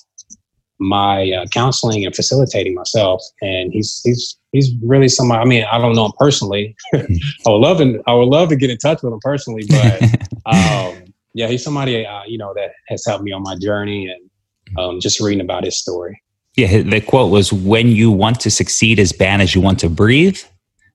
my 0.79 1.31
uh, 1.31 1.45
counseling 1.47 2.05
and 2.05 2.15
facilitating 2.15 2.73
myself. 2.73 3.21
And 3.41 3.71
he's 3.71 4.01
he's 4.03 4.37
he's 4.51 4.71
really 4.83 5.07
somebody. 5.07 5.41
I 5.41 5.45
mean, 5.45 5.65
I 5.71 5.77
don't 5.77 5.95
know 5.95 6.05
him 6.05 6.13
personally. 6.17 6.75
I 6.93 6.99
would 7.47 7.57
love 7.57 7.77
to 7.79 8.01
I 8.07 8.13
would 8.13 8.27
love 8.27 8.49
to 8.49 8.55
get 8.55 8.69
in 8.69 8.77
touch 8.77 9.01
with 9.03 9.13
him 9.13 9.19
personally, 9.21 9.63
but 9.69 10.01
um, 10.45 11.03
yeah, 11.33 11.47
he's 11.47 11.63
somebody 11.63 12.05
uh, 12.05 12.23
you 12.27 12.37
know 12.37 12.53
that 12.55 12.71
has 12.87 13.05
helped 13.05 13.23
me 13.23 13.31
on 13.31 13.43
my 13.43 13.55
journey 13.55 14.09
and 14.09 14.77
um, 14.77 14.99
just 14.99 15.19
reading 15.19 15.41
about 15.41 15.63
his 15.63 15.77
story. 15.77 16.21
yeah, 16.55 16.81
the 16.81 17.01
quote 17.01 17.31
was, 17.31 17.51
"When 17.53 17.89
you 17.89 18.11
want 18.11 18.39
to 18.41 18.51
succeed 18.51 18.99
as 18.99 19.11
bad 19.11 19.41
as 19.41 19.55
you 19.55 19.61
want 19.61 19.79
to 19.79 19.89
breathe, 19.89 20.39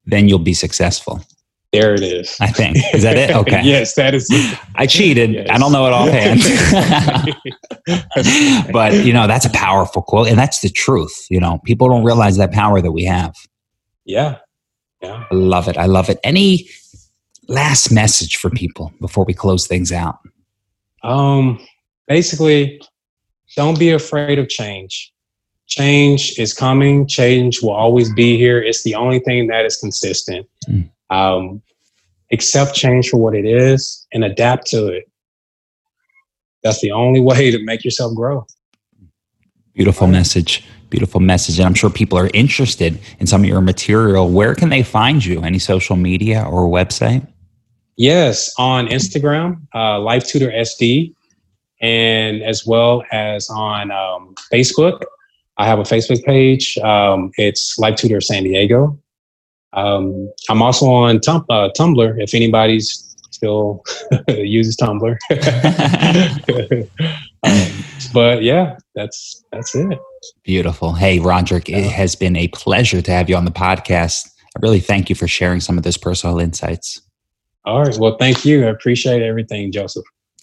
then 0.06 0.28
you'll 0.28 0.38
be 0.38 0.54
successful." 0.54 1.24
There 1.72 1.94
it 1.94 2.02
is. 2.02 2.36
I 2.40 2.48
think 2.48 2.76
is 2.92 3.02
that 3.02 3.16
it? 3.16 3.30
Okay, 3.36 3.62
yes, 3.62 3.94
that 3.94 4.14
is. 4.14 4.26
it. 4.30 4.58
I 4.74 4.86
cheated. 4.86 5.32
Yes. 5.32 5.46
I 5.50 5.58
don't 5.58 5.70
know 5.70 5.86
it 5.86 5.92
offhand. 5.92 6.40
but 8.72 8.92
you 9.04 9.12
know 9.12 9.26
that's 9.26 9.46
a 9.46 9.50
powerful 9.50 10.02
quote 10.02 10.28
and 10.28 10.38
that's 10.38 10.60
the 10.60 10.68
truth 10.68 11.26
you 11.30 11.40
know 11.40 11.58
people 11.64 11.88
don't 11.88 12.04
realize 12.04 12.36
that 12.36 12.52
power 12.52 12.80
that 12.80 12.92
we 12.92 13.04
have 13.04 13.34
yeah, 14.04 14.36
yeah. 15.02 15.24
i 15.30 15.34
love 15.34 15.66
it 15.68 15.76
i 15.76 15.86
love 15.86 16.08
it 16.10 16.18
any 16.22 16.68
last 17.48 17.90
message 17.90 18.36
for 18.36 18.50
people 18.50 18.92
before 19.00 19.24
we 19.24 19.34
close 19.34 19.66
things 19.66 19.90
out 19.92 20.18
Um, 21.02 21.58
basically, 22.06 22.80
don't 23.56 23.78
be 23.78 23.90
afraid 23.90 24.38
of 24.38 24.48
change. 24.48 25.12
Change 25.66 26.38
is 26.38 26.52
coming. 26.52 27.06
Change 27.06 27.62
will 27.62 27.72
always 27.72 28.12
be 28.12 28.36
here. 28.36 28.60
It's 28.60 28.82
the 28.82 28.94
only 28.94 29.20
thing 29.20 29.46
that 29.48 29.64
is 29.64 29.76
consistent. 29.76 30.46
Mm. 30.68 30.90
Um, 31.10 31.62
accept 32.32 32.74
change 32.74 33.08
for 33.08 33.16
what 33.16 33.34
it 33.34 33.44
is 33.44 34.06
and 34.12 34.24
adapt 34.24 34.66
to 34.68 34.86
it. 34.86 35.10
That's 36.62 36.80
the 36.80 36.92
only 36.92 37.20
way 37.20 37.50
to 37.50 37.62
make 37.64 37.84
yourself 37.84 38.14
grow. 38.14 38.46
beautiful 39.74 40.06
message 40.06 40.64
beautiful 40.90 41.20
message 41.20 41.56
and 41.60 41.66
i'm 41.66 41.74
sure 41.74 41.88
people 41.88 42.18
are 42.18 42.28
interested 42.34 42.98
in 43.20 43.26
some 43.26 43.42
of 43.42 43.48
your 43.48 43.60
material 43.60 44.28
where 44.28 44.56
can 44.56 44.70
they 44.70 44.82
find 44.82 45.24
you 45.24 45.40
any 45.40 45.58
social 45.58 45.94
media 45.94 46.42
or 46.42 46.62
website 46.64 47.24
Yes, 48.00 48.50
on 48.56 48.86
Instagram, 48.86 49.60
uh, 49.74 50.00
Life 50.00 50.26
Tutor 50.26 50.50
SD, 50.50 51.14
and 51.82 52.42
as 52.42 52.64
well 52.64 53.04
as 53.12 53.50
on 53.50 53.90
um, 53.90 54.34
Facebook. 54.50 55.02
I 55.58 55.66
have 55.66 55.78
a 55.78 55.82
Facebook 55.82 56.24
page. 56.24 56.78
Um, 56.78 57.30
it's 57.36 57.78
Life 57.78 57.96
Tutor 57.96 58.22
San 58.22 58.44
Diego. 58.44 58.98
Um, 59.72 60.30
I'm 60.48 60.62
also 60.62 60.86
on 60.86 61.20
Tum- 61.20 61.44
uh, 61.48 61.70
Tumblr. 61.78 62.22
If 62.22 62.34
anybody's 62.34 63.06
still 63.30 63.82
uses 64.28 64.76
Tumblr, 64.76 65.16
um, 67.44 67.84
but 68.12 68.42
yeah, 68.42 68.76
that's 68.94 69.44
that's 69.52 69.74
it. 69.74 69.98
beautiful 70.44 70.92
hey 70.92 71.18
Rodrick 71.18 71.68
it 71.74 71.90
has 71.90 72.14
been 72.14 72.36
a 72.36 72.48
pleasure 72.48 73.00
to 73.00 73.10
have 73.10 73.30
you 73.30 73.36
on 73.36 73.46
the 73.46 73.50
podcast 73.50 74.28
i 74.54 74.58
really 74.60 74.80
thank 74.80 75.08
you 75.08 75.16
for 75.16 75.26
sharing 75.26 75.60
some 75.60 75.78
of 75.78 75.84
those 75.84 75.96
personal 75.96 76.38
insights 76.38 77.00
All 77.64 77.82
right. 77.82 77.96
Well, 77.98 78.16
thank 78.18 78.44
you. 78.44 78.66
I 78.66 78.70
appreciate 78.70 79.22
everything, 79.22 79.70
Joseph. 79.72 80.04